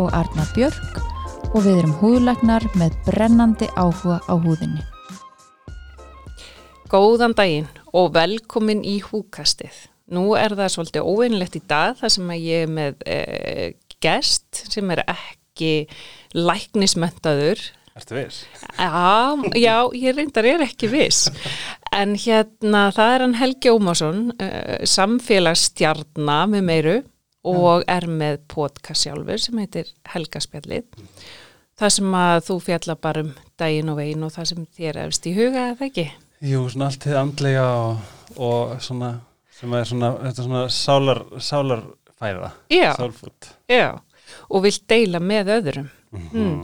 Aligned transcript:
og 0.00 0.14
Arna 0.16 0.46
Björk 0.54 1.00
og 1.50 1.64
við 1.64 1.80
erum 1.82 1.96
húðlagnar 2.00 2.64
með 2.78 2.96
brennandi 3.08 3.68
áhuga 3.76 4.20
á 4.24 4.34
húðinni. 4.38 4.84
Góðan 6.90 7.34
daginn 7.38 7.68
og 7.94 8.14
velkomin 8.14 8.80
í 8.86 8.98
húkastið. 9.04 9.74
Nú 10.10 10.32
er 10.38 10.56
það 10.58 10.72
svolítið 10.74 11.10
óeinlegt 11.10 11.58
í 11.58 11.62
dag 11.70 11.98
þar 12.00 12.14
sem 12.16 12.32
að 12.32 12.46
ég 12.46 12.64
er 12.64 12.72
með 12.78 13.04
eh, 13.06 13.66
gest 14.02 14.64
sem 14.72 14.90
er 14.90 15.04
ekki 15.04 15.74
læknismöndaður. 16.34 17.62
Ertu 17.98 18.16
viss? 18.16 18.42
Já, 18.78 19.36
já, 19.58 19.76
ég 19.98 20.16
reyndar 20.16 20.48
er 20.48 20.64
ekki 20.66 20.90
viss. 20.90 21.28
En 21.94 22.16
hérna 22.18 22.88
það 22.94 23.14
er 23.14 23.24
hann 23.26 23.38
Helgi 23.38 23.74
Ómásson, 23.74 24.28
eh, 24.42 24.82
samfélagsstjarnar 24.88 26.50
með 26.54 26.66
meiru 26.66 27.00
og 27.46 27.84
er 27.88 28.06
með 28.10 28.42
podcast 28.52 29.06
sjálfur 29.06 29.40
sem 29.40 29.60
heitir 29.62 29.92
Helgaspjallið. 30.12 30.88
Það 31.80 31.94
sem 31.96 32.16
að 32.20 32.42
þú 32.48 32.56
fjalla 32.66 32.96
bara 33.00 33.22
um 33.24 33.30
daginn 33.60 33.92
og 33.92 34.00
veginn 34.00 34.26
og 34.26 34.34
það 34.34 34.50
sem 34.50 34.66
þér 34.76 34.98
efst 35.06 35.28
í 35.30 35.32
huga, 35.36 35.70
eða 35.72 35.86
ekki? 35.88 36.06
Jú, 36.44 36.66
svona 36.72 36.90
allt 36.90 37.00
til 37.04 37.16
andlega 37.16 37.64
og, 37.78 38.10
og 38.36 38.74
svona, 38.84 39.14
sem 39.56 39.72
er 39.76 39.88
svona, 39.88 40.10
þetta 40.26 40.42
er 40.42 40.50
svona 40.50 40.66
sálar, 40.76 41.22
sálarfæða, 41.48 42.52
Já. 42.72 42.90
sálfút. 42.98 43.54
Já, 43.68 43.88
og 44.50 44.66
vilt 44.66 44.84
deila 44.92 45.22
með 45.24 45.54
öðrum. 45.56 45.88
Mm. 46.12 46.60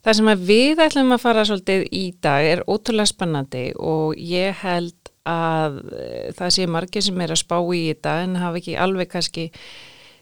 Það 0.00 0.16
sem 0.16 0.28
að 0.32 0.44
við 0.48 0.80
ætlum 0.86 1.12
að 1.12 1.22
fara 1.26 1.44
svolítið 1.44 1.82
í 1.92 2.04
dag 2.24 2.46
er 2.48 2.62
ótrúlega 2.64 3.10
spennandi 3.10 3.64
og 3.76 4.16
ég 4.16 4.56
held 4.62 4.96
að 5.28 5.80
eh, 5.92 6.30
það 6.36 6.54
sé 6.56 6.66
margir 6.70 7.04
sem 7.04 7.20
er 7.20 7.34
að 7.34 7.42
spá 7.42 7.58
í 7.60 7.82
þetta 7.90 8.14
en 8.24 8.38
hafa 8.40 8.60
ekki 8.62 8.78
alveg 8.80 9.10
kannski, 9.12 9.50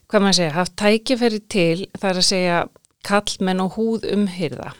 hvað 0.08 0.24
maður 0.24 0.38
segja, 0.38 0.56
haft 0.56 0.76
tækifæri 0.80 1.40
til 1.52 1.86
þar 2.00 2.20
að 2.20 2.28
segja 2.28 2.58
kallmenn 3.06 3.62
og 3.64 3.76
húð 3.76 4.06
umhyrða 4.14 4.72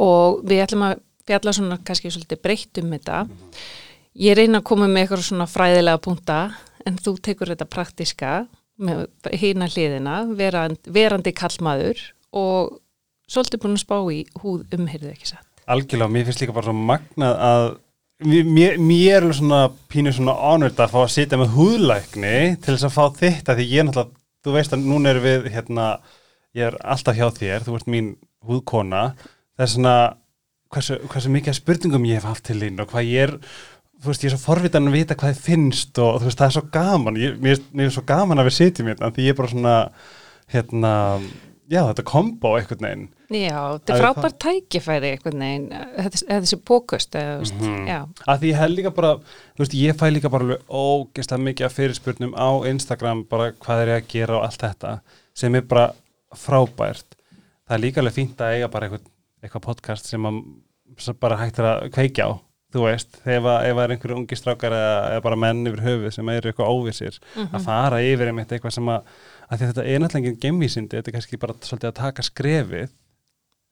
og 0.00 0.42
við 0.46 0.64
ætlum 0.64 0.86
að 0.86 1.00
fjalla 1.28 1.54
svona 1.54 1.78
kannski 1.86 2.10
svolítið 2.10 2.42
breytt 2.42 2.80
um 2.82 2.94
þetta. 2.94 3.24
Ég 4.20 4.36
reyna 4.38 4.60
að 4.60 4.68
koma 4.70 4.88
með 4.90 5.04
eitthvað 5.04 5.26
svona 5.26 5.46
fræðilega 5.50 6.02
punta 6.02 6.38
en 6.86 6.96
þú 6.98 7.16
tekur 7.22 7.52
þetta 7.52 7.68
praktiska 7.70 8.32
með 8.80 9.04
hýna 9.36 9.68
hliðina, 9.70 10.22
verand, 10.36 10.80
verandi 10.88 11.34
kallmaður 11.36 12.00
og 12.36 12.80
svolítið 13.30 13.62
búin 13.62 13.76
að 13.76 13.84
spá 13.84 13.96
í 14.10 14.22
húð 14.40 14.64
umhyrðu 14.78 15.12
ekki 15.12 15.32
satt. 15.34 15.46
Algjörlega, 15.70 16.14
mér 16.14 16.26
finnst 16.26 16.42
líka 16.42 16.56
bara 16.56 16.70
svo 16.70 16.74
magnað 16.74 17.42
að 17.46 17.66
mér, 18.26 18.78
mér 18.80 19.26
er 19.28 19.36
svona 19.36 19.60
pínu 19.92 20.14
svona 20.16 20.34
honored 20.40 20.80
að 20.80 20.94
fá 20.94 20.98
að 21.04 21.12
sitja 21.14 21.38
með 21.40 21.54
húðlækni 21.58 22.38
til 22.56 22.74
þess 22.74 22.88
að 22.88 22.96
fá 22.96 23.04
þetta 23.20 23.56
því 23.58 23.68
ég 23.68 23.82
er 23.82 23.88
náttúrulega, 23.90 24.19
þú 24.44 24.56
veist 24.56 24.76
að 24.76 24.86
núna 24.86 25.12
er 25.14 25.20
við 25.24 25.50
hérna, 25.54 25.90
ég 26.56 26.70
er 26.70 26.78
alltaf 26.80 27.18
hjá 27.18 27.28
þér, 27.36 27.66
þú 27.66 27.76
ert 27.78 27.90
mín 27.90 28.14
húðkona, 28.46 29.02
það 29.58 29.66
er 29.66 29.72
svona 29.74 29.96
hversu, 30.70 30.96
hversu 31.10 31.34
mikið 31.34 31.58
spurningum 31.58 32.08
ég 32.08 32.20
hef 32.20 32.30
haft 32.30 32.46
til 32.48 32.60
þín 32.62 32.80
og 32.82 32.90
hvað 32.92 33.10
ég 33.10 33.28
er 33.28 33.36
þú 34.00 34.10
veist, 34.10 34.24
ég 34.24 34.30
er 34.30 34.36
svo 34.36 34.40
forvitan 34.46 34.88
að 34.88 34.96
vita 34.96 35.16
hvað 35.18 35.34
þið 35.34 35.44
finnst 35.44 36.00
og 36.00 36.18
þú 36.20 36.28
veist, 36.28 36.40
það 36.40 36.46
er 36.46 36.56
svo 36.56 36.64
gaman. 36.72 37.20
Ég, 37.20 37.36
mér, 37.42 37.62
mér 37.76 37.90
er 37.90 37.94
svo 37.94 38.04
gaman 38.08 38.40
að 38.40 38.48
við 38.48 38.56
sitjum 38.56 38.90
hérna 38.90 39.10
því 39.12 39.26
ég 39.26 39.34
er 39.34 39.38
bara 39.40 39.52
svona 39.52 39.74
hérna, 40.54 40.92
já, 41.70 41.80
þetta 41.86 42.04
kombo 42.10 42.54
einhvern 42.58 42.86
veginn 42.86 43.08
Já, 43.30 43.58
þetta 43.78 43.86
Það 43.86 43.94
er 43.94 44.02
frábært 44.02 44.38
tækifæri 44.42 45.10
þetta 45.14 45.32
þetta 46.02 46.20
er 46.34 46.40
þessi 46.42 46.56
pókust, 46.66 47.14
eða, 47.20 47.36
veist, 47.44 47.60
Mhm. 47.62 47.84
já, 47.86 47.98
að 48.26 48.40
því 48.42 48.48
ég 48.50 48.58
held 48.58 48.76
líka 48.80 48.90
bara, 48.96 49.12
þú 49.54 49.62
veist, 49.64 49.76
ég 49.78 49.98
fæ 50.00 50.06
líka 50.10 50.30
bara 50.34 50.44
alveg 50.48 50.64
ógeðslega 50.66 51.44
mikið 51.46 51.68
af 51.68 51.76
fyrirspurnum 51.78 52.34
á 52.34 52.48
Instagram, 52.72 53.22
bara 53.30 53.52
hvað 53.52 53.82
er 53.84 53.92
ég 53.94 54.02
að 54.02 54.08
gera 54.16 54.36
og 54.40 54.44
allt 54.48 54.64
þetta, 54.66 55.00
sem 55.34 55.54
er 55.54 55.62
bara 55.62 55.92
frábært. 56.34 57.16
Það 57.68 57.76
er 57.78 57.82
líka 57.84 58.02
alveg 58.02 58.16
fínt 58.18 58.42
að 58.42 58.54
eiga 58.58 58.68
bara 58.72 58.88
eitthvað, 58.88 59.08
eitthvað 59.44 59.66
podcast 59.68 60.10
sem, 60.10 60.26
að, 60.26 60.40
sem 60.98 61.18
bara 61.22 61.38
hægt 61.40 61.58
er 61.62 61.68
að 61.70 61.90
kveikja 61.94 62.26
á, 62.26 62.32
þú 62.74 62.84
veist, 62.86 63.16
ef 63.26 63.46
að, 63.46 63.64
ef 63.70 63.76
að 63.78 63.84
er 63.84 63.94
einhverju 63.94 64.16
ungi 64.18 64.38
strákar 64.38 64.74
eða, 64.74 64.96
eða 65.14 65.22
bara 65.26 65.38
menn 65.46 65.62
yfir 65.70 65.84
höfuð 65.86 66.12
sem 66.18 66.28
eru 66.34 66.50
eitthvað 66.50 66.70
óvissir, 66.74 67.18
að 67.46 67.64
fara 67.66 68.02
yfir 68.02 68.30
einmitt 68.30 68.52
eitthvað 68.54 68.74
sem 68.74 68.90
að, 68.90 69.14
að 69.50 69.64
þetta 69.66 69.84
er 69.84 69.98
náttúrulega 70.02 70.20
enginn 70.20 70.40
gemvísindi, 70.44 70.96
þetta 70.98 71.10
er 71.12 71.16
kannski 71.18 71.38
bara 71.42 71.54
svolítið 71.60 71.90
að 71.90 71.98
taka 72.00 72.22
skrefið, 72.26 72.90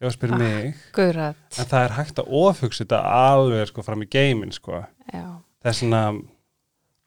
ef 0.00 0.08
að 0.08 0.16
spyrir 0.16 0.34
Ah. 0.34 0.38
mig, 0.38 0.74
guðrætt, 0.94 1.58
en 1.58 1.66
það 1.70 1.84
er 1.84 1.94
hægt 1.98 2.18
að 2.22 2.32
ofugsa 2.42 2.84
þetta 2.84 3.00
alveg 3.04 3.68
sko 3.68 3.82
fram 3.86 4.02
í 4.02 4.08
geimin 4.10 4.52
sko. 4.52 4.84
Það 5.12 5.70
er 5.72 5.72
svona 5.72 6.02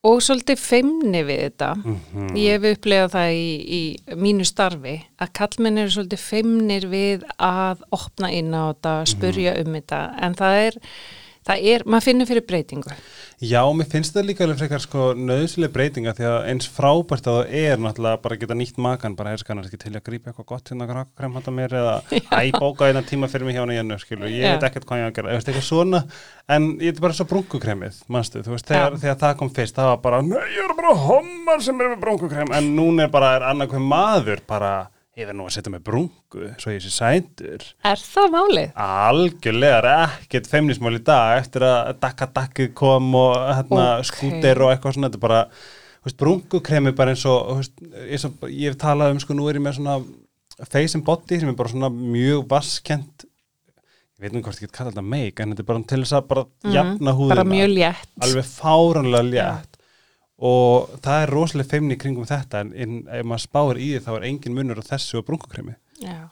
Og 0.04 0.18
svolítið 0.26 0.58
feimni 0.58 1.20
við 1.24 1.40
þetta. 1.44 1.76
mm 1.86 2.32
Ég 2.36 2.56
hef 2.58 2.64
upplegað 2.80 3.12
það 3.14 3.34
í, 3.38 3.50
í 3.70 4.16
mínu 4.18 4.46
starfi 4.50 4.96
að 5.22 5.30
kallmenn 5.38 5.78
eru 5.78 5.90
svolítið 5.94 6.24
feimnir 6.26 6.88
við 6.90 7.24
að 7.38 7.84
opna 7.94 8.32
inn 8.34 8.50
á 8.50 8.74
þetta, 8.74 8.96
spurja 9.06 9.54
um 9.62 9.74
þetta, 9.78 10.00
en 10.26 10.34
það 10.34 10.56
er, 10.66 10.80
það 11.48 11.64
er, 11.74 11.84
maður 11.90 12.06
finnur 12.06 12.28
fyrir 12.30 12.44
breytingu. 12.46 12.92
já, 13.42 13.62
mér 13.74 13.88
finnst 13.90 14.14
það 14.14 14.28
líka 14.30 14.46
alveg 14.46 14.60
frekar 14.62 14.84
sko 14.84 15.08
nöðslega 15.18 15.74
breytinga 15.74 16.14
því 16.18 16.28
að 16.30 16.38
eins 16.52 16.68
frábært 16.70 17.28
að 17.28 17.40
það 17.40 17.56
er 17.62 17.82
náttúrulega 17.82 18.22
bara 18.22 18.38
að 18.38 18.44
geta 18.44 18.58
nýtt 18.60 18.78
makan 18.78 19.16
bara 19.18 19.34
er 19.34 19.42
skannar 19.42 19.66
ekki 19.66 19.80
til 19.82 19.96
að 19.98 20.06
grípa 20.06 20.30
eitthvað 20.32 20.50
gott 20.54 20.70
hérna 20.72 21.06
krem 21.18 21.34
handa 21.40 21.56
mér 21.56 21.76
eða 21.82 21.96
æ, 22.38 22.52
bóka 22.54 22.88
einan 22.92 23.08
tíma 23.10 23.30
fyrir 23.32 23.50
mig 23.50 23.58
hjá 23.58 23.64
hana 23.66 23.74
Jennu, 23.80 23.98
skilu, 24.02 24.30
ég 24.30 24.46
Já. 24.46 24.54
veit 24.54 24.68
ekkert 24.70 24.86
hvað 24.86 25.02
ég 25.02 25.04
á 25.04 25.10
að 25.10 25.18
gera, 25.18 25.34
þú 25.34 25.40
veist, 25.42 25.52
eitthvað 25.52 25.68
svona 25.72 26.04
en 26.52 26.70
ég 26.78 26.94
er 26.94 27.02
bara 27.02 27.18
svo 27.18 27.26
brunkukremið, 27.34 28.02
manstu, 28.12 28.46
þú 28.46 28.56
veist, 28.56 28.70
þegar, 28.70 28.98
þegar 29.02 29.20
það 29.26 29.38
kom 29.42 29.54
fyrst, 29.58 29.76
það 29.76 29.92
var 29.96 30.02
bara, 30.06 30.22
nei, 30.22 30.48
ég 30.56 30.66
er 30.68 30.78
bara 30.78 30.96
hommar 31.08 31.64
sem 31.66 31.82
er 31.82 31.94
með 31.96 32.02
brunkukrem, 32.06 32.54
en 32.54 32.74
núna 32.78 33.08
er 33.08 33.14
bara, 33.14 33.36
er 33.42 35.01
ég 35.20 35.28
verð 35.28 35.38
nú 35.42 35.46
að 35.50 35.56
setja 35.58 35.72
með 35.74 35.84
brunku, 35.90 36.46
svo 36.62 36.72
ég 36.72 36.84
sé 36.86 36.92
sætur 36.96 37.66
Er 37.88 38.00
það 38.00 38.30
málið? 38.36 38.70
Algjörlega 38.86 39.80
er 39.82 39.88
ekkert 39.96 40.48
feimnismál 40.52 40.96
í 40.96 41.02
dag 41.04 41.42
eftir 41.42 41.66
að 41.68 41.92
dakka 42.04 42.30
dakkið 42.38 42.70
kom 42.80 43.10
og 43.20 43.36
hérna 43.58 43.88
Ok. 44.00 44.08
skúter 44.12 44.64
og 44.64 44.72
eitthvað 44.72 44.96
svona 44.96 45.10
þetta 45.10 45.20
er 45.20 45.26
bara, 45.26 45.42
veist, 46.06 46.20
brunkukremi 46.22 46.94
bara 46.96 47.16
eins 47.16 47.26
og, 47.28 47.58
veist, 47.60 47.84
ég 48.48 48.70
hef 48.72 48.80
talað 48.82 49.18
um 49.18 49.20
sko, 49.24 49.36
nú 49.36 49.50
er 49.52 49.60
ég 49.60 49.66
með 49.68 49.82
svona 49.82 49.98
face 50.70 50.96
and 50.96 51.04
body 51.08 51.42
sem 51.42 51.52
er 51.52 51.58
bara 51.60 51.74
svona 51.74 51.92
mjög 51.92 52.48
vaskent 52.52 53.28
ég 54.22 54.24
veit 54.28 54.36
nú 54.36 54.44
hvort 54.46 54.60
ég 54.62 54.68
get 54.70 54.76
kallað 54.78 54.94
þetta 54.96 55.08
make 55.12 55.42
en 55.44 55.52
þetta 55.56 55.64
er 55.64 55.70
bara 55.74 55.84
til 55.90 56.02
þess 56.06 56.16
að 56.20 56.26
bara 56.30 56.44
jafna 56.76 57.14
húðina. 57.18 57.36
Bara 57.36 57.46
mjög 57.50 57.72
létt. 57.74 58.10
alveg 58.22 58.46
fáranlega 58.52 59.28
létt 59.32 59.71
og 60.42 60.90
það 61.06 61.24
er 61.24 61.32
rosalega 61.36 61.70
feimni 61.76 61.98
kringum 62.02 62.26
þetta 62.30 62.62
en, 62.66 62.72
en 62.74 62.96
ef 63.20 63.26
maður 63.30 63.44
spáir 63.46 63.78
í 63.82 63.90
því 63.94 64.04
þá 64.08 64.12
er 64.18 64.28
engin 64.32 64.56
munur 64.58 64.82
á 64.82 64.90
þessu 64.92 65.20
og 65.22 65.28
brunkukremi. 65.28 65.76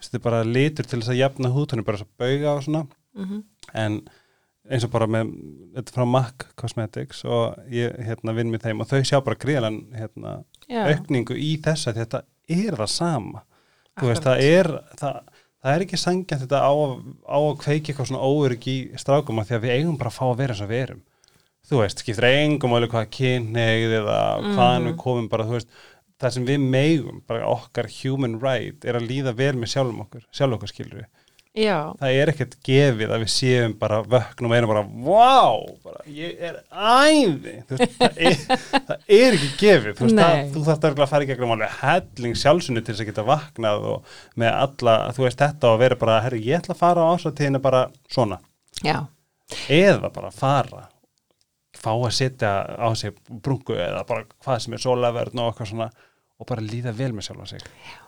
Þetta 0.02 0.18
er 0.18 0.24
bara 0.24 0.40
litur 0.48 0.88
til 0.90 1.00
þess 1.04 1.12
að 1.14 1.20
jafna 1.22 1.52
húðtunni 1.54 1.86
bara 1.86 2.00
svo 2.02 2.08
bauga 2.18 2.56
og 2.56 2.64
svona. 2.66 2.86
Mhm. 3.20 3.44
en 3.74 4.00
eins 4.70 4.84
og 4.86 4.92
bara 4.94 5.06
með 5.10 5.30
þetta 5.76 5.94
frá 5.96 6.06
MAC 6.06 6.44
Cosmetics 6.58 7.24
og 7.26 7.56
ég 7.74 7.96
hérna 8.06 8.34
vinn 8.38 8.52
með 8.54 8.64
þeim 8.68 8.82
og 8.82 8.88
þau 8.90 9.00
sjá 9.06 9.20
bara 9.26 9.36
gríðalan 9.36 9.80
hérna, 9.98 10.34
aukningu 10.94 11.34
í 11.38 11.56
þessa 11.62 11.94
þetta 11.94 12.22
er 12.50 12.78
það 12.78 12.90
sama. 12.94 13.42
Veist, 14.00 14.24
það 14.24 14.42
er 14.46 14.70
það, 14.98 15.18
það 15.64 15.74
er 15.76 15.86
ekki 15.86 15.98
sangjant 16.00 16.42
þetta 16.46 16.62
á, 16.62 16.72
að- 16.72 17.02
á 17.26 17.38
að 17.42 17.58
kveiki 17.64 17.92
eitthvað 17.94 18.08
svona 18.12 18.26
óörygg 18.30 18.68
í 18.70 18.78
strákum 18.98 19.40
af 19.42 19.50
því 19.50 19.56
að 19.58 19.64
við 19.66 19.74
eigum 19.80 19.98
bara 19.98 20.10
að 20.14 20.18
fá 20.20 20.26
að 20.30 20.38
vera 20.38 20.54
eins 20.54 20.62
og 20.66 20.70
við 20.70 20.84
erum 20.86 21.02
þú 21.70 21.84
veist, 21.84 22.04
skiptir 22.04 22.28
engum 22.30 22.76
alveg 22.76 22.94
hvað 22.96 23.14
kynneigð 23.16 23.96
eða 24.02 24.20
hvaðan 24.50 24.90
við 24.90 25.00
komum 25.04 25.30
bara, 25.32 25.48
þú 25.48 25.58
veist, 25.60 25.72
það 26.20 26.36
sem 26.36 26.50
við 26.50 26.68
megum 26.76 27.24
bara 27.30 27.48
okkar 27.54 27.90
human 28.02 28.40
right 28.44 28.86
er 28.86 29.00
að 29.00 29.08
líða 29.10 29.36
vel 29.38 29.56
með 29.60 29.74
sjálfum 29.76 30.04
okkur, 30.06 30.26
sjálf 30.36 30.58
okkur 30.58 30.74
skilur 30.74 31.02
við 31.02 31.10
Já. 31.58 31.92
það 31.98 32.16
er 32.16 32.30
ekkert 32.32 32.52
gefið 32.64 33.12
að 33.12 33.24
við 33.24 33.32
séum 33.34 33.72
bara 33.80 34.00
vöknum 34.06 34.52
og 34.52 34.58
erum 34.60 34.72
bara, 34.72 34.84
wow 35.08 35.64
bara, 35.84 36.04
ég 36.14 36.44
er 36.46 36.60
æði. 36.70 37.56
Þú 37.68 37.80
veist, 37.80 37.96
það, 37.98 38.20
er, 38.30 38.38
það 38.76 39.10
er 39.18 39.38
ekki 39.40 39.50
gefið. 39.58 39.96
Þú, 39.98 40.06
veist, 40.06 40.20
það, 40.20 40.44
þú 40.54 40.64
örugglega 40.76 41.08
að 41.08 41.14
fara 41.16 41.26
í 41.26 41.32
gegnum 41.32 41.56
alveg 41.56 41.80
helling 41.82 42.38
sjálfsunni 42.44 42.84
til 42.84 42.94
þess 42.94 43.04
að 43.04 43.10
geta 43.10 43.28
vaknað 43.28 43.90
og 43.96 44.14
með 44.40 44.60
alla, 44.62 44.96
þú 45.18 45.26
veist 45.26 45.42
þetta 45.42 45.74
og 45.74 45.82
vera 45.82 46.00
bara, 46.06 46.22
herru, 46.28 46.44
ég 46.46 46.62
ætla 46.62 46.78
að 46.78 46.84
fara 46.86 47.10
á 47.10 47.12
ásvartíðinu 47.16 47.64
bara 47.66 47.84
svona, 48.14 48.40
Já. 48.86 49.00
eða 49.74 50.14
bara 50.14 50.32
fara 50.36 50.86
fá 51.80 51.92
að 51.96 52.12
setja 52.12 52.52
á 52.78 52.90
sig 53.00 53.16
brungu 53.30 53.76
eða 53.80 54.06
bara 54.08 54.26
hvað 54.44 54.60
sem 54.66 54.74
er 54.78 54.84
sólaverðn 54.84 55.40
og 55.40 55.54
eitthvað 55.54 55.72
svona 55.74 55.90
og 56.40 56.48
bara 56.48 56.62
líða 56.64 56.94
vel 56.96 57.12
með 57.12 57.26
sjálfa 57.28 57.46
sig 57.50 57.64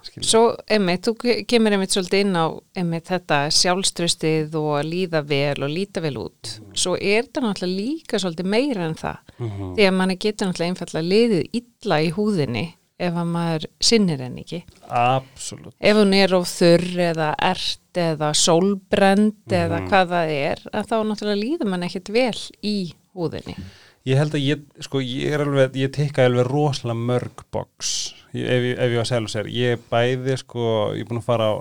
skilur. 0.08 0.24
Svo, 0.28 0.42
einmitt, 0.72 1.02
þú 1.04 1.14
ke- 1.20 1.34
kemur 1.52 1.74
einmitt 1.76 1.92
svolítið 1.92 2.22
inn 2.24 2.36
á 2.40 2.48
einmitt 2.80 3.10
þetta 3.12 3.40
sjálfströstið 3.52 4.56
og 4.56 4.86
líða 4.88 5.20
vel 5.28 5.64
og 5.66 5.70
líta 5.74 6.00
vel 6.04 6.16
út. 6.22 6.54
Svo 6.74 6.94
er 6.96 7.26
þetta 7.28 7.44
náttúrulega 7.44 7.76
líka 7.82 8.20
svolítið 8.24 8.48
meira 8.54 8.86
en 8.88 8.96
það. 8.96 9.18
Mhm. 9.38 9.74
Því 9.76 9.88
að 9.90 9.98
manni 9.98 10.16
getur 10.18 10.48
náttúrulega 10.48 10.72
einfallega 10.72 11.10
liðið 11.12 11.50
illa 11.60 11.98
í 12.08 12.12
húðinni 12.16 12.66
ef 13.02 13.14
að 13.14 13.28
maður 13.34 13.66
sinnir 13.82 14.20
henni 14.24 14.44
ekki. 14.46 14.64
Absolutt 14.88 15.74
Ef 15.82 15.96
hún 15.98 16.14
er 16.14 16.34
of 16.38 16.48
þurr 16.48 16.88
eða 17.12 17.36
ert 17.42 17.80
eða 18.00 18.32
sólbrend 18.38 19.36
eða 19.50 19.80
Mhm. 19.82 19.90
hvað 19.90 20.08
það 20.16 20.30
er, 20.30 20.60
að 20.72 20.88
þá 20.88 20.96
náttúrulega 21.04 21.44
líður 21.44 21.68
mann 21.68 21.84
ekkert 21.84 22.10
vel 22.14 22.40
í 22.64 22.94
húðinni. 23.16 23.56
Ég 24.06 24.18
held 24.18 24.34
að 24.34 24.46
ég, 24.48 24.62
sko, 24.82 25.00
ég 25.06 25.34
er 25.36 25.44
alveg, 25.46 25.76
ég 25.78 25.92
tikka 25.94 26.26
alveg 26.26 26.48
rosalega 26.48 26.98
mörg 26.98 27.44
ég, 28.34 28.46
ef, 28.48 28.62
ég- 28.64 28.78
ef 28.80 28.90
ég 28.92 28.98
var 28.98 29.06
segja 29.06 29.28
sér, 29.28 29.50
ég 29.52 29.72
er 29.76 29.82
bæði, 29.92 30.38
sko, 30.38 30.94
ég 30.96 31.02
er 31.02 31.10
búin 31.10 31.20
að 31.22 31.28
fara 31.28 31.50
á, 31.52 31.56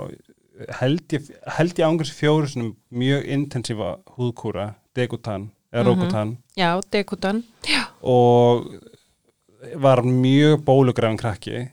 held 0.80 1.08
ég, 1.16 1.30
held 1.56 1.74
ég 1.78 1.86
ángurs 1.86 2.12
fjóru 2.12 2.46
sinum 2.48 2.76
mjög 2.92 3.26
intensífa 3.28 3.98
húðkúra, 4.16 4.74
degutan, 4.94 5.50
eða 5.72 5.84
Mhm. 5.84 5.88
rókutan 5.90 6.36
Já, 6.56 6.80
dekutan. 6.90 7.44
Já. 7.66 7.86
og 8.02 8.66
var 9.76 10.02
mjög 10.02 10.64
bólugræfin 10.64 11.18
krakki 11.20 11.68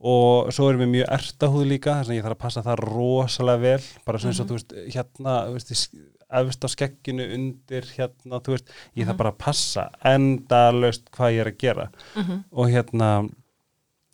og 0.00 0.52
svo 0.52 0.70
erum 0.70 0.80
við 0.86 0.92
mjög 0.94 1.08
ertahúð 1.12 1.66
líka 1.68 2.00
þess 2.00 2.08
að 2.10 2.16
ég 2.16 2.24
þarf 2.24 2.36
að 2.36 2.44
passa 2.44 2.62
það 2.62 2.82
rosalega 2.86 3.60
vel 3.60 3.82
bara 4.06 4.18
svona 4.18 4.32
eins 4.32 4.40
og 4.40 4.48
þú 4.48 4.56
veist 4.56 4.72
hérna 4.94 5.34
þú 5.48 5.52
veist, 5.56 5.70
í- 5.72 6.00
efst 6.30 6.64
á 6.64 6.68
skegginu 6.68 7.22
undir 7.34 7.82
hérna 7.96 8.40
þú 8.42 8.56
veist, 8.56 8.70
ég 8.96 9.06
þarf 9.06 9.16
bara 9.20 9.32
að 9.32 9.38
passa 9.38 9.90
endalaust 10.04 11.10
hvað 11.14 11.34
ég 11.36 11.40
er 11.44 11.50
að 11.52 11.58
gera 11.58 11.88
Mhm. 12.16 12.44
og 12.52 12.66
hérna 12.70 13.28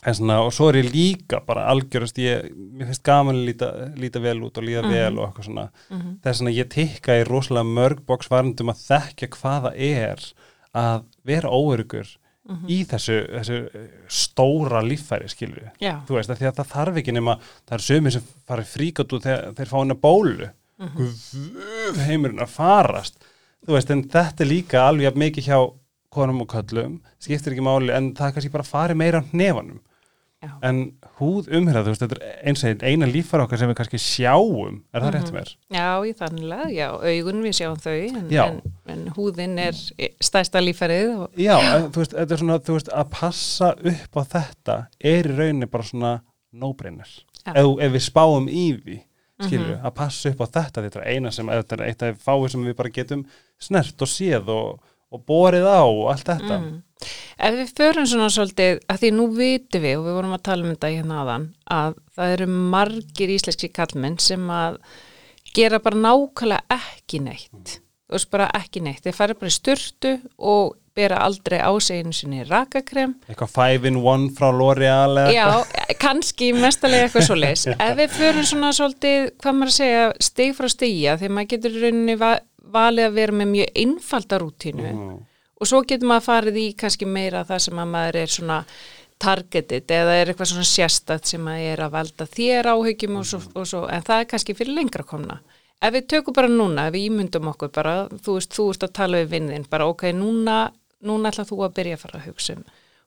en 0.05 0.14
svona, 0.14 0.41
og 0.43 0.53
svo 0.53 0.69
er 0.69 0.82
ég 0.82 0.91
líka 0.93 1.41
bara 1.47 1.69
algjörast, 1.70 2.19
ég, 2.19 2.50
mér 2.53 2.87
finnst 2.87 3.05
gaman 3.05 3.37
að 3.37 3.47
líta, 3.47 3.94
líta 3.97 4.20
vel 4.20 4.41
út 4.43 4.59
og 4.59 4.64
líða 4.64 4.82
Mhm. 4.82 4.91
vel 4.91 5.19
og 5.19 5.29
eitthvað 5.35 5.44
svona 5.47 5.70
Mhm. 5.91 6.20
þess 6.23 6.43
að 6.43 6.56
ég 6.56 6.69
tikka 6.69 7.12
í 7.23 7.25
rosalega 7.25 7.64
mörg 7.67 8.05
boks 8.06 8.29
varundum 8.29 8.69
að 8.70 8.82
þekkja 8.88 9.29
hvað 9.29 9.62
það 9.62 9.75
er 9.79 10.32
að 10.75 11.05
vera 11.25 11.49
óörugur 11.49 12.17
Mhm. 12.49 12.67
í 12.69 12.85
þessu, 12.85 13.31
þessu 13.31 13.75
eh, 13.75 13.88
stóra 14.08 14.82
líffæri 14.82 15.29
skilur 15.31 15.70
Já. 15.81 16.00
þú 16.05 16.17
veist, 16.17 16.29
því 16.31 16.50
að 16.50 16.56
það 16.56 16.67
þarf 16.67 16.97
ekki 16.97 17.12
nema 17.12 17.38
það 17.67 17.73
eru 17.73 17.82
sömur 18.00 18.12
sem 18.12 18.23
fara 18.47 18.62
fríkat 18.62 19.12
út 19.12 19.23
þegar 19.23 19.55
þeir 19.55 19.67
fá 19.69 19.79
hana 19.79 19.94
bólu. 19.94 20.50
Guð, 20.96 21.23
heimurinn 22.06 22.43
að 22.43 22.52
farast 22.56 23.19
þú 23.67 23.76
veist, 23.76 23.90
en 23.94 24.02
þetta 24.11 24.43
er 24.44 24.50
líka 24.50 24.82
alveg 24.88 25.14
mikið 25.23 25.46
hjá 25.50 25.58
konum 26.12 26.43
og 26.44 26.49
köllum 26.52 26.99
skiptir 27.23 27.55
ekki 27.55 27.62
máli, 27.64 27.93
en 27.94 28.12
það 28.19 28.34
kannski 28.37 28.50
bara 28.52 28.67
farið 28.67 28.99
meira 29.00 29.23
á 29.23 29.25
nefanum 29.32 29.81
Já. 30.43 30.50
en 30.67 30.79
húð 31.20 31.46
umhverða, 31.55 31.84
þú 31.87 31.93
veist, 31.93 32.02
þetta 32.02 32.17
er 32.19 32.49
eins 32.50 32.64
og 32.67 32.81
eina 32.82 33.06
líffæri 33.06 33.44
okkar 33.44 33.61
sem 33.61 33.70
við 33.70 33.76
kannski 33.79 34.00
sjáum 34.02 34.81
er 34.93 35.00
það 35.00 35.06
Mhm. 35.06 35.14
rétt 35.14 35.32
með? 35.37 35.52
Já, 35.70 35.87
í 36.02 36.12
þannig, 36.19 36.73
já, 36.75 36.88
augun 36.99 37.43
við 37.46 37.55
sjáum 37.61 37.79
þau 37.79 37.94
en, 38.19 38.32
en, 38.32 38.62
en 38.90 39.05
húðin 39.14 39.55
er 39.62 39.73
stæsta 40.19 40.58
lífærið 40.58 41.12
og 41.20 41.31
Já, 41.38 41.55
en, 41.76 41.87
þú 41.94 42.02
veist, 42.02 42.12
þetta 42.19 42.32
er 42.34 42.43
svona, 42.43 42.58
veist, 42.75 42.88
að 42.90 43.11
passa 43.14 43.70
upp 43.79 44.19
á 44.19 44.23
þetta 44.34 44.76
er 44.99 45.31
í 45.31 45.37
rauninni 45.38 45.70
bara 45.70 45.84
svona. 45.87 46.20
Já. 47.46 47.55
Ef, 47.55 47.70
ef 47.87 47.93
við 47.93 48.02
spáum 48.11 48.49
í 48.50 48.67
því, 48.82 48.99
skilur 49.47 49.75
Mhm. 49.77 49.85
að 49.87 49.94
passa 49.94 50.31
upp 50.33 50.41
á 50.41 50.47
þetta, 50.56 50.83
þetta 50.87 51.00
er 51.03 51.09
eina 51.15 51.31
sem, 51.33 51.47
þetta 51.47 51.73
er 51.79 51.85
eitt 51.89 52.03
af 52.03 52.25
fáið 52.25 52.50
sem 52.50 52.65
við 52.65 52.77
bara 52.77 52.89
getum 52.91 53.27
snert 53.61 54.03
og 54.03 54.09
séð 54.09 54.49
og, 54.49 54.81
og 55.12 55.25
borið 55.27 55.67
á 55.69 55.83
og 55.85 56.11
allt 56.12 56.25
þetta. 56.33 56.59
Mm. 56.61 56.83
Ef 57.43 57.55
við 57.59 57.73
förum 57.75 58.06
svona 58.06 58.29
svolítið, 58.31 58.81
að 58.89 58.99
því 59.03 59.09
nú 59.17 59.25
vitum 59.35 59.83
við 59.83 59.97
og 59.99 60.05
við 60.06 60.15
vorum 60.19 60.35
að 60.37 60.43
tala 60.47 60.62
um 60.62 60.75
þetta 60.77 60.91
hérna 60.94 61.17
aðan 61.25 61.47
að 61.71 61.94
það 62.17 62.35
eru 62.37 62.47
margir 62.47 63.33
íslenski 63.35 63.73
kallmenn 63.75 64.19
sem 64.23 64.44
að 64.55 64.79
gera 65.55 65.79
bara 65.83 65.97
nákvæmlega 65.97 66.62
ekki 66.79 67.21
neitt 67.21 67.81
þú 68.06 68.15
veist 68.15 68.31
bara 68.31 68.47
ekki 68.55 68.83
neitt, 68.85 69.03
þeir 69.03 69.15
fara 69.17 69.35
bara 69.35 69.50
í 69.50 69.56
styrtu 69.56 70.12
og 70.39 70.77
bera 70.97 71.19
aldrei 71.25 71.59
á 71.61 71.73
sig 71.81 72.03
einu 72.03 72.12
sinni 72.12 72.44
rakakrem 72.49 73.15
Eitthvað 73.29 73.53
five 73.55 73.89
in 73.89 73.97
one 74.05 74.31
frá 74.37 74.50
L'Oreal 74.53 75.17
eða 75.25 75.33
Já, 75.33 75.47
kannski 76.03 76.53
mestalega 76.56 77.06
eitthvað 77.09 77.27
svo 77.29 77.37
leis. 77.39 77.67
Ef 77.89 77.97
við 77.99 78.17
förum 78.19 78.47
svona 78.49 78.73
svolítið, 78.77 79.29
hvað 79.43 79.59
maður 79.59 79.73
að 79.73 79.77
segja, 79.81 80.06
stig 80.29 80.56
frá 80.59 80.69
stigja, 80.73 81.17
þegar 81.21 81.37
maður 81.39 81.53
getur 81.56 81.79
rauninni 81.83 82.17
va 82.21 82.33
valið 82.73 83.09
að 83.11 83.17
vera 83.21 83.39
með 83.43 83.53
mjög 83.56 83.77
einfalda 83.85 84.39
rútínu 84.41 84.91
Mm. 84.93 85.17
og 85.62 85.69
svo 85.71 85.83
getur 85.87 86.09
maður 86.11 86.25
farið 86.27 86.56
í 86.59 86.67
kannski 86.77 87.06
meira 87.06 87.44
það 87.47 87.59
sem 87.67 87.79
að 87.79 87.91
maður 87.93 88.17
er 88.23 88.31
svona 88.33 88.56
targeted 89.23 89.91
eða 89.94 90.15
er 90.19 90.31
eitthvað 90.33 90.50
svona 90.50 90.67
sérstætt 90.67 91.29
sem 91.31 91.47
að 91.53 91.65
er 91.73 91.83
að 91.85 91.93
valda 91.94 92.27
þér 92.27 92.69
áhyggjum 92.73 93.19
og 93.21 93.27
svo, 93.29 93.41
og 93.55 93.67
svo, 93.71 93.83
en 93.93 94.03
það 94.06 94.23
er 94.25 94.31
kannski 94.33 94.56
fyrir 94.59 94.75
lengra 94.81 95.05
komna. 95.06 95.37
Ef 95.83 95.94
við 95.97 96.06
tökum 96.11 96.35
bara 96.37 96.50
núna, 96.50 96.89
ef 96.89 96.94
við 96.97 97.09
ímyndum 97.11 97.49
okkur 97.53 97.71
bara, 97.75 97.94
þú 98.23 98.37
veist, 98.39 98.53
þú 98.55 98.67
veist 98.71 98.87
að 98.87 98.93
tala 98.99 99.21
við 99.23 99.31
vinnin, 99.37 99.65
bara 99.71 99.87
ok, 99.91 100.05
núna, 100.15 100.59
núna 101.02 101.31
ætla 101.32 101.44
þú 101.49 101.58
að 101.66 101.75
byrja 101.78 101.99
að 101.99 102.02
fara 102.04 102.20
að 102.20 102.26
hugsa 102.31 102.56
um 102.56 102.64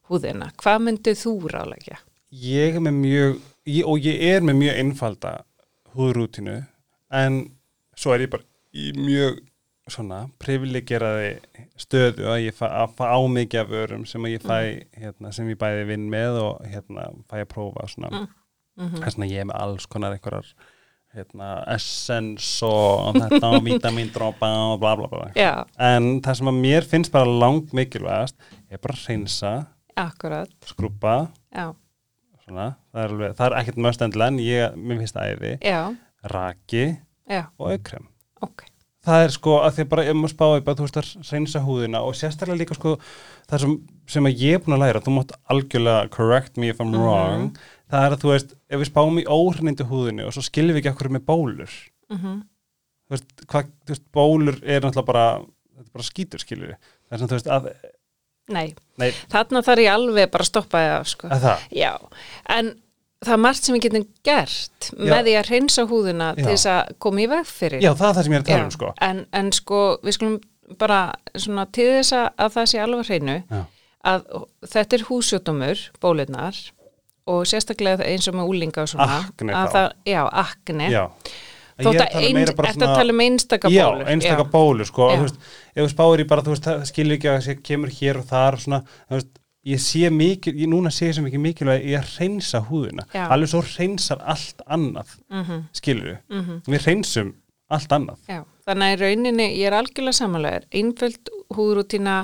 húðina. 0.09 0.51
Hvað 0.61 0.83
myndið 0.85 1.19
þú 1.23 1.33
ráðlegja? 1.53 1.97
Ég 2.35 2.75
er 2.75 2.83
með 2.83 2.95
mjög, 3.01 3.35
ég, 3.65 3.83
og 3.87 3.99
ég 4.05 4.21
er 4.35 4.41
með 4.45 4.59
mjög 4.61 4.79
einfalda 4.83 5.33
húðrútinu, 5.95 6.55
en 7.15 7.37
svo 7.95 8.13
er 8.15 8.25
ég 8.25 8.31
bara 8.33 8.43
í 8.75 8.89
mjög 8.97 9.39
svona 9.87 10.23
privilegeraði 10.41 11.35
stöðu 11.79 12.25
að 12.33 12.39
ég 12.47 12.55
fá 12.57 12.65
á 13.05 13.19
mikið 13.29 13.59
af 13.61 13.73
örum 13.83 14.05
sem 14.09 14.25
ég 14.31 14.41
fæ, 14.41 14.81
hérna, 14.97 15.31
sem 15.35 15.47
ég 15.51 15.59
bæði 15.61 15.83
vinn 15.91 16.07
með 16.11 16.39
og 16.41 16.63
hérna 16.71 17.05
fæ 17.29 17.37
að 17.43 17.51
prófa 17.53 17.87
svona, 17.91 18.09
Mm. 18.75 18.89
Mhm. 18.89 19.03
þess 19.05 19.15
að 19.21 19.29
ég 19.31 19.39
er 19.39 19.45
með 19.45 19.61
alls 19.61 19.85
konar 19.87 20.11
einhverjar 20.11 20.49
hérna, 21.15 21.49
essence 21.75 22.65
og 22.67 23.15
þetta 23.15 23.51
og 23.55 23.63
vitamindrópa 23.65 24.49
og 24.73 24.79
bla 24.83 24.95
bla 24.99 25.07
bla. 25.11 25.29
Já, 25.39 25.53
en 25.79 26.21
það 26.25 26.39
sem 26.41 26.51
að 26.51 26.59
mér 26.65 26.87
finnst 26.91 27.11
bara 27.15 27.25
langt 27.45 27.73
mikilvægast 27.77 28.35
er 28.69 28.77
bara 28.83 28.93
að 28.97 29.03
hreinsa, 29.07 29.53
akkurat, 29.95 30.51
skrúpa 30.67 31.15
svona, 32.45 32.69
það 32.93 33.01
er, 33.05 33.09
alveg, 33.15 33.35
það 33.39 33.47
er 33.49 33.57
ekkert 33.61 33.79
möst 33.87 34.03
endilega 34.05 34.33
en 34.33 34.39
ég, 34.43 34.75
mér 34.77 34.99
finnst 35.01 35.15
það 35.17 35.33
æði 35.33 35.53
já, 35.65 35.81
raki 36.35 36.85
já, 37.31 37.43
og 37.57 37.71
aukrem 37.73 38.09
ok, 38.45 38.65
það 39.05 39.23
er 39.25 39.33
sko 39.33 39.55
að 39.65 39.77
því 39.79 39.85
bara 39.93 40.05
ef 40.09 40.17
maður 40.19 40.33
spáði 40.35 40.65
bara 40.67 40.77
þú 40.79 40.85
veist 40.87 40.99
að 41.01 41.31
reynsa 41.31 41.61
húðina 41.65 42.01
og 42.05 42.17
sérstaklega 42.19 42.59
líka 42.61 42.77
sko 42.77 42.95
það 43.49 43.63
sem, 43.65 43.73
sem 44.17 44.29
að 44.29 44.43
ég 44.45 44.59
er 44.59 44.63
búin 44.65 44.77
að 44.77 44.83
læra 44.85 45.01
þú 45.05 45.15
mátt 45.17 45.33
algjörlega 45.53 46.09
correct 46.13 46.57
me 46.61 46.69
if 46.73 46.81
I'm 46.83 46.91
Mhm. 46.93 47.01
wrong 47.01 47.47
það 47.91 48.05
er 48.07 48.15
að 48.15 48.21
þú 48.23 48.31
veist, 48.33 48.53
ef 48.69 48.81
við 48.81 48.89
spáum 48.91 49.19
í 49.21 49.25
óhreinindi 49.29 49.87
húðinu 49.89 50.27
og 50.27 50.35
svo 50.35 50.43
skiljum 50.45 50.75
við 50.75 50.83
ekki 50.83 50.93
okkur 50.95 51.11
með 51.15 51.25
bólur 51.29 51.75
mhm, 52.13 52.39
þú 53.05 53.15
veist, 53.17 53.27
hvað, 53.51 53.73
þú 53.85 53.93
veist, 53.95 54.05
bólur 54.15 54.57
er 54.63 54.81
náttúrulega 54.85 55.09
bara, 55.11 55.25
þetta 55.75 55.85
er 55.89 55.97
bara 55.99 56.07
skítur 56.09 56.41
skilur 56.45 56.71
við 56.73 56.79
það 56.79 57.13
er 57.15 57.21
svona, 57.21 57.29
þú 57.33 57.37
veist, 57.39 57.51
að, 57.57 57.69
nei, 58.55 58.65
nei, 59.01 59.11
þarna 59.33 59.61
þarf 59.67 59.85
ég 59.85 59.93
alveg 59.99 60.33
bara 60.33 60.45
að 60.47 60.51
stoppa 60.53 60.81
það, 60.87 61.05
sko. 61.13 61.29
að 61.35 61.45
það 61.45 61.67
Já, 61.81 61.91
en 62.57 62.73
það 63.25 63.33
er 63.37 63.41
margt 63.45 63.65
sem 63.65 63.77
við 63.77 63.85
getum 63.87 64.07
gert 64.27 64.89
Já. 64.91 65.05
með 65.13 65.21
því 65.29 65.35
að 65.39 65.47
hreinsa 65.51 65.85
húðina 65.89 66.31
til 66.37 66.43
Já. 66.45 66.49
þess 66.51 66.67
að 66.73 66.91
koma 67.05 67.23
í 67.23 67.29
veg 67.31 67.47
fyrir. 67.49 67.81
já, 67.85 67.91
það 67.93 68.09
er 68.09 68.17
það 68.19 68.27
sem 68.27 68.35
ég 68.35 68.37
er 68.37 68.43
að 68.43 68.51
tala 68.51 68.65
um 68.67 68.75
sko 68.75 68.91
En, 69.07 69.21
en 69.39 69.53
sko, 69.55 69.79
við 70.05 70.17
skulum 70.17 70.35
bara 70.81 70.99
svona 71.37 71.65
til 71.73 71.87
þess 71.93 72.13
að, 72.17 72.27
að 72.41 72.53
það 72.57 72.69
sé 72.71 72.81
alveg 72.83 73.09
hreinu 73.09 73.37
Já. 73.49 73.61
að 74.11 74.27
þetta 74.75 74.97
er 74.99 75.05
húsjóttumur, 75.09 75.83
bólirnar 76.01 76.59
og 77.27 77.43
sérstaklega 77.49 78.05
eins 78.05 78.27
og 78.29 78.35
með 78.37 78.49
úlinga 78.53 78.83
og 78.85 78.91
svona. 78.91 79.19
Akne 79.25 79.53
þá. 79.53 79.71
Það, 79.75 79.87
já, 80.11 80.21
akne. 80.45 80.89
já, 80.93 81.03
Þótt 81.75 81.97
ég 81.97 82.03
að 82.05 82.21
ein, 82.23 82.37
ertu 82.39 82.63
að 82.63 82.93
tala 82.95 83.11
um 83.11 83.19
einstaka 83.25 83.67
já, 83.73 83.81
bólur. 83.89 84.05
einstaka 84.13 84.43
já. 84.45 84.51
bólur 84.53 84.87
sko, 84.87 85.07
Já. 85.11 85.17
veist, 85.25 85.39
ef 85.75 85.81
þú 85.81 85.87
spáir 85.91 86.21
í 86.23 86.27
bara, 86.29 86.43
þú 86.45 86.53
veist, 86.53 86.67
það 86.69 86.85
skilur 86.87 87.17
ekki 87.17 87.27
að 87.33 87.41
það 87.49 87.63
kemur 87.67 87.91
hér 87.97 88.19
og 88.21 88.27
þar 88.29 88.57
svona, 88.63 88.79
veist, 89.11 89.41
ég 89.65 89.81
sé 89.83 90.11
mikil, 90.13 90.53
ég 90.55 90.69
núna 90.71 90.91
sé 90.93 91.09
ég 91.09 91.17
sem 91.17 91.25
ekki 91.27 91.41
mikilvæg 91.41 91.83
í 91.89 91.97
að 91.99 92.07
hreinsa 92.13 92.61
húðina, 92.69 93.03
Já. 93.11 93.25
alveg 93.33 93.51
svo 93.51 93.61
hreinsar 93.73 94.21
allt 94.23 94.63
annað, 94.71 95.17
Mhm, 95.33 95.65
skilur 95.75 96.07
við 96.13 96.17
mhm. 96.39 96.61
við 96.69 96.85
hreinsum 96.87 97.33
allt 97.75 97.91
annað 97.97 98.31
Já, 98.31 98.39
þannig 98.69 98.87
að 98.87 98.95
í 98.95 99.01
rauninni, 99.03 99.49
ég 99.59 99.67
er 99.67 99.77
algjörlega 99.81 100.19
samanlegar, 100.21 100.69
einföld 100.71 101.33
húðrútina, 101.57 102.17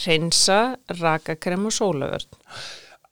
hreinsa, 0.00 0.76
rakakrem 1.02 1.66
og 1.68 1.72
sólavörn. 1.72 2.32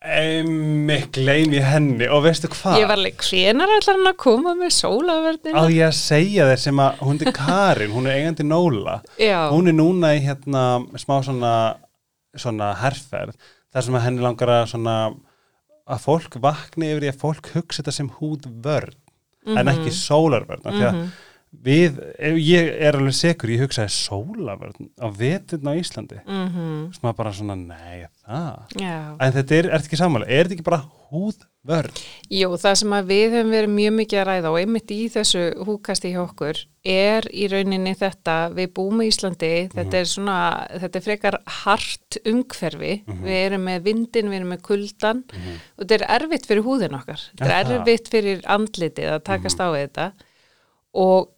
Einmitt 0.04 1.14
gleym 1.16 1.54
ég 1.56 1.64
henni 1.64 2.04
og 2.12 2.26
veistu 2.26 2.50
hvað? 2.52 2.76
Ég 2.82 2.88
var 2.90 3.00
leik, 3.00 3.22
hvenar 3.24 3.70
ætlar 3.78 3.96
hann 3.96 4.10
að 4.10 4.18
koma 4.20 4.52
með 4.58 4.74
sólavörnina? 4.76 5.56
Á 5.56 5.64
ég 5.72 5.86
að 5.86 5.94
segja 5.96 6.48
þér 6.50 6.60
sem 6.60 6.82
að 6.84 6.98
hún 7.08 7.20
er 7.24 7.30
Karin, 7.38 7.94
hún 7.94 8.08
er 8.10 8.18
eigandi 8.18 8.44
Nóla 8.44 8.98
Já, 9.16 9.38
hún 9.54 9.70
er 9.72 9.76
núna 9.78 10.10
í 10.12 10.20
hérna 10.26 10.64
smá 11.00 11.16
svona, 11.24 11.52
svona 12.36 12.72
herferð 12.82 13.38
þar 13.72 13.86
sem 13.88 13.96
að 13.96 14.04
henni 14.10 14.26
langar 14.26 14.52
að 14.58 14.66
svona 14.74 14.96
að 15.84 16.04
fólk 16.04 16.36
vakni 16.44 16.90
yfir 16.92 17.06
því 17.06 17.12
að 17.14 17.22
fólk 17.24 17.50
hugsa 17.56 17.80
þetta 17.82 17.96
sem 17.96 18.12
húðvörn 18.20 19.00
en 19.56 19.68
ekki 19.72 19.90
sólarvörn 19.92 20.62
mm 20.64 20.74
Mhm. 20.74 20.84
-hmm. 20.84 21.08
Við, 21.64 22.00
ég 22.40 22.70
er 22.74 22.98
alveg 22.98 23.16
sekur, 23.16 23.52
ég 23.54 23.64
hugsaði 23.64 23.94
sólavörn 23.94 24.90
á 24.98 25.08
veturna 25.14 25.74
á 25.74 25.80
Íslandi. 25.80 26.20
Mm 26.26 26.92
sem 26.94 27.08
að 27.08 27.16
bara 27.16 27.32
svona, 27.32 27.54
nei, 27.56 28.06
það? 28.24 28.76
Já. 28.80 29.16
en 29.20 29.32
þetta 29.32 29.56
er, 29.56 29.66
er 29.66 29.78
þetta 29.78 29.88
ekki 29.88 29.98
sammála, 30.00 30.28
er 30.28 30.46
þetta 30.46 30.56
ekki 30.56 30.66
bara 30.66 30.84
húðvörn? 31.14 31.98
Jú, 32.32 32.50
það 32.60 32.76
sem 32.80 32.94
við 33.08 33.36
höfum 33.36 33.52
verið 33.54 33.72
mjög 33.74 33.94
mikið 33.98 34.20
að 34.20 34.26
ræða 34.28 34.52
og 34.52 34.58
einmitt 34.60 34.94
í 34.94 35.00
þessu 35.12 35.42
húkasti 35.68 36.12
hjá 36.14 36.20
okkur 36.24 36.60
er 36.94 37.28
í 37.32 37.46
rauninni 37.52 37.94
þetta, 37.96 38.36
við 38.56 38.72
búum 38.76 39.02
í 39.04 39.08
Íslandi, 39.08 39.52
þetta 39.72 40.00
er 40.00 40.10
svona, 40.10 40.38
þetta 40.82 41.00
er 41.00 41.06
frekar 41.06 41.38
hart 41.62 42.18
umhverfi, 42.24 42.92
við 43.24 43.38
erum 43.38 43.64
með 43.70 43.86
vindin, 43.88 44.32
við 44.32 44.40
erum 44.40 44.52
með 44.54 44.64
kuldan 44.68 45.24
og 45.32 45.84
þetta 45.84 45.98
er 46.00 46.06
erfitt 46.18 46.50
fyrir 46.50 46.66
húðin 46.66 46.98
okkar, 46.98 47.28
þetta 47.38 47.54
Er 47.54 47.70
er 47.70 47.78
erfitt 47.78 48.12
fyrir 48.12 48.44
andlitið 48.56 49.14
að 49.14 49.24
takast 49.30 49.62
á 49.62 49.68
við 49.72 49.86
þetta. 49.86 50.10
Og 50.94 51.33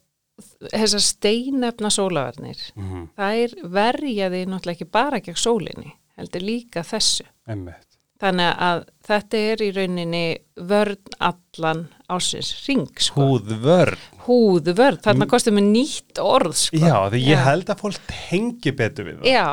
þessar 0.71 1.03
steinefna 1.03 1.89
sólavarnir, 1.93 2.59
Mm 2.77 3.07
þær 3.17 3.53
verjaði 3.73 4.45
náttúrulega 4.45 4.75
ekki 4.77 4.89
bara 4.91 5.19
gegn 5.23 5.39
sólinni, 5.41 5.93
heldur 6.19 6.43
líka 6.45 6.83
þessu. 6.85 7.25
Einmitt. 7.49 7.83
Þannig 8.17 8.61
að 8.65 8.79
þetta 9.05 9.39
er 9.51 9.61
í 9.61 9.67
rauninni 9.75 10.21
vörn 10.69 11.17
allan 11.21 11.83
ásins 12.09 12.49
ring, 12.65 12.87
sko. 12.97 13.21
Húðvörn, 13.21 13.99
Húðvörn, 14.25 15.01
þarna 15.05 15.27
kostum 15.29 15.59
við 15.59 15.67
nýtt 15.75 16.21
orð, 16.23 16.55
sko. 16.57 16.81
já, 16.81 16.95
því 17.13 17.21
ég 17.27 17.43
held 17.45 17.69
að 17.69 17.83
fólk 17.83 17.99
tengi 18.09 18.73
betur 18.73 19.05
við 19.05 19.19
það 19.21 19.29
Já, 19.35 19.45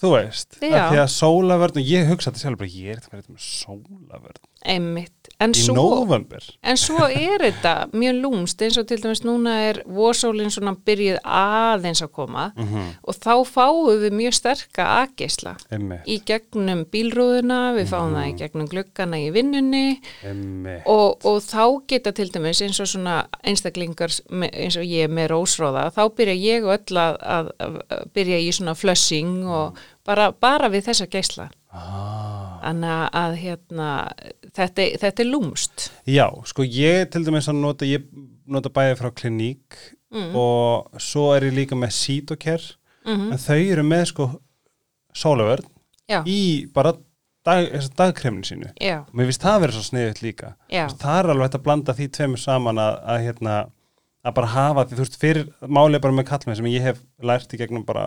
þú 0.00 0.12
veist, 0.18 0.58
Já. 0.60 0.74
að 0.82 0.90
því 0.92 1.00
að 1.04 1.14
sólavörn 1.16 1.80
og 1.80 1.92
ég 1.94 2.10
hugsa 2.12 2.30
þetta 2.30 2.44
sjálf 2.44 2.60
bara, 2.60 2.74
ég 2.76 2.92
er 2.92 3.00
þetta 3.00 3.16
verið 3.16 3.32
með 3.32 3.48
sólavörn 3.48 4.42
einmitt. 4.64 5.23
En 5.42 5.50
svo, 5.54 5.74
nóvambur 5.74 6.44
en 6.62 6.76
svo 6.78 7.08
er 7.10 7.42
þetta 7.42 7.72
mjög 7.92 8.20
lúmst 8.22 8.62
eins 8.62 8.76
og 8.78 8.86
til 8.86 9.00
dæmis 9.02 9.24
núna 9.26 9.54
er 9.68 9.80
vorsólinn 9.90 10.52
svona 10.54 10.76
byrjuð 10.86 11.18
aðeins 11.26 12.02
að 12.04 12.12
koma 12.14 12.44
Mhm. 12.56 12.84
og 13.02 13.14
þá 13.18 13.32
fáum 13.50 13.98
við 14.04 14.12
mjög 14.14 14.34
sterka 14.38 14.84
aðgeisla 15.02 15.56
í 16.06 16.20
gegnum 16.24 16.84
bílrúðuna, 16.86 17.74
við 17.74 17.86
fáum 17.90 18.14
það 18.14 18.28
í 18.30 18.36
gegnum 18.38 18.68
gluggana 18.70 19.16
í 19.18 19.32
vinnunni 19.34 20.00
og, 20.86 21.18
og 21.26 21.40
þá 21.42 21.82
geta 21.88 22.12
til 22.12 22.28
dæmis 22.30 22.62
eins 22.62 22.80
og 22.80 22.86
svona 22.86 23.26
einstaklingar 23.42 24.14
eins 24.52 24.76
og 24.78 24.84
ég 24.86 25.10
með 25.10 25.28
rósróða 25.34 25.90
þá 25.94 26.02
byrja 26.14 26.34
ég 26.38 26.64
og 26.64 26.78
öll 26.78 26.96
að, 26.96 27.18
að, 27.20 27.50
að 27.58 28.04
byrja 28.14 28.38
í 28.38 28.52
svona 28.52 28.74
flushing 28.78 29.44
og 29.48 29.76
bara, 30.06 30.30
bara 30.32 30.68
við 30.70 30.86
þessa 30.92 31.06
geisla 31.10 31.50
ah. 31.72 32.43
Þannig 32.64 33.10
að 33.20 33.34
hérna, 33.42 33.88
þetta, 34.56 34.86
þetta 35.04 35.22
er 35.24 35.30
lúmst 35.30 35.88
Já, 36.10 36.26
sko 36.48 36.64
ég 36.66 37.10
til 37.14 37.24
dæmis 37.26 37.48
að 37.52 37.60
nota 37.60 37.88
ég 37.88 38.08
nota 38.46 38.72
bæði 38.72 38.96
frá 39.02 39.10
kliník 39.14 39.78
Mm. 40.14 40.30
og 40.38 40.92
svo 41.02 41.32
er 41.34 41.42
ég 41.48 41.56
líka 41.56 41.74
með 41.74 41.90
Cytocare. 41.90 42.76
Mhm. 43.04 43.32
en 43.34 43.38
þau 43.42 43.56
eru 43.72 43.82
með 43.82 44.04
sko 44.12 44.26
sólavörn 45.14 45.64
já, 46.08 46.20
í 46.26 46.66
bara 46.72 46.92
dag, 47.44 47.66
dagkreminu 47.98 48.46
sínu. 48.46 48.70
Já, 48.80 49.00
mér 49.12 49.26
finnst 49.28 49.42
það 49.42 49.58
verið 49.64 49.74
svo 49.78 49.82
sniðut 49.88 50.22
líka. 50.22 50.52
Það 50.70 51.18
er 51.18 51.30
alveg 51.32 51.48
hægt 51.48 51.58
að 51.58 51.64
blanda 51.66 51.96
því 51.98 52.06
tveimur 52.16 52.38
saman 52.44 52.78
að, 52.78 53.00
að 53.10 53.24
hérna 53.26 53.56
að 54.24 54.34
bara 54.38 54.52
hafa 54.54 54.84
því, 54.86 54.94
þú 54.94 55.02
veist, 55.04 55.18
fyrir 55.20 55.50
málið 55.66 56.00
bara 56.06 56.16
með 56.20 56.28
kallmenn 56.30 56.56
sem 56.56 56.70
ég 56.72 56.86
hef 56.86 57.02
lært 57.20 57.52
í 57.52 57.58
gegnum 57.60 57.84
bara 57.84 58.06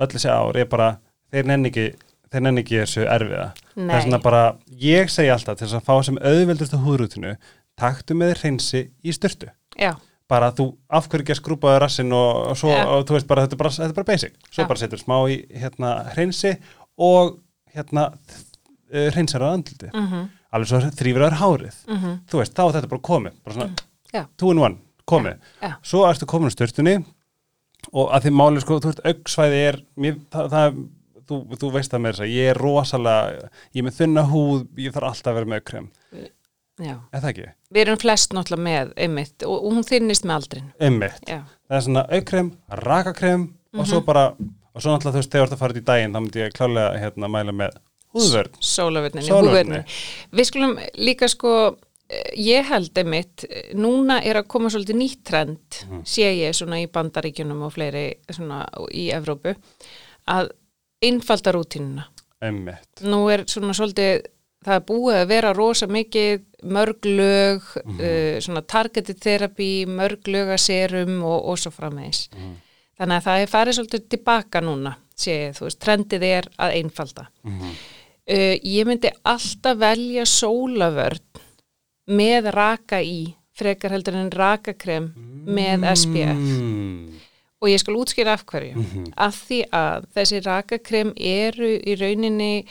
öll 0.00 0.08
þessi 0.08 0.32
ár, 0.32 0.56
er 0.56 0.66
bara 0.72 0.88
þeir 1.30 1.46
nenni 1.52 1.68
ekki, 1.70 1.86
þeir 2.32 2.42
nenni 2.46 2.62
ekki 2.64 2.80
þessu 2.82 3.04
erfiða. 3.06 3.46
Það 3.76 3.94
er 3.96 4.04
svona 4.06 4.16
nei. 4.18 4.24
bara, 4.26 4.42
ég 4.82 5.10
segi 5.12 5.30
alltaf 5.30 5.58
til 5.58 5.66
þess 5.66 5.78
að 5.80 5.86
fá 5.86 5.94
sem 6.08 6.18
auðveldustu 6.18 6.80
húðrútinu 6.82 7.36
taktu 7.76 8.14
með 8.16 8.34
hreinsi 8.40 8.80
í 9.04 9.12
styrtu 9.12 9.50
já, 9.78 9.92
bara 10.28 10.48
þú 10.56 10.70
af 10.90 11.06
hverju 11.12 11.22
ekki 11.26 11.34
að 11.34 11.40
skrúpaði 11.42 11.80
rassinn 11.82 12.12
og, 12.16 12.30
og 12.50 12.56
svo, 12.58 12.70
Ja. 12.72 12.86
og 12.88 13.04
þú 13.06 13.14
veist 13.18 13.26
bara, 13.30 13.44
þetta 13.46 13.58
bara, 13.60 13.70
þetta 13.70 13.90
er 13.92 13.98
bara 14.00 14.08
basic. 14.12 14.32
Svo 14.50 14.62
Ja. 14.64 14.68
bara 14.70 14.78
setur 14.80 14.98
smá 14.98 15.18
í 15.30 15.36
hérna 15.54 15.90
hreinsi 16.14 16.56
og 16.98 17.36
hérna 17.76 18.08
hreinsar 18.90 19.42
á 19.44 19.48
andliti 19.52 19.90
mhm, 19.92 20.28
alveg 20.54 20.70
svo 20.70 20.80
þrýfur 20.98 21.24
þær 21.26 21.38
hárið. 21.42 21.76
Mhm, 21.90 22.12
þú 22.30 22.40
veist, 22.40 22.54
þá 22.56 22.62
er 22.66 22.74
þetta 22.78 22.90
bara 22.94 23.04
komið. 23.10 23.32
Bara 23.44 23.54
svona, 23.56 23.86
já, 24.14 24.22
two 24.38 24.50
in 24.54 24.58
one, 24.62 24.78
komið. 25.06 25.38
Já, 25.62 25.72
svo 25.82 26.04
ertu 26.08 26.26
komin 26.30 26.48
á 26.50 26.54
styrtunni 26.54 26.96
og 27.92 28.10
að 28.14 28.26
því 28.26 28.32
máli 28.40 28.62
sko, 28.62 28.78
þú 28.80 28.90
veist, 28.92 29.02
auksvæði 29.04 29.60
er 29.68 29.80
mér, 30.00 30.16
það, 30.32 30.48
það 30.54 30.78
þú, 31.28 31.42
þú 31.60 31.72
veist 31.76 31.92
það 31.92 32.04
með 32.04 32.16
þess 32.16 32.26
að 32.26 32.34
ég 32.34 32.50
er 32.52 32.62
rosalega 32.62 33.50
ég 33.74 33.82
er 33.82 33.86
með 33.88 34.00
þunna 34.00 34.26
húð, 34.32 34.66
ég 34.86 34.96
þarf 34.96 35.10
alltaf 35.12 35.32
að 35.32 35.38
vera 35.40 35.52
með 35.54 35.64
krem. 35.72 35.92
Já. 36.76 36.96
Er 37.10 37.22
það 37.22 37.30
ekki? 37.30 37.46
við 37.72 37.82
erum 37.84 37.98
flest 38.00 38.34
náttúrulega 38.36 38.64
með 38.66 38.92
einmitt 39.06 39.46
og, 39.46 39.56
og 39.56 39.74
hún 39.76 39.86
þynnist 39.86 40.26
með 40.26 40.36
aldrin 40.38 40.68
Einmitt, 40.82 41.24
já, 41.28 41.40
það 41.66 41.78
er 41.78 41.84
svona 41.86 42.04
aukkrem, 42.12 42.52
rakakrem 42.82 43.48
og 43.76 43.88
svo 43.88 44.02
bara, 44.06 44.28
og 44.36 44.84
svo 44.84 44.92
náttúrulega 44.92 45.16
þú 45.16 45.22
veist, 45.22 45.32
þegar 45.32 45.42
þú 45.42 45.48
ert 45.48 45.56
að 45.56 45.62
fara 45.64 45.80
í 45.80 45.84
daginn, 45.90 46.14
þá 46.14 46.20
myndi 46.20 46.42
ég 46.42 46.54
klálega 46.56 47.00
hérna 47.02 47.30
mæla 47.32 47.56
með 47.56 47.80
húðvörn. 48.16 48.60
Sólavörninni, 48.64 49.32
húðvörninni 49.32 49.82
við 50.38 50.48
skulum 50.50 50.76
líka 51.00 51.28
sko 51.32 51.54
eh, 51.66 52.30
ég 52.40 52.70
held 52.70 53.02
einmitt 53.02 53.48
eh, 53.48 53.72
núna 53.76 54.20
er 54.24 54.40
að 54.40 54.48
koma 54.54 54.72
svolítið 54.72 55.00
nýtt 55.00 55.24
trend 55.32 55.80
sé 56.06 56.30
ég 56.38 56.56
svona 56.56 56.80
í 56.84 56.86
bandaríkjunum 56.92 57.66
og 57.66 57.74
fleiri 57.74 58.06
svona 58.30 58.62
í 58.94 59.08
Evrópu 59.16 59.56
að 60.32 60.54
einfalda 61.06 61.54
rútínuna. 61.56 62.06
Einmitt, 62.44 63.04
nú 63.08 63.24
er 63.32 63.46
svona 63.48 63.72
svolítið 63.76 64.26
það 64.66 64.78
er 64.78 64.84
búið 64.88 65.18
að 65.20 65.30
vera 65.30 65.52
rosa 65.56 65.86
mikið 65.90 66.44
mörg 66.74 67.06
lög 67.06 67.66
uh, 67.78 68.36
svona 68.42 68.62
targeted 68.66 69.20
therapy, 69.22 69.70
mörg 69.88 70.28
lögaserum 70.30 71.20
og, 71.22 71.50
og 71.52 71.60
svo 71.60 71.72
framvegis. 71.74 72.26
Þannig 72.96 73.18
að 73.18 73.26
það 73.28 73.42
er 73.42 73.52
farið 73.52 73.78
svolítið 73.78 74.06
tilbaka 74.14 74.62
núna 74.64 74.96
sé 75.16 75.36
ég, 75.46 75.56
þú 75.56 75.68
veist, 75.68 75.80
trendið 75.80 76.26
er 76.28 76.48
að 76.60 76.78
einfalda. 76.80 77.28
Mhm. 77.46 77.74
uh, 78.36 78.54
ég 78.76 78.88
myndi 78.88 79.12
alltaf 79.22 79.80
velja 79.80 80.26
sólavörn 80.28 81.42
með 82.06 82.50
raka 82.54 83.00
í 83.02 83.34
frekar 83.56 83.94
heldur 83.96 84.18
en 84.18 84.30
rakakrem 84.30 85.08
með 85.46 85.86
SPF 85.94 86.36
mm, 86.36 87.20
og 87.62 87.68
ég 87.72 87.78
skal 87.80 87.94
útskýra 87.96 88.34
af 88.36 88.44
hverju 88.46 88.74
Mhm. 88.76 89.12
af 89.16 89.34
því 89.48 89.60
að 89.72 90.04
þessi 90.16 90.40
rakakrem 90.44 91.12
eru 91.16 91.70
í 91.78 91.94
rauninni 92.00 92.66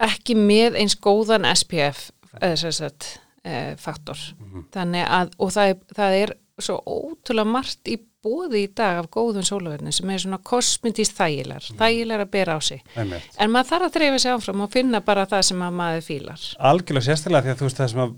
ekki 0.00 0.34
með 0.38 0.78
eins 0.80 0.96
góðan 0.96 1.44
SPF 1.54 2.10
eða 2.40 2.56
sem 2.56 2.72
sagt 2.72 3.18
eh, 3.44 3.74
faktor 3.76 4.16
Mhm. 4.40 4.64
þannig 4.72 5.06
að 5.08 5.30
og 5.38 5.50
það 5.50 5.68
er, 5.70 5.76
það 5.96 6.22
er 6.22 6.32
svo 6.60 6.80
ótrúlega 6.86 7.46
margt 7.46 7.88
í 7.88 7.98
bóði 8.22 8.66
í 8.66 8.74
dag 8.76 8.98
af 8.98 9.06
góðum 9.10 9.42
sólaverðin 9.44 9.92
sem 9.92 10.10
er 10.10 10.18
svona 10.18 10.38
kosmetist 10.44 11.16
þægilar 11.16 11.64
Mhm. 11.70 11.78
þægilar 11.78 12.20
að 12.20 12.30
bera 12.30 12.56
á 12.56 12.60
sig 12.62 12.82
einmitt 12.96 13.22
en 13.38 13.50
maður 13.50 13.70
þarf 13.70 13.86
að 13.86 13.92
dreifa 13.94 14.18
sig 14.18 14.32
áfram 14.32 14.60
og 14.60 14.70
finna 14.70 15.00
bara 15.00 15.26
það 15.26 15.42
sem 15.44 15.58
að 15.60 15.72
maður 15.72 16.04
fílar 16.04 16.56
Algjörlega 16.60 17.06
sérstaklega 17.08 17.42
því 17.44 17.50
að 17.54 17.58
þú 17.58 17.64
veist 17.68 17.76
það 17.80 17.88
sem 17.90 18.00
að 18.00 18.14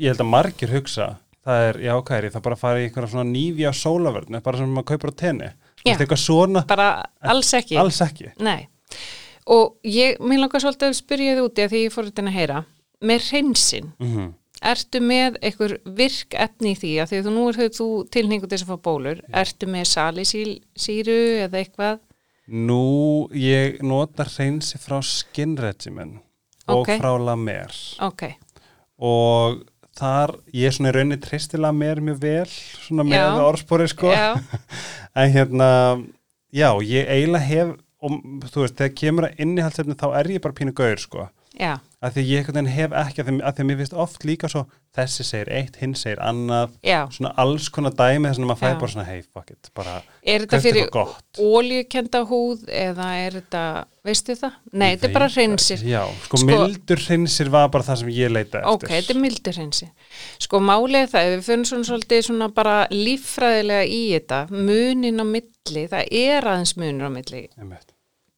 ég 0.00 0.06
held 0.08 0.20
að 0.20 0.30
margir 0.30 0.68
hugsa 0.68 1.16
það 1.44 1.64
er, 1.68 1.80
já, 1.84 1.94
hvað 2.00 2.18
er 2.18 2.28
ég, 2.28 2.34
það 2.34 2.46
bara 2.48 2.60
fara 2.60 2.80
í 2.82 2.86
einhverja 2.88 3.12
svona 3.14 3.26
nýfja 3.30 3.72
sólavörn, 3.80 4.38
bara 4.44 4.60
sem 4.60 4.70
maður 4.74 4.88
kaupir 4.92 5.12
á 5.12 5.20
tenni. 5.24 5.50
Já. 5.84 5.92
eitthvað 5.98 6.22
svona, 6.22 6.62
bara 6.68 6.88
alls 7.20 7.50
ekki. 7.54 7.76
Alls 7.76 8.00
ekki. 8.00 8.30
Og 9.52 9.74
ég, 9.84 10.16
mér 10.24 10.40
langar 10.40 10.62
svolítið 10.64 10.88
að 10.88 10.96
spyrja 10.96 11.34
þið 11.36 11.44
úti 11.44 11.64
að 11.66 11.74
því 11.74 11.82
ég 11.84 11.92
fór 11.92 12.08
þetta 12.08 12.24
að 12.24 12.36
heyra, 12.38 12.62
með 13.04 13.26
hreinsin, 13.28 13.90
mm 14.00 14.32
ertu 14.64 15.00
með 15.04 15.38
einhver 15.44 15.76
virk 15.98 16.34
efni 16.40 16.74
í 16.74 16.78
því? 16.78 16.92
Að 17.02 17.10
því 17.10 17.18
að 17.20 17.26
þú 17.28 17.32
nú 17.34 17.44
er 17.50 17.58
þú 17.78 17.88
tilningu 18.14 18.48
til 18.48 18.56
þess 18.56 18.66
að 18.66 18.72
fá 18.72 18.84
bólur, 18.88 19.20
ertu 19.42 19.68
með 19.70 19.88
salisíru 19.90 21.18
eða 21.44 21.60
eitthvað? 21.60 22.00
Nú, 22.44 22.80
ég 23.36 23.80
nota 23.84 24.26
hreinsi 24.28 24.80
frá 24.80 24.98
Skin 25.04 25.56
Regimen 25.60 26.18
og 26.68 26.82
Ok. 26.84 26.90
frá 27.00 27.10
La 27.20 27.36
Mer 27.36 27.72
Ok, 28.04 28.24
og 28.98 29.62
þar, 29.98 30.34
ég 30.54 30.68
er 30.68 30.74
svona 30.76 30.90
í 30.90 30.96
rauninni 30.96 31.20
tristi 31.22 31.60
La 31.60 31.70
Mer 31.74 32.00
mjög 32.04 32.20
vel, 32.24 32.50
svona 32.86 33.06
með 33.06 33.20
Já. 33.20 33.44
orðspori 33.46 33.88
sko, 33.92 34.12
en 35.20 35.32
hérna 35.34 35.68
já, 36.54 36.68
ég 36.82 37.10
eiginlega 37.10 37.48
hef 37.50 37.74
og 38.04 38.18
þú 38.52 38.64
veist, 38.66 38.76
þegar 38.76 38.96
kemur 39.00 39.26
að 39.30 39.38
innihaldsefni 39.46 39.96
þá 39.96 40.06
er 40.20 40.32
ég 40.34 40.42
bara 40.44 40.56
pínu 40.58 40.74
gaur 40.76 41.00
sko 41.00 41.28
já, 41.54 41.74
að 42.04 42.16
því 42.16 42.24
ég 42.28 42.40
einhvern 42.40 42.58
veginn 42.58 42.74
hef 42.74 42.94
ekki 43.00 43.22
að 43.22 43.28
því, 43.28 43.34
að 43.40 43.54
því 43.54 43.62
að 43.64 43.68
mér 43.68 43.78
finnst 43.80 43.96
oft 44.04 44.26
líka 44.28 44.50
svo 44.50 44.64
þessi 44.94 45.24
segir 45.26 45.50
eitt, 45.54 45.78
hinn 45.80 45.94
segir 45.98 46.20
annað 46.22 46.74
já. 46.86 46.98
svona 47.14 47.32
alls 47.40 47.68
konar 47.74 47.94
dæmi 47.96 48.28
þess 48.28 48.40
að 48.40 48.48
maður 48.50 48.60
fæði 48.60 48.80
bara 48.82 48.92
svona 48.94 49.06
hey 49.08 49.22
fuck 49.24 49.54
it, 49.54 49.70
bara 49.74 49.94
Er 50.22 50.44
þetta 50.44 50.60
fyrir 50.64 50.90
óljukenda 51.42 52.20
húð 52.28 52.66
eða 52.70 53.08
er 53.20 53.38
þetta, 53.40 53.62
veistu 54.06 54.36
það? 54.40 54.58
Nei, 54.72 54.86
þetta 54.94 55.08
er 55.08 55.16
bara 55.16 55.30
hreinsir. 55.34 55.82
Já, 55.88 56.02
sko, 56.26 56.40
Sko- 56.40 56.50
mildur 56.50 57.02
hreinsir 57.06 57.50
var 57.52 57.72
bara 57.74 57.88
það 57.88 58.00
sem 58.02 58.12
ég 58.16 58.32
leita 58.32 58.60
eftir 58.62 58.72
Ok, 58.74 58.86
þetta 58.92 59.14
er 59.14 59.20
mildur 59.24 59.58
hreinsi. 59.58 59.90
Sko 60.46 60.60
málið 60.64 61.10
það, 61.14 61.30
ef 61.30 61.34
við 61.34 61.48
finnum 61.50 61.70
svona 61.72 61.90
svolítið 61.90 62.28
svona 62.28 62.50
bara 62.54 62.76
líffræðilega 62.92 63.88
í 63.90 64.04
þetta, 64.14 64.44
munin 64.54 65.20
á 65.20 65.26
milli, 65.28 65.88
það 65.90 66.14
er 66.24 66.48
aðeins 66.54 66.76
munur 66.80 67.10
á 67.10 67.12
milli 67.12 67.44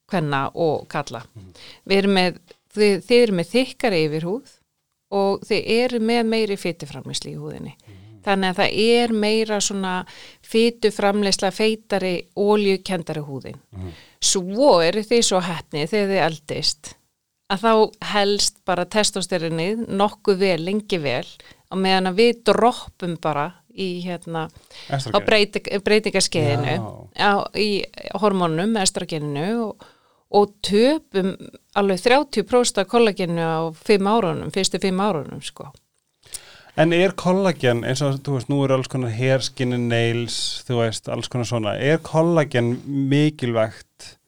kvenna 0.07 0.47
og 0.55 0.87
kalla. 0.91 1.23
Mhm. 1.35 1.53
Við 1.89 1.99
erum 1.99 2.15
með, 2.15 2.39
þið, 2.77 2.97
þið 3.07 3.23
eru 3.23 3.37
með 3.39 3.53
þykkari 3.53 4.03
yfirhúð 4.07 4.57
og 5.17 5.47
þið 5.47 5.71
eru 5.77 6.03
með 6.03 6.27
meiri 6.33 6.59
fytiframisli 6.61 7.35
í 7.35 7.39
húðinni. 7.41 7.77
Mhm. 7.77 8.03
Þannig 8.27 8.51
að 8.51 8.59
það 8.59 8.79
er 8.83 9.13
meira 9.15 9.61
svona 9.63 9.95
fytu 10.43 10.91
framleysla 10.91 11.53
feitari 11.55 12.15
óljukendari 12.35 13.23
húðin. 13.23 13.61
Svo 14.19 14.81
eru 14.83 15.05
þið 15.07 15.23
svo 15.23 15.43
hefni 15.47 15.87
þegar 15.87 16.11
þið 16.11 16.23
eldist 16.25 16.95
að 17.53 17.63
þá 17.63 17.73
helst 18.11 18.59
bara 18.67 18.87
testosterinið 18.91 19.87
nokkuð 19.87 20.41
vel, 20.43 20.59
lengi 20.67 20.99
vel 20.99 21.27
og 21.71 21.79
meðan 21.79 22.11
að 22.11 22.19
við 22.19 22.41
droppum 22.51 23.15
bara 23.23 23.47
í 23.77 24.01
hérna 24.03 24.49
á 24.91 25.19
breyting, 25.23 25.69
á, 27.15 27.47
í 27.55 27.85
hormónum, 28.19 28.75
estrogeninu 28.81 29.47
og, 29.69 29.87
og 30.35 30.55
töpum 30.67 31.35
alveg 31.79 32.03
30% 32.03 32.83
af 32.83 32.89
kollageninu 32.91 33.43
á 33.43 33.61
fimm 33.77 34.09
árunum, 34.11 34.53
fyrstu 34.55 34.81
fimm 34.83 35.01
árunum 35.01 35.43
sko. 35.45 35.71
En 36.77 36.93
er 36.93 37.15
kollagen, 37.17 37.85
eins 37.89 38.03
og 38.05 38.19
þú 38.21 38.35
veist, 38.35 38.51
nú 38.53 38.59
eru 38.65 38.77
alls 38.77 38.91
konar 38.93 39.15
hair, 39.17 39.41
skin 39.41 39.73
and 39.73 39.89
nails, 39.89 40.65
þú 40.69 40.83
veist, 40.83 41.09
alls 41.09 41.31
konar 41.33 41.49
svona, 41.49 41.73
er 41.81 42.03
kollagen 42.05 42.75
mikilvægt, 42.85 44.19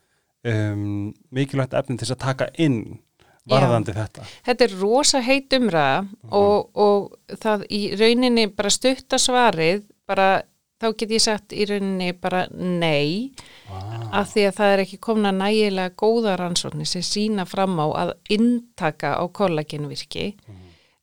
um, 0.48 1.10
mikilvægt 1.34 1.76
efni 1.76 1.98
til 2.00 2.08
að 2.14 2.22
taka 2.22 2.48
inn 2.56 3.02
varðandi 3.48 3.92
þetta? 3.96 4.24
Þetta 4.46 4.64
er 4.64 4.76
rosa 4.80 5.20
heit 5.24 5.52
umræða 5.58 5.98
og, 6.40 6.70
og 6.72 7.36
það 7.42 7.66
í 7.68 7.82
rauninni 8.00 8.48
bara 8.56 8.72
stutta 8.72 9.20
svarið, 9.20 9.84
bara 10.08 10.30
þá 10.78 10.86
get 10.98 11.10
ég 11.16 11.22
sagt 11.24 11.52
í 11.52 11.64
rauninni 11.68 12.12
bara 12.20 12.44
nei 12.54 13.32
Ah. 13.68 14.20
af 14.22 14.30
því 14.32 14.44
að 14.48 14.54
það 14.56 14.70
er 14.74 14.80
ekki 14.84 14.98
komna 15.04 15.30
nægilega 15.36 15.90
góða 16.00 16.36
rannsóknir 16.40 16.86
sem 16.88 17.02
sína 17.04 17.44
fram 17.46 17.74
á 17.76 17.86
að 18.06 18.12
inntaka 18.32 19.10
á 19.20 19.24
kollagenvirki. 19.28 20.30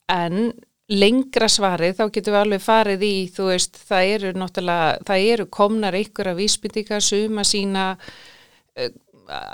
En 0.10 0.54
lengra 0.90 1.48
svarið 1.50 1.96
þá 2.00 2.04
getum 2.14 2.34
við 2.34 2.40
alveg 2.42 2.62
farið 2.66 3.04
í 3.06 3.14
þú 3.36 3.46
veist 3.52 3.78
það 3.90 4.10
eru 4.16 4.34
náttúrulega 4.38 4.98
það 5.06 5.28
eru 5.34 5.46
komnar 5.46 5.94
einhverja 5.98 6.36
vísbyndingar 6.38 7.02
suma 7.06 7.44
sína 7.46 7.86
uh, 7.98 8.90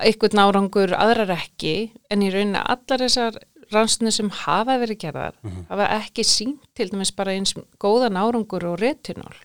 einhvern 0.04 0.42
árangur 0.44 0.96
aðrar 0.96 1.36
ekki. 1.38 1.92
En 2.12 2.24
í 2.24 2.32
rauninni 2.32 2.60
allar 2.64 3.04
þessar 3.06 3.40
rannsóknir 3.72 4.12
sem 4.16 4.30
hafa 4.46 4.76
verið 4.82 4.98
gerðar 5.06 5.36
hafa 5.70 5.86
ekki 6.02 6.24
sínt 6.28 6.64
til 6.76 6.90
dæmis 6.92 7.12
bara 7.16 7.32
eins 7.36 7.54
góðan 7.80 8.20
árangur 8.20 8.66
og 8.74 8.80
retinol 8.82 9.36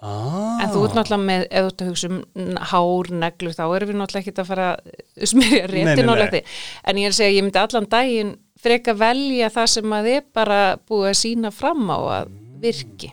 Ah. 0.00 0.62
En 0.64 0.70
þú 0.72 0.84
ert 0.86 0.94
náttúrulega 0.96 1.26
með, 1.28 1.42
ef 1.50 1.64
þú 1.66 1.70
ert 1.70 1.82
að 1.84 1.90
hugsa 1.90 2.10
um 2.10 2.54
hár, 2.70 3.10
neglur, 3.22 3.56
þá 3.56 3.64
erum 3.66 3.90
við 3.90 3.98
náttúrulega 4.00 4.24
ekki 4.24 4.40
að 4.40 4.48
fara 4.48 4.68
að 4.70 5.28
smyrja 5.32 5.66
Nei, 5.66 5.74
nei, 5.74 5.84
réttin 5.84 6.12
og 6.12 6.16
nei. 6.16 6.22
leti. 6.24 6.40
En 6.88 7.00
ég 7.00 7.10
er 7.10 7.14
að 7.14 7.18
segja, 7.18 7.36
ég 7.36 7.46
myndi 7.46 7.60
allan 7.60 7.90
daginn 7.92 8.32
freka 8.60 8.94
velja 8.96 9.52
það 9.52 9.70
sem 9.74 9.94
að 9.96 10.10
er 10.14 10.26
bara 10.36 10.58
búið 10.88 11.12
að 11.12 11.20
sína 11.20 11.52
fram 11.54 11.86
á 11.92 11.98
að 12.20 12.34
virki. 12.64 13.12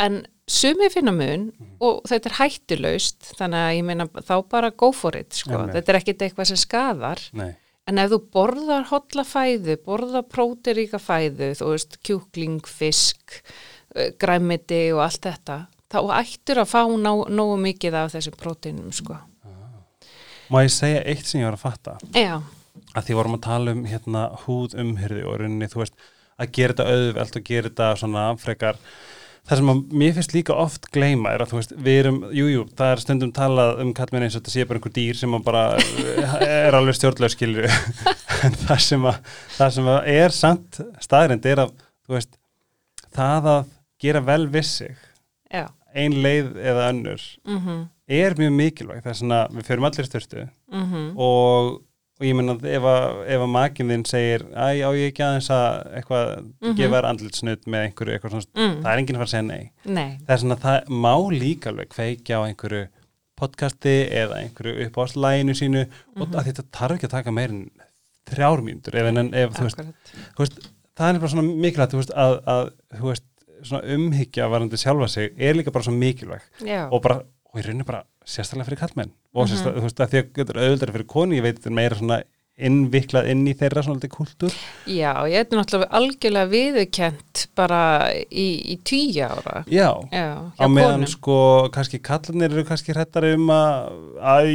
En 0.00 0.20
sumi 0.48 0.88
finna 0.92 1.12
mun 1.12 1.48
og 1.84 2.02
þetta 2.08 2.30
er 2.30 2.36
hættulaust, 2.40 3.32
þannig 3.38 3.64
að 3.66 3.76
ég 3.76 3.88
meina 3.88 4.08
þá 4.16 4.34
bara 4.48 4.72
go 4.72 4.92
for 4.96 5.16
it, 5.18 5.32
sko. 5.36 5.54
Einmitt. 5.56 5.76
Þetta 5.76 5.92
er 5.92 6.00
ekkit 6.00 6.24
eitthvað 6.26 6.50
sem 6.52 6.60
skadar. 6.60 7.24
Nei. 7.36 7.50
En 7.88 8.00
ef 8.00 8.10
þú 8.12 8.18
borðar 8.36 8.84
hotla 8.90 9.24
fæðu, 9.24 9.78
borðar 9.84 10.26
prótiríka 10.28 11.00
fæðu, 11.00 11.54
þú 11.56 11.72
veist, 11.72 11.96
kjúkling, 12.04 12.58
fisk, 12.68 13.38
eh, 13.96 14.10
græmiti 14.20 14.82
og 14.92 15.06
allt 15.06 15.24
þetta, 15.24 15.56
þá 15.92 15.98
ættur 16.18 16.62
að 16.62 16.70
fá 16.72 16.82
ná, 17.00 17.10
nógu 17.32 17.58
mikið 17.64 17.98
af 18.02 18.14
þessum 18.14 18.38
próteinum, 18.40 18.92
sko. 18.94 19.18
Má 20.48 20.62
ég 20.64 20.72
segja 20.72 21.02
eitt 21.04 21.26
sem 21.28 21.42
ég 21.42 21.48
var 21.48 21.58
að 21.58 21.64
fatta? 21.66 21.98
Já, 22.16 22.38
að 22.94 23.04
því 23.08 23.18
vorum 23.18 23.36
að 23.36 23.44
tala 23.44 23.74
um 23.76 23.84
hérna 23.88 24.24
húð 24.46 24.78
umhyrði 24.80 25.26
og 25.28 25.38
rauninni, 25.42 25.68
þú 25.70 25.82
veist, 25.82 26.10
að 26.38 26.52
gera 26.56 26.74
þetta 26.74 26.96
auðvelt 26.96 27.38
og 27.38 27.48
gera 27.48 27.70
þetta 27.70 27.88
svona 28.00 28.24
frekar 28.40 28.78
það 29.48 29.60
sem 29.60 29.70
að 29.72 29.80
mér 30.00 30.14
finnst 30.16 30.34
líka 30.36 30.56
oft 30.60 30.88
gleyma 30.92 31.32
er 31.32 31.42
að 31.42 31.52
þú 31.52 31.58
veist, 31.60 31.74
við 31.86 32.00
erum, 32.02 32.18
jújú, 32.28 32.50
jú, 32.52 32.64
það 32.78 32.92
er 32.92 33.02
stundum 33.04 33.32
talað 33.36 33.82
um 33.84 33.92
kallmenn 33.96 34.26
eins 34.26 34.36
og 34.36 34.42
þetta 34.42 34.54
sé 34.54 34.66
bara 34.68 34.80
einhver 34.80 34.94
dýr 34.98 35.18
sem 35.18 35.36
bara 35.46 35.62
er 36.44 36.76
alveg 36.76 36.98
stjórnlega 36.98 37.34
skilur 37.34 37.68
en 38.44 38.58
það 38.66 38.82
sem 38.84 39.08
að 39.08 39.20
það 39.56 39.74
sem 39.78 39.90
er 40.14 40.36
samt 40.36 40.80
staðrind 41.04 41.48
er 41.48 41.64
að, 41.64 41.74
þú 42.04 42.18
veist, 42.18 42.38
það 43.16 43.50
að 43.54 43.72
gera 44.04 44.24
vel 44.28 44.44
við 44.52 44.68
sig 44.68 44.94
já, 45.48 45.64
ein 45.96 46.16
leið 46.22 46.56
eða 46.60 46.88
önnur 46.92 47.26
mhm, 47.48 47.84
er 48.08 48.38
mjög 48.38 48.56
mikilvæg, 48.56 49.02
það 49.04 49.12
er 49.12 49.20
svona, 49.20 49.42
við 49.52 49.68
förum 49.68 49.88
allir 49.88 50.08
styrtu 50.08 50.44
mhm, 50.44 51.06
og, 51.16 51.70
og 52.18 52.26
ég 52.26 52.36
meina 52.36 52.56
ef 52.58 52.88
að, 52.92 53.06
ef 53.36 53.46
að 53.46 53.52
makinn 53.54 53.94
þinn 53.94 54.06
segir 54.08 54.44
æ, 54.52 54.84
á 54.84 54.90
ég 54.96 55.10
ekki 55.12 55.24
aðeins 55.26 55.50
að 55.54 55.80
eitthvað 56.00 56.30
gefa 56.78 56.94
þér 56.96 57.10
andlitsnutt 57.12 57.66
með 57.66 57.88
einhverju 57.88 58.16
eitthvað 58.16 58.36
svona, 58.36 58.48
mm, 58.58 58.78
það 58.84 58.92
er 58.92 59.02
enginn 59.02 59.18
að 59.18 59.24
fara 59.24 59.30
að 59.30 59.34
segja 59.34 59.48
nei. 59.48 59.72
Nei, 59.84 60.10
það 60.24 60.36
er 60.36 60.44
svona, 60.44 60.60
það 60.64 60.94
má 61.08 61.14
líka 61.34 61.72
alveg 61.72 61.92
kveikja 61.94 62.40
á 62.40 62.46
einhverju 62.48 62.86
podcasti 63.38 63.96
eða 64.18 64.40
einhverju 64.42 64.88
upp 64.88 64.98
á 64.98 65.02
slæginu 65.12 65.54
sínu 65.54 65.84
og 66.18 66.32
að 66.32 66.50
þetta 66.50 66.64
þarf 66.74 66.96
ekki 66.96 67.08
að 67.08 67.14
taka 67.14 67.34
meir 67.34 67.54
en 67.54 67.62
þrjár 68.28 68.64
mínútur 68.64 68.98
ef, 68.98 69.08
en, 69.12 69.30
ef 69.30 69.54
þú 69.56 69.66
veist, 69.68 69.82
þú 70.34 70.44
veist, 70.44 70.58
það 70.98 71.10
er 71.12 71.20
bara 71.22 71.32
svona 71.34 71.46
mikilvægt 71.48 71.94
þú 71.94 72.00
veist, 72.02 72.14
að, 72.18 72.36
að 72.54 72.64
þú 72.98 73.12
veist, 73.12 73.26
umhyggja 73.96 74.48
varandi 74.50 74.76
sjálfa 74.80 75.08
sig 75.08 75.30
er 75.38 75.54
líka 75.54 75.72
bara 75.72 75.84
svo 75.84 75.92
mikilvæg 75.92 76.40
Já, 76.64 76.88
og 76.92 77.02
bara, 77.02 77.20
og 77.52 77.60
í 77.60 77.64
rauninni 77.66 77.84
bara 77.86 78.04
sérstaklega 78.26 78.68
fyrir 78.70 78.82
kallmenn 78.84 79.10
og 79.34 79.46
Mhm. 79.46 79.52
sérstaklega, 79.54 79.78
þú 79.80 79.86
veist, 79.88 80.00
að 80.00 80.10
því 80.10 80.18
að 80.18 80.32
þetta 80.38 80.50
er 80.56 80.64
auðvitað 80.68 80.92
fyrir 80.96 81.06
koni, 81.06 81.36
ég 81.38 81.42
veit 81.42 81.56
þetta 81.58 81.66
er 81.70 81.78
meira 81.82 81.96
svona 81.96 82.22
innviklað 82.58 83.28
inn 83.30 83.44
í 83.46 83.52
þeirra 83.54 83.84
svona 83.86 84.00
litið 84.00 84.10
kultúr 84.10 84.50
já, 84.90 85.12
ég 85.30 85.38
er 85.38 85.44
náttúrulega 85.54 85.92
algjörlega 85.94 86.48
viðurkent 86.50 87.46
bara 87.54 88.10
í, 88.34 88.74
í 88.74 88.78
tíu 88.82 89.22
ára. 89.22 89.62
já, 89.70 89.94
Já, 90.10 90.42
á 90.58 90.66
meðan 90.66 90.98
konum. 90.98 91.06
sko 91.06 91.36
kannski 91.70 92.00
kallarnir 92.02 92.50
eru 92.50 92.64
kannski 92.66 92.92
hrættari 92.92 93.34
um 93.38 93.46
að 93.46 93.94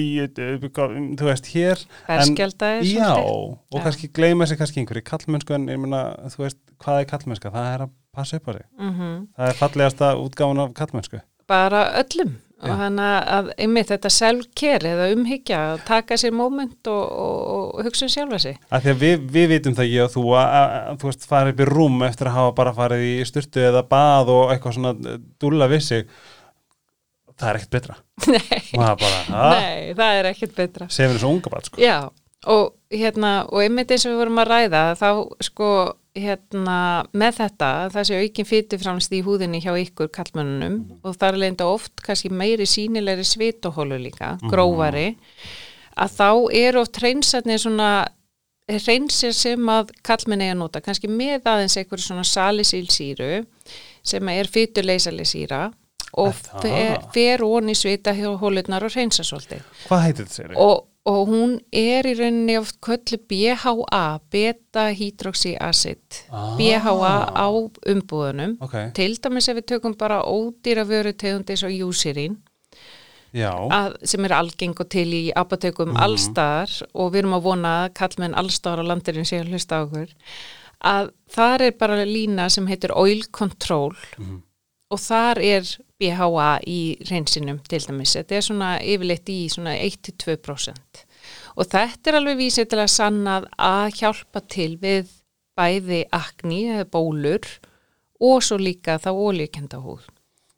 þú 0.04 1.28
veist, 1.30 1.48
hér 1.54 1.80
en, 2.10 2.20
Berskjaldaðir 2.20 2.92
já, 2.92 3.10
og 3.16 3.58
Já. 3.72 3.84
kannski 3.86 4.10
gleyma 4.14 4.46
sér 4.50 4.58
kannski 4.60 4.82
einhverju 4.84 5.04
kallmennsku 5.08 5.54
en 5.56 5.68
ég 5.72 5.80
meina, 5.80 6.04
þú 6.28 6.44
veist, 6.46 6.58
hvað 6.84 7.00
er 7.04 7.10
kallmennska 7.14 7.52
það 7.54 7.70
er 7.74 7.86
að 7.88 7.92
passa 8.16 8.38
upp 8.40 8.48
á 8.50 8.52
sig, 8.58 8.66
Mhm. 8.80 9.28
það 9.38 9.50
er 9.52 9.60
fallegasta 9.60 10.14
útgáfun 10.22 10.64
af 10.68 10.74
kallmennsku 10.78 11.22
bara 11.48 11.86
öllum. 12.00 12.36
Já. 12.64 12.72
og 12.72 12.78
þannig 12.80 13.26
að 13.28 13.48
einmitt 13.60 13.90
þetta 13.92 14.10
self-care 14.10 14.88
eða 14.94 15.08
umhyggja, 15.12 15.58
að 15.74 15.82
taka 15.84 16.16
sér 16.16 16.32
moment 16.32 16.88
og, 16.88 17.02
og, 17.12 17.74
og 17.76 17.84
hugsa 17.84 18.06
um 18.06 18.12
sjálfa 18.14 18.40
sig. 18.40 18.56
Að 18.72 18.86
því 18.86 18.92
að 18.94 19.02
við, 19.02 19.26
við 19.36 19.48
vitum 19.52 19.76
það 19.76 19.90
ég 19.92 20.06
og 20.06 20.14
þú 20.14 20.24
að, 20.40 20.54
að, 20.62 20.94
þú 21.02 21.10
veist 21.10 21.28
farið 21.28 21.52
upp 21.54 21.60
í 21.60 21.68
rúm 21.68 21.98
eftir 22.08 22.30
að 22.30 22.38
hafa 22.38 22.54
bara 22.56 22.74
farið 22.78 23.04
í 23.04 23.26
styrtu 23.28 23.60
eða 23.68 23.82
bað 23.92 24.32
og 24.32 24.54
eitthvað 24.54 24.78
svona 24.78 24.94
eh, 25.12 25.18
dúlla 25.44 25.68
við 25.74 25.84
sig. 25.90 26.08
Það 27.36 27.50
er 27.50 27.60
ekkert 27.60 27.76
betra. 27.76 27.96
Nei, 28.32 28.96
bara, 28.96 29.20
nei, 29.28 29.94
það 30.00 30.20
er 30.22 30.30
ekkert 30.32 30.56
betra. 30.56 30.88
Sefin 30.88 31.18
þessu 31.18 31.30
unga 31.34 31.52
bad 31.52 31.68
sko. 31.68 31.82
Já, 31.84 31.98
og 32.48 32.74
hérna 32.94 33.34
og 33.50 33.60
einmitt 33.66 33.92
eins 33.92 34.06
og 34.08 34.14
við 34.14 34.22
vorum 34.24 34.40
að 34.40 34.52
ræða 34.54 34.86
þá 35.02 35.08
sko 35.50 35.70
hérna 36.14 36.78
með 37.18 37.38
þetta 37.40 37.70
það 37.94 38.08
sé 38.10 38.18
aukin 38.22 38.48
fytuframst 38.48 39.14
í 39.18 39.22
húðinni 39.26 39.62
hjá 39.64 39.72
ykkur 39.82 40.12
kallmönnunum 40.14 40.76
og 41.02 41.16
það 41.18 41.30
er 41.30 41.40
leinda 41.42 41.70
oft 41.72 42.04
kannski 42.06 42.30
meiri 42.30 42.68
sínilegri 42.70 43.26
svitohólu 43.26 43.98
líka, 44.02 44.36
grófari 44.46 45.16
að 45.98 46.18
þá 46.20 46.30
eru 46.60 46.84
oft 46.84 47.00
hreinsarnir 47.02 47.62
svona 47.62 47.92
hreinsir 48.70 49.34
sem 49.36 49.70
að 49.70 49.92
kallmenn 50.06 50.46
eiga 50.46 50.54
að 50.56 50.62
nota, 50.62 50.82
kannski 50.86 51.10
með 51.12 51.50
aðeins 51.50 51.76
einhverju 51.82 52.06
svona 52.06 52.26
salisílsýru 52.28 53.32
sem 54.06 54.30
er 54.32 54.50
fytuleysaleg 54.52 55.28
síra 55.28 55.66
og 56.14 56.30
Er 56.30 56.62
fer, 56.62 56.98
fer 57.14 57.44
onni 57.46 57.74
svita 57.74 58.14
hjá 58.14 58.28
hólutnar 58.38 58.86
og 58.86 58.94
hreinsa 58.94 59.24
svolítið. 59.26 59.64
Hvað 59.88 60.04
heitir 60.06 60.28
þetta 60.28 60.36
sér? 60.36 60.52
og, 60.62 60.84
og 61.06 61.28
hún 61.28 61.58
er 61.76 62.08
í 62.08 62.14
rauninni 62.16 62.56
oft 62.58 62.78
köllu 62.82 63.18
BHA, 63.28 64.20
beta-hydroxyacid. 64.32 66.24
Ah. 66.32 66.56
BHA 66.58 67.14
á 67.36 67.48
umbúðunum. 67.92 68.58
Ok, 68.64 68.76
til 68.96 69.18
dæmis 69.20 69.50
ef 69.52 69.58
við 69.60 69.68
tökum 69.74 69.98
bara 70.00 70.22
ódýra 70.24 70.86
vöru 70.88 71.12
tegundis 71.14 71.64
og 71.64 71.72
júsirinn 71.76 72.38
sem 74.06 74.26
er 74.26 74.34
algeng 74.38 74.76
og 74.80 74.90
til 74.90 75.08
í 75.12 75.32
apotekum 75.36 75.90
Mhm. 75.90 75.98
allstaðar 76.06 76.84
og 76.94 77.12
við 77.14 77.18
erum 77.24 77.34
að 77.34 77.42
vona 77.44 77.72
að 77.88 77.94
kallmenn 77.96 78.36
allstaðar 78.36 78.84
á 78.86 78.90
landirinn 78.92 79.26
sé 79.26 79.40
að 79.42 79.50
hlusta 79.50 79.76
á 79.82 79.84
okkur. 79.88 80.10
Að 80.86 81.12
þar 81.32 81.62
er 81.62 81.72
bara 81.72 82.06
lína 82.06 82.50
sem 82.52 82.68
heitir 82.68 82.92
Oil 82.96 83.24
Control. 83.32 83.96
Mhm. 84.20 84.42
og 84.92 85.00
þar 85.00 85.38
er 85.42 85.64
BHA 86.04 86.52
í 86.68 86.80
reynsinum 87.08 87.62
til 87.70 87.82
dæmis, 87.88 88.16
þetta 88.18 88.38
er 88.38 88.46
svona 88.46 88.72
yfirleitt 88.84 89.30
í 89.32 89.40
svona 89.52 89.76
1-2% 89.80 91.04
og 91.56 91.70
þetta 91.72 92.12
er 92.12 92.18
alveg 92.20 92.40
vísið 92.42 92.72
til 92.72 92.82
að 92.84 92.92
sannað 92.92 93.48
að 93.56 93.86
hjálpa 94.02 94.42
til 94.52 94.74
við 94.82 95.14
bæði 95.56 96.02
akni 96.12 96.66
eða 96.74 96.90
bólur 96.92 97.48
og 98.24 98.44
svo 98.44 98.58
líka 98.60 98.98
þá 99.00 99.12
ólíkenda 99.14 99.80
húð. 99.84 100.04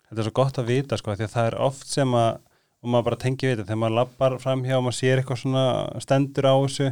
þetta 0.09 0.21
er 0.21 0.27
svo 0.29 0.35
gott 0.41 0.59
að 0.61 0.71
vita 0.71 0.97
sko, 0.97 1.15
því 1.15 1.27
að 1.27 1.35
það 1.35 1.49
er 1.51 1.57
oft 1.67 1.87
sem 1.91 2.17
að 2.17 2.41
og 2.85 2.91
maður 2.93 3.07
bara 3.09 3.17
tengi 3.23 3.47
við 3.47 3.55
þetta, 3.55 3.65
þegar 3.71 3.81
maður 3.81 3.97
lappar 3.97 4.35
fram 4.43 4.63
hjá 4.65 4.75
og 4.77 4.83
maður 4.85 4.97
sér 4.99 5.21
eitthvað 5.21 5.39
svona 5.41 5.65
stendur 6.03 6.45
á 6.45 6.53
þessu 6.53 6.89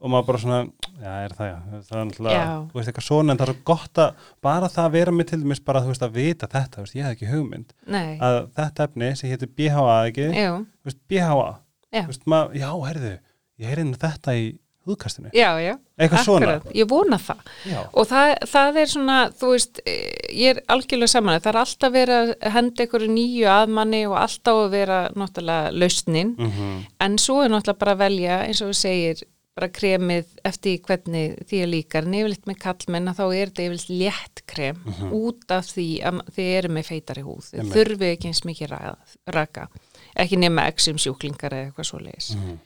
og 0.00 0.12
maður 0.12 0.26
bara 0.28 0.40
svona, 0.42 0.58
já, 1.02 1.12
er 1.24 1.34
það 1.38 1.48
já. 1.50 1.56
Það 1.88 1.96
er 1.98 2.04
náttúrulega, 2.10 2.44
þú 2.70 2.78
veist, 2.78 2.90
eitthvað 2.92 3.06
svona 3.08 3.34
en 3.34 3.40
það 3.40 3.48
er 3.48 3.52
svo 3.54 3.64
gott 3.72 4.02
að, 4.04 4.26
bara 4.48 4.70
það 4.74 4.84
að 4.88 4.94
vera 4.98 5.14
með 5.18 5.30
til 5.32 5.40
dæmis 5.42 5.62
bara, 5.64 5.82
þú 5.84 5.92
veist, 5.94 6.06
að 6.06 6.14
vita 6.18 6.50
þetta, 6.52 6.76
þú 6.76 6.84
veist, 6.86 6.98
ég 6.98 7.08
hef 7.08 7.16
ekki 7.16 7.32
hugmynd 7.32 7.74
nei, 7.96 8.06
að 8.28 8.38
þetta 8.60 8.88
efni 8.88 9.10
sem 9.18 9.32
heitir 9.34 9.52
BHA 9.58 9.98
ekki, 10.12 10.28
jú, 10.38 10.54
þú 10.62 10.90
veist, 10.92 11.02
BHA 11.10 11.50
Já. 11.88 12.02
þú 12.04 12.08
veist, 12.12 12.24
maður, 12.28 12.56
já, 12.60 12.70
heyrðu 12.88 13.12
ég 13.58 13.70
heyrði 13.72 13.86
nú 13.88 13.98
þetta 13.98 14.34
í 14.38 14.48
húðkastinu 14.88 15.30
já, 15.36 15.48
já. 15.60 15.74
Eitthvað 15.98 16.22
svona, 16.24 16.46
akkurat, 16.54 16.74
ég 16.78 16.88
vona 16.88 17.18
það. 17.20 17.40
Já, 17.68 17.78
og 17.92 18.06
það, 18.08 18.30
það 18.52 18.76
er 18.82 18.90
svona, 18.92 19.16
þú 19.40 19.50
veist 19.52 19.80
eh, 19.84 19.96
ég 20.38 20.52
er 20.54 20.60
algjörlega 20.72 21.12
saman, 21.12 21.40
það 21.42 21.50
er 21.50 21.58
alltaf 21.62 21.92
verið 21.96 22.30
að 22.38 22.52
henda 22.54 22.84
einhverju 22.84 23.08
nýju 23.12 23.48
að 23.52 23.74
manni 23.78 24.02
og 24.08 24.14
alltaf 24.20 24.60
að 24.62 24.70
vera 24.76 25.00
náttúrulega 25.18 25.72
lausnin. 25.74 26.30
Mhm, 26.38 26.70
en 27.04 27.18
svo 27.20 27.40
er 27.42 27.52
náttúrulega 27.52 27.82
bara 27.82 27.96
að 27.98 28.04
velja 28.06 28.38
eins 28.46 28.62
og 28.64 28.70
þú 28.72 28.78
segir, 28.80 29.24
bara 29.58 29.68
kremið 29.74 30.28
eftir 30.46 30.78
hvernig 30.86 31.34
því 31.50 31.60
er 31.64 31.70
líkar, 31.72 32.06
en 32.06 32.14
yfirleitt 32.20 32.46
með 32.46 32.60
kallmenn 32.62 33.10
að 33.10 33.18
þá 33.18 33.24
er 33.26 33.50
þetta 33.50 33.64
yfirleitt 33.66 33.90
létt 34.04 34.42
krem 34.52 34.78
út 35.18 35.54
af 35.56 35.66
því 35.74 35.86
að 36.06 36.20
þið 36.36 36.50
eru 36.60 36.70
með 36.78 36.88
feitari 36.92 37.24
húð, 37.26 37.48
þið 37.50 37.72
þurfið 37.74 38.12
ekki 38.14 38.30
eins 38.30 38.44
mikið 38.46 38.70
ra- 38.72 38.94
raka, 39.34 39.66
ekki 40.14 40.38
nema 40.38 40.68
exum 40.70 41.00
sjúklingar 41.02 41.56
eða 41.58 41.68
eitthvað 41.72 41.90
svo 41.90 42.00
leiðis 42.04 42.30
mhm, 42.38 42.60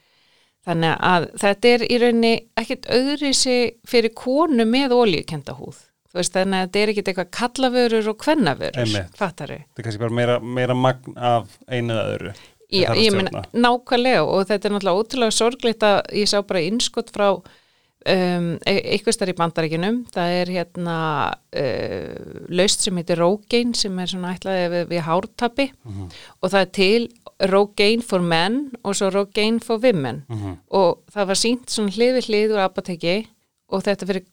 þannig 0.68 0.98
að 1.12 1.24
þetta 1.42 1.72
er 1.74 1.86
í 1.88 1.96
rauninni 2.04 2.34
ekkit 2.60 2.84
öðrisi 2.98 3.56
fyrir 3.88 4.12
konu 4.14 4.68
með 4.68 4.92
ólíukenda 4.94 5.56
húð. 5.58 5.80
Veist 6.12 6.34
þannig 6.36 6.58
að 6.60 6.66
þetta 6.66 6.80
er 6.82 6.90
ekkit 6.92 7.06
eitthvað 7.08 7.28
kallavörur 7.38 8.08
og 8.12 8.16
kvennavörur, 8.20 8.90
fattaru 9.16 9.56
þetta 9.62 9.80
er 9.80 9.86
kannski 9.86 10.00
bara 10.02 10.12
meira, 10.18 10.34
meira 10.44 10.74
magn 10.76 11.14
af 11.16 11.54
einu 11.72 11.94
eða 11.96 12.02
öðru 12.18 12.32
Já, 12.72 12.94
ég 12.96 13.10
stjórna. 13.12 13.42
nákvæmlega 13.52 14.22
og 14.24 14.46
þetta 14.48 14.68
er 14.68 14.72
náttúrulega 14.76 15.00
ótrúlega 15.02 15.34
sorglitt 15.36 15.82
að 15.84 15.98
ég 16.22 16.28
sá 16.30 16.38
bara 16.42 16.60
innskott 16.64 17.10
frá 17.12 17.26
um, 17.36 18.46
eitthvað 18.66 19.14
starf 19.14 19.30
í 19.34 19.36
bandaríkinum 19.38 19.98
það 20.14 20.28
er 20.40 20.52
hérna 20.56 20.96
uh, 21.32 22.46
laust 22.48 22.80
sem 22.82 22.96
heitir 22.96 23.20
Rogaine 23.20 23.74
sem 23.78 23.98
er 24.02 24.06
svona 24.10 24.32
ætlaði 24.34 24.68
við, 24.72 24.86
við 24.94 25.04
hártapi 25.06 25.68
Mhm. 25.84 26.08
og 26.42 26.50
það 26.50 26.60
er 26.60 26.70
til 26.72 27.08
Rogaine 27.52 28.02
for 28.02 28.20
men 28.22 28.70
og 28.84 28.94
svo 28.94 29.10
Rogaine 29.12 29.60
for 29.60 29.78
women 29.78 30.24
Mhm. 30.28 30.56
og 30.70 30.98
það 31.12 31.26
var 31.26 31.34
sínt 31.36 31.66
svona 31.70 31.90
hlið 31.92 32.16
við 32.18 32.26
hlið 32.30 32.56
úr 32.56 32.64
apoteki 32.68 33.26
og 33.70 33.82
þetta 33.82 34.06
fyrir 34.06 34.24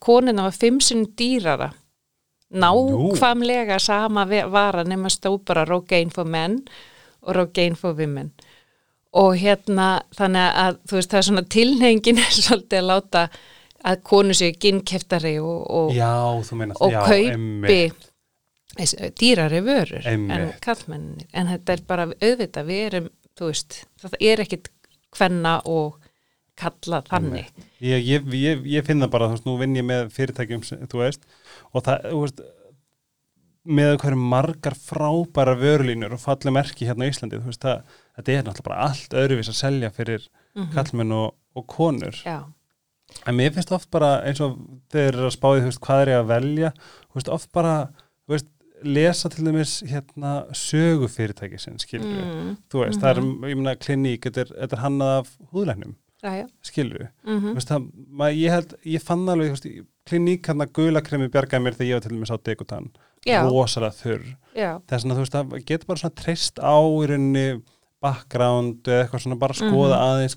konuna 0.00 0.42
var 0.42 0.52
fimm 0.52 0.80
sinn 0.80 1.06
dýrara 1.16 1.72
nákvæmlega 2.52 3.78
sama 3.80 4.24
vara 4.26 4.84
nema 4.84 5.08
stó 5.10 5.38
bara 5.44 5.64
Rogaine 5.64 6.10
for 6.10 6.24
men 6.24 6.62
og 6.62 6.68
Rogaine 7.22 7.76
for 7.76 7.94
women. 7.98 8.32
Og 9.18 9.34
hérna 9.40 10.02
þannig 10.16 10.58
að 10.64 10.78
þú 10.88 10.98
veist 10.98 11.10
það 11.14 11.18
er 11.22 11.26
svona 11.30 11.46
tilnefingin 11.54 12.20
er 12.24 12.34
svolítið 12.36 12.78
að 12.82 12.88
láta 12.92 13.22
að 13.88 14.00
konu 14.10 14.34
séu 14.34 14.52
ginnkeftari 14.60 15.36
og, 15.40 15.60
og, 15.70 15.92
já, 15.94 16.10
og 16.28 16.90
já, 16.92 16.98
kaupi 17.06 17.30
einmitt. 17.30 18.08
þess- 18.78 19.12
dýrari 19.20 19.60
vörur 19.64 20.02
en 20.06 20.26
Einmitt. 20.30 20.58
kallmennir 20.64 21.26
en 21.32 21.46
þetta 21.52 21.72
er 21.76 21.84
bara 21.86 22.08
auðvitað 22.10 22.66
við 22.68 22.82
erum, 22.88 23.08
þú 23.38 23.48
veist, 23.52 23.78
það 24.02 24.16
er 24.20 24.42
ekkit 24.44 24.68
hvenna 25.16 25.54
og 25.70 25.96
kalla 26.58 26.98
þannig. 27.06 27.46
Ég, 27.78 28.02
ég, 28.02 28.24
ég, 28.34 28.64
ég 28.66 28.84
finn 28.86 28.98
það 28.98 29.12
bara, 29.14 29.28
þú 29.30 29.36
veist, 29.36 29.46
nú 29.46 29.54
vinn 29.60 29.76
ég 29.78 29.86
með 29.86 30.08
fyrirtækjum, 30.16 30.64
þú 30.90 30.98
veist, 31.04 31.22
og 31.70 31.84
það, 31.86 32.08
þú 32.10 32.22
veist, 32.24 32.40
með 33.64 33.96
hverju 34.02 34.20
margar 34.34 34.76
frábæra 34.78 35.56
vörulínur 35.58 36.14
og 36.16 36.22
falli 36.22 36.52
merki 36.54 36.86
hérna 36.88 37.08
á 37.08 37.10
Íslandi, 37.10 37.40
veist, 37.44 37.64
það, 37.64 37.96
þetta 38.16 38.32
er 38.32 38.46
náttúrulega 38.46 38.68
bara 38.68 38.84
allt 38.86 39.16
öðruvís 39.18 39.50
að 39.50 39.58
selja 39.58 39.90
fyrir 39.94 40.28
kallmenn 40.74 41.12
og, 41.12 41.34
og 41.58 41.66
konur. 41.70 42.16
Já, 42.24 42.44
En 43.24 43.36
mér 43.38 43.54
finnst 43.54 43.72
oft 43.72 43.88
bara 43.90 44.18
eins 44.28 44.40
og 44.44 44.58
þeir 44.92 45.14
eru 45.14 45.28
að 45.30 45.34
spáði, 45.34 45.64
veist, 45.64 45.80
hvað 45.80 46.02
er 46.02 46.10
ég 46.12 46.18
að 46.20 46.28
velja, 46.28 46.70
veist, 47.16 47.30
oft 47.32 47.50
bara, 47.56 47.76
lesa 48.84 49.30
til 49.32 49.46
dæmis 49.48 49.78
hérna 49.88 50.32
sögufyrirtæki 50.54 51.58
sinn, 51.58 51.78
skilur 51.82 52.06
við. 52.06 52.26
mm, 52.26 52.52
veist, 52.74 53.00
það 53.02 53.10
er, 53.10 53.22
ég 53.50 53.58
meina, 53.58 53.74
kliník, 53.80 54.28
þetta 54.28 54.44
er, 54.44 54.52
er 54.68 54.82
hannað 54.84 55.14
af 55.16 55.32
já. 56.22 56.46
skilur 56.62 56.98
við. 57.02 57.10
Mm 57.24 57.40
veist, 57.54 57.68
það, 57.72 57.88
maður, 58.10 58.38
ég 58.38 58.50
held, 58.50 58.74
ég 58.84 59.02
fann 59.02 59.28
alveg, 59.28 59.84
kliník 60.08 60.46
hann 60.46 60.60
að 60.60 60.72
gula 60.72 61.02
kremi 61.02 61.28
bjargaði 61.28 61.64
mér 61.64 61.74
þegar 61.74 61.88
ég 61.88 61.94
var 61.94 62.06
til 62.06 62.14
dæmis 62.16 62.30
á 62.30 62.36
degutan, 62.38 62.90
Já. 62.92 63.07
Rosalega 63.50 63.94
þurr. 64.02 64.36
Þess 64.88 65.04
vegna, 65.04 65.14
þú 65.14 65.22
veist, 65.24 65.32
það 65.32 65.64
getur 65.66 65.86
bara 65.86 65.98
svona 66.02 66.14
treyst 66.14 66.58
á 66.58 66.76
í 66.78 67.06
rauninni 67.10 67.62
background 68.02 68.82
eða 68.84 69.04
eitthvað 69.08 69.22
svona 69.24 69.38
bara 69.38 69.54
skoða 69.54 69.96
Mhm. 69.98 70.06
aðeins 70.08 70.36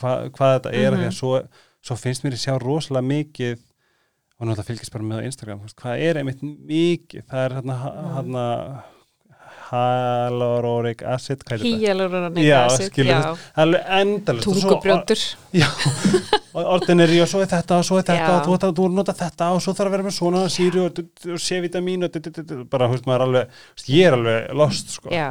hva, 0.00 0.30
hvað 0.30 0.60
þetta 0.60 0.72
er, 0.74 0.90
mm 0.90 0.94
Mhm. 0.94 1.02
því 1.02 1.06
að 1.06 1.18
svo, 1.20 1.48
svo 1.82 1.96
finnst 1.96 2.22
mér 2.24 2.32
að 2.32 2.44
sjá 2.44 2.58
rosalega 2.58 3.06
mikið 3.06 3.58
og 4.40 4.46
náttúrulega 4.48 4.66
fylgist 4.66 4.92
bara 4.92 5.04
með 5.04 5.20
á 5.22 5.26
Instagram, 5.26 5.60
veist, 5.60 5.76
hvað 5.76 6.00
er 6.00 6.14
einmitt 6.16 6.40
mikið, 6.42 7.22
það 7.26 7.44
er 7.44 7.62
Mhm. 7.62 8.14
hérna 8.14 8.82
hyaluronic 9.74 11.02
acid, 11.06 11.42
er 11.50 12.46
Já, 12.46 12.58
acid, 12.64 12.98
alveg 13.60 13.92
endalist 13.98 14.48
tungubrjótur. 14.48 15.22
Já, 15.60 15.68
og 16.54 16.86
svo 17.30 17.42
er 17.42 17.50
þetta 17.50 17.78
og 17.80 17.86
svo 17.86 17.98
er 17.98 18.06
þetta 18.08 18.34
og 18.36 18.44
þú 18.46 18.72
þú 18.78 18.88
nota 18.94 19.14
þetta 19.18 19.50
og 19.54 19.62
svo 19.64 19.74
þarf 19.74 19.90
að 19.90 19.96
vera 19.96 20.06
með 20.06 20.16
svona 20.18 20.44
síru 20.52 20.84
og, 20.86 21.00
C-vitamin 21.42 22.06
og 22.06 22.18
bara, 22.70 22.88
veist, 22.92 23.08
maður 23.08 23.16
er 23.16 23.26
alveg, 23.26 23.58
ég 23.90 24.08
er 24.08 24.18
alveg 24.18 24.54
lost, 24.60 24.94
sko. 24.98 25.10
Já, 25.14 25.28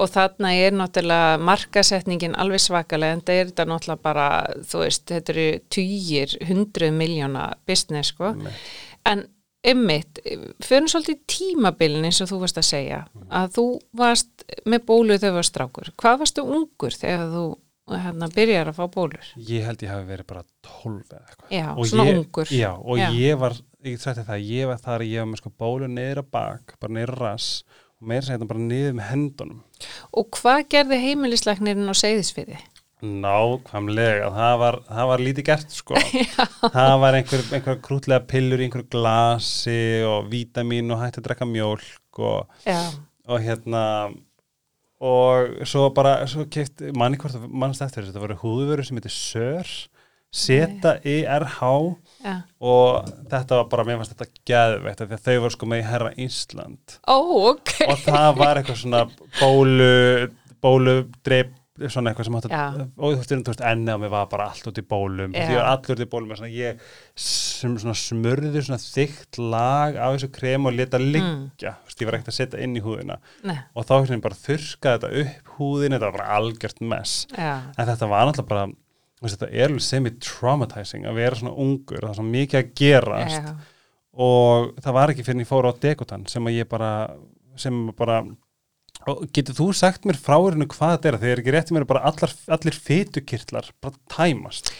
og 0.00 0.12
þarna 0.12 0.52
er 0.56 0.76
náttúrulega 0.76 1.38
markasetningin 1.44 2.36
alveg 2.40 2.64
svakalega 2.64 3.18
en 3.18 3.24
það 3.26 3.40
er 3.40 3.52
þetta 3.52 3.68
náttúrulega 3.72 4.04
bara, 4.08 4.28
þú 4.66 4.82
veist, 4.84 5.06
þetta 5.12 5.34
eru 5.36 5.48
týjir, 5.76 6.36
hundruð 6.48 7.00
miljóna 7.00 7.48
business, 7.68 8.12
sko. 8.14 8.32
Einmitt. 8.32 8.68
En 9.06 9.26
ymmit, 9.72 10.20
fyrir 10.64 10.90
svolítið 10.90 11.20
tímabilin 11.30 12.06
eins 12.08 12.20
og 12.24 12.30
þú 12.30 12.40
varst 12.44 12.60
að 12.60 12.68
segja, 12.70 12.98
að 13.28 13.54
þú 13.56 13.64
varst 14.00 14.44
með 14.68 14.84
bólu 14.88 15.16
þegar 15.18 15.32
þú 15.32 15.38
varst 15.40 15.54
strákur. 15.54 15.92
Hvað 16.00 16.20
varstu 16.24 16.44
ungur 16.56 16.96
þegar 16.96 17.32
þú 17.34 17.46
hérna, 17.94 18.28
byrjar 18.34 18.70
að 18.72 18.78
fá 18.80 18.84
bólur? 18.96 19.32
Ég 19.48 19.66
held 19.66 19.82
ég 19.86 19.92
hafi 19.94 20.08
verið 20.10 20.28
bara 20.30 20.44
12 20.66 21.02
eða 21.10 21.22
eitthvað. 21.22 21.50
Já, 21.54 21.66
Og 21.76 21.90
svona 21.90 22.06
ég, 22.08 22.20
ungur. 22.20 22.52
Já, 22.54 22.70
og 22.76 23.00
Já. 23.00 23.08
ég 23.14 23.42
var, 23.42 23.58
ég 23.86 23.98
sætti 24.02 24.26
það, 24.26 24.46
ég 24.50 24.70
var 24.70 24.80
þar, 24.82 25.06
ég 25.06 25.22
var 25.22 25.28
með 25.32 25.42
sko 25.42 25.52
bólu 25.58 25.90
að 25.90 26.22
bak, 26.30 26.78
bara 26.80 26.92
að 26.92 27.12
rass 27.20 27.50
og 27.96 28.08
meira 28.10 28.26
segja 28.26 28.36
þetta 28.38 28.50
bara 28.50 28.64
niður 28.66 28.96
með 28.98 29.10
hendunum. 29.10 29.60
Og 30.12 30.30
hvað 30.36 30.64
gerði 30.74 30.98
heimilisleiknirinn 31.04 31.88
á 31.88 31.94
seyðisfiði? 31.96 32.58
Nákvæmlega, 33.04 34.30
það 34.32 34.54
var, 34.62 34.78
það 34.88 35.08
var 35.10 35.22
lítið 35.26 35.46
gert 35.50 35.74
sko. 35.76 35.98
það 36.78 36.94
var 37.02 37.18
einhver, 37.18 37.42
einhver 37.58 37.82
krútlega 37.84 38.22
pillur 38.30 38.62
í 38.62 38.68
einhver 38.68 38.86
glasi 38.92 39.80
og 40.08 40.30
vítamín 40.32 40.94
og 40.94 41.02
hætti 41.02 41.20
að 41.20 41.26
drekka 41.28 41.48
mjólk 41.50 42.22
og, 42.24 42.62
og 43.28 43.44
hérna 43.44 43.82
og 45.04 45.66
svo 45.68 45.90
bara, 45.92 46.22
svo 46.30 46.46
keift 46.48 46.80
manni 46.96 47.18
hvort, 47.20 47.36
mannst 47.52 47.84
eftir 47.84 48.00
þessu, 48.02 48.14
þetta 48.14 48.22
voru 48.24 48.38
húðvöru 48.40 48.86
sem 48.86 48.96
heitir 48.96 49.12
Sör, 49.12 49.72
Z-I-R-H 50.36 51.68
já. 52.24 52.34
og 52.60 53.12
þetta 53.30 53.60
var 53.60 53.68
bara, 53.72 53.84
mér 53.86 54.00
fannst 54.00 54.16
þetta 54.16 54.42
geðveitt 54.48 55.02
af 55.04 55.10
því 55.10 55.18
að 55.18 55.28
þau 55.28 55.36
voru 55.44 55.54
sko 55.54 55.68
með 55.70 55.82
í 55.82 55.86
Herra 55.90 56.10
Ísland 56.26 56.96
Ó, 57.04 57.16
ok. 57.52 57.74
og 57.86 58.02
það 58.04 58.30
var 58.40 58.60
eitthvað 58.60 58.80
svona 58.82 59.04
bólu, 59.38 59.92
bólu 60.64 60.96
dreip, 61.24 61.52
svona 61.92 62.10
eitthvað 62.10 62.28
sem 62.28 62.36
átti 62.38 62.50
Já. 62.52 62.62
og 62.96 63.18
þú 63.20 63.36
veist, 63.46 63.64
enni 63.70 63.92
á 63.92 63.98
mig 64.00 64.12
var 64.12 64.28
bara 64.30 64.48
allt 64.50 64.68
út 64.70 64.80
í 64.80 64.84
bólum. 64.86 65.34
Já. 65.36 65.44
því 65.48 65.58
var 65.58 65.68
allur 65.72 65.96
út 65.96 66.04
í 66.04 66.08
bólum 66.14 66.32
og 66.32 66.40
svona 66.40 66.52
ég 66.54 66.80
sem 67.26 67.76
svona 67.82 67.96
smurði 68.00 68.62
svona 68.64 68.80
þykkt 68.82 69.40
lag 69.42 69.98
af 70.00 70.16
þessu 70.16 70.30
krem 70.34 70.68
og 70.68 70.76
leta 70.76 71.00
liggja, 71.02 71.76
þú 71.82 71.90
veist, 71.90 72.00
ég 72.00 72.08
var 72.08 72.18
ekkert 72.18 72.32
að 72.32 72.38
setja 72.38 72.64
inn 72.64 72.78
í 72.78 72.82
húðina. 72.84 73.18
Nei, 73.46 73.58
og 73.74 73.86
þá 73.88 73.94
hérna 73.98 74.22
bara 74.24 74.40
þurrkaði 74.40 74.96
þetta 74.96 75.22
upp 75.22 75.54
húðin, 75.58 75.96
þetta 75.96 76.08
var 76.08 76.18
bara 76.18 76.40
algjört 76.40 76.82
mess. 76.94 77.14
Já, 77.36 77.54
en 77.76 77.90
þetta 77.92 78.10
var 78.12 78.28
náttúrulega 78.30 78.50
bara 78.54 78.66
veist, 79.22 79.38
þetta 79.38 79.52
er 79.64 79.76
semi-traumatizing 79.86 81.06
að 81.08 81.20
vera 81.20 81.38
svona 81.38 81.56
ungur, 81.66 82.02
það 82.02 82.10
er 82.12 82.18
svona 82.20 82.34
mikið 82.34 82.60
að 82.60 82.74
gerast. 82.80 83.48
Já. 83.50 83.56
og 84.26 84.70
það 84.80 84.94
var 84.96 85.12
ekki 85.12 85.24
fyrir 85.26 85.36
en 85.36 85.44
ég 85.44 85.48
fór 85.50 85.66
á 85.68 85.72
Dekotan 85.76 86.22
sem 86.30 86.46
að 86.48 86.54
ég 86.56 86.68
bara 86.70 86.90
sem 87.60 87.74
bara 87.96 88.22
og 89.06 89.24
getur 89.34 89.56
þú 89.60 89.70
sagt 89.76 90.08
mér 90.08 90.18
frá 90.18 90.36
hérna 90.38 90.68
hvað 90.70 90.96
þetta 90.96 91.10
er 91.12 91.18
þegar 91.22 91.42
ekki 91.42 91.56
rétti 91.56 91.76
mér 91.76 91.88
bara 91.88 92.04
allar, 92.10 92.34
allir 92.56 92.78
fytukirtlar 92.88 93.72
bara 93.84 93.98
tæmast 94.12 94.72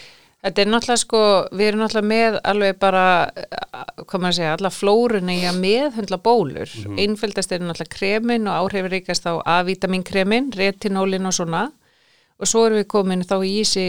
Þetta 0.47 0.63
er 0.63 0.69
náttúrulega 0.71 1.01
sko, 1.01 1.21
við 1.59 1.69
erum 1.73 1.81
náttúrulega 1.83 2.07
með 2.07 2.37
alveg 2.47 2.77
bara, 2.79 3.05
eh, 3.35 3.63
hvað 4.05 4.21
maður 4.23 4.29
að 4.29 4.37
segja, 4.37 4.53
alla 4.55 4.71
flórunni 4.71 5.37
í 5.41 5.47
að 5.49 5.61
meðhundla 5.65 6.19
bólur. 6.23 6.75
Mm 6.85 7.01
Einfældast 7.03 7.53
er 7.53 7.65
náttúrulega 7.65 7.97
kremin 7.97 8.47
og 8.47 8.69
áhrifuríkast 8.69 9.27
á 9.27 9.43
A-vitaminkremin, 9.43 10.53
retinólin 10.55 11.27
og 11.27 11.35
svona. 11.35 11.73
Og 12.39 12.47
svo 12.47 12.67
erum 12.67 12.79
við 12.79 12.87
komin 12.87 13.27
þá 13.27 13.37
í 13.43 13.57
þessi 13.59 13.87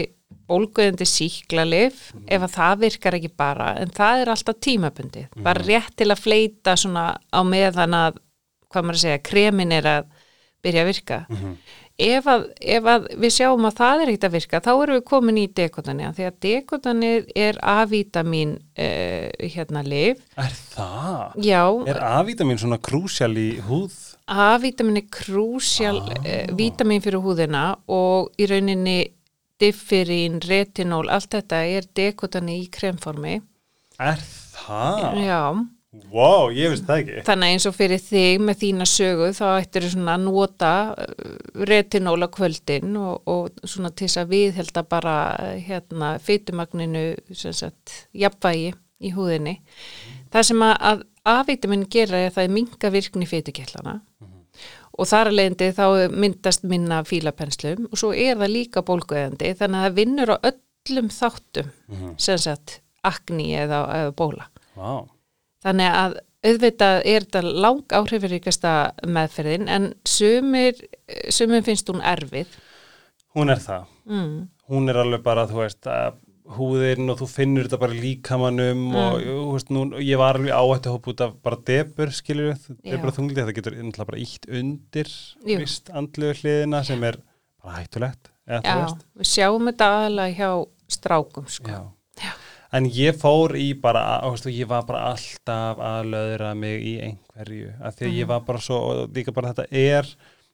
bólguðandi 0.48 1.06
síklarlif, 1.06 2.12
ef 2.26 2.42
að 2.42 2.54
það 2.56 2.78
virkar 2.80 3.14
ekki 3.14 3.30
bara, 3.36 3.74
en 3.78 3.90
það 3.94 4.22
er 4.22 4.28
alltaf 4.32 4.58
tímabundið. 4.64 5.28
Bara 5.44 5.62
rétt 5.62 5.94
til 5.96 6.10
að 6.10 6.24
fleita 6.24 6.74
svona 6.74 7.20
á 7.30 7.40
meðan 7.44 7.94
að, 7.94 8.18
hvað 8.72 8.88
maður 8.88 8.98
að 8.98 9.04
segja, 9.04 9.26
kremin 9.30 9.72
er 9.72 9.86
að 9.86 10.08
byrja 10.64 10.82
að 10.84 10.88
virka 10.92 11.18
Mhm. 11.28 11.52
ef, 11.98 12.24
að, 12.30 12.44
ef 12.60 12.84
að 12.84 13.06
við 13.18 13.32
sjáum 13.34 13.66
að 13.68 13.76
það 13.80 14.02
er 14.02 14.08
ekkert 14.12 14.26
að 14.28 14.34
virka 14.36 14.60
þá 14.60 14.70
erum 14.82 14.96
við 14.98 15.04
komin 15.10 15.38
í 15.38 15.46
dekotani 15.54 16.04
því 16.14 16.26
að 16.28 16.36
dekotani 16.46 17.10
er 17.34 17.58
A-vítamín 17.62 18.52
uh, 18.78 19.28
hérna 19.54 19.82
lif 19.86 20.18
Er 20.36 20.52
það? 20.74 21.34
já, 21.42 21.62
Er 21.88 21.98
A-vitamin 22.02 22.58
svona 22.58 22.78
krúsjál 22.78 23.34
í 23.38 23.48
húð? 23.66 23.94
A-vítamín 24.28 24.96
er 25.02 25.06
krúsjál 25.10 25.98
Ah. 26.02 26.18
uh, 26.22 26.54
vítamín 26.54 27.02
fyrir 27.02 27.22
húðina 27.22 27.76
og 27.88 28.30
í 28.38 28.46
rauninni 28.46 29.12
differín, 29.58 30.38
retinól, 30.46 31.08
allt 31.10 31.30
þetta 31.34 31.64
er 31.66 31.82
dekotani 31.94 32.60
í 32.62 32.68
kremformi 32.70 33.40
Er 33.98 34.18
það? 34.54 35.16
já 35.18 35.42
Wow, 36.12 36.50
ég 36.52 36.68
veist 36.68 36.84
það 36.84 36.98
ekki. 37.00 37.20
Þannig 37.24 37.54
eins 37.54 37.66
og 37.68 37.76
fyrir 37.78 38.02
þig 38.04 38.42
með 38.44 38.58
þína 38.60 38.86
sögu 38.88 39.30
þá 39.32 39.44
ættir 39.54 39.86
þú 39.86 39.92
svona 39.94 40.16
að 40.18 40.26
nota 40.26 40.72
uh, 40.92 41.30
retinóla 41.70 42.28
kvöldin 42.32 42.98
og, 43.00 43.22
og 43.24 43.62
svona 43.64 43.90
til 43.96 44.04
þess 44.04 44.20
að 44.20 44.34
viðhelda 44.34 44.84
bara 44.90 45.14
uh, 45.32 45.54
hérna 45.64 46.12
fytumagninu 46.20 47.06
sem 47.32 47.56
sagt 47.56 48.02
jafnvægi 48.12 48.74
í 49.00 49.14
húðinni. 49.16 49.56
Það 50.34 50.48
sem 50.50 50.68
að, 50.68 51.06
A-vitamin 51.28 51.88
gera 51.92 52.20
er 52.20 52.30
að 52.30 52.36
það 52.36 52.46
er 52.46 52.54
minga 52.58 52.92
virkni 52.92 53.26
fytukellana 53.28 53.98
og 54.98 55.06
þar 55.06 55.30
að 55.30 55.36
leiðandi 55.38 55.68
þá 55.76 55.84
myndast 56.10 56.64
minna 56.66 57.02
fílapenslum 57.06 57.84
og 57.90 58.00
svo 58.00 58.10
er 58.16 58.38
það 58.40 58.54
líka 58.54 58.82
bólguðandi 58.86 59.52
þannig 59.60 59.78
að 59.78 59.84
það 59.86 59.98
vinnur 59.98 60.32
á 60.34 60.36
öllum 60.50 61.10
þáttum 61.12 61.70
sem 62.18 62.40
sagt 62.42 62.80
akni 63.06 63.52
eða, 63.60 63.84
eða 63.94 64.16
bóla. 64.18 64.48
Vá. 64.74 65.04
Þannig 65.64 65.98
að 66.00 66.16
auðvitað 66.48 67.00
er 67.10 67.26
þetta 67.26 67.42
lang 67.66 67.96
áhrifuríkasta 67.98 68.74
meðferðin 69.10 69.66
en 69.74 69.90
sumir, 70.06 70.78
sumir 71.34 71.64
finnst 71.66 71.90
hún 71.90 72.04
erfið. 72.06 72.52
Hún 73.34 73.52
er 73.52 73.60
það. 73.62 73.90
Mm. 74.08 74.48
Hún 74.68 74.92
er 74.92 75.00
alveg 75.02 75.24
bara, 75.24 75.48
þú 75.50 75.62
veist, 75.64 75.88
að 75.90 76.18
húðin 76.56 77.12
og 77.12 77.18
þú 77.20 77.28
finnur 77.28 77.66
þetta 77.66 77.80
bara 77.82 77.96
líkamannum 77.96 78.84
og 78.96 79.18
jú, 79.20 79.34
þú 79.34 79.50
veist, 79.56 79.72
nú, 79.74 79.82
ég 80.00 80.20
var 80.20 80.38
alveg 80.38 80.54
áhættu 80.54 80.94
hóp 80.94 81.10
út 81.12 81.24
af 81.26 81.34
bara 81.44 81.58
debur, 81.68 82.12
skilur 82.14 82.52
við, 82.52 82.78
debur 82.86 83.10
og 83.10 83.18
þunglið, 83.18 83.42
það 83.42 83.58
getur 83.58 83.76
náttúrulega 83.76 84.08
bara 84.12 84.22
ítt 84.22 84.48
undir 84.60 85.12
Jú. 85.44 85.58
vist 85.60 85.92
andluðu 85.92 86.38
hliðina 86.40 86.80
sem 86.88 87.04
er 87.04 87.20
bara 87.60 87.82
hættulegt, 87.82 88.32
Já, 88.48 88.78
við 89.20 89.28
sjáum 89.28 89.68
þetta 89.68 89.90
aðalega 89.92 90.38
hjá 90.38 90.50
strákum 90.88 91.48
sko. 91.52 91.68
Já. 91.68 91.80
En 92.76 92.84
ég 92.92 93.16
fór 93.16 93.54
í 93.56 93.70
bara, 93.80 94.02
veist, 94.28 94.44
ég 94.52 94.68
var 94.68 94.82
bara 94.84 95.06
alltaf 95.14 95.78
að 95.80 96.10
löðra 96.12 96.50
mig 96.58 96.82
í 96.84 96.94
einhverju, 97.00 97.70
af 97.80 97.96
því 97.96 98.10
að 98.10 98.18
ég 98.18 98.28
var 98.28 98.42
bara 98.44 98.60
svo, 98.60 98.80
og 98.90 99.14
líka 99.16 99.32
bara 99.32 99.54
þetta 99.54 99.64
er 99.72 100.10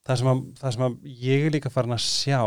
það 0.07 0.21
sem 0.21 0.31
að, 0.31 0.43
það 0.61 0.75
sem 0.77 0.97
ég 1.25 1.47
er 1.49 1.55
líka 1.57 1.73
farin 1.75 1.97
að 1.97 2.05
sjá, 2.05 2.43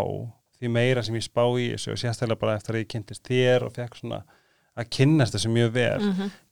því 0.57 0.71
meira 0.71 1.03
sem 1.03 1.17
ég 1.19 1.25
spá 1.25 1.43
í 1.59 1.67
þessu 1.73 1.91
og 1.93 1.99
sérstaklega 1.99 2.39
bara 2.45 2.55
eftir 2.57 2.77
að 2.77 2.83
ég 2.85 2.89
kynntist 2.93 3.27
þér 3.27 3.65
og 3.67 3.75
fekk 3.75 3.99
svona 3.99 4.21
að 4.77 4.89
kynnast 4.93 5.35
þessu 5.35 5.51
mjög 5.51 5.71
vel, 5.75 6.07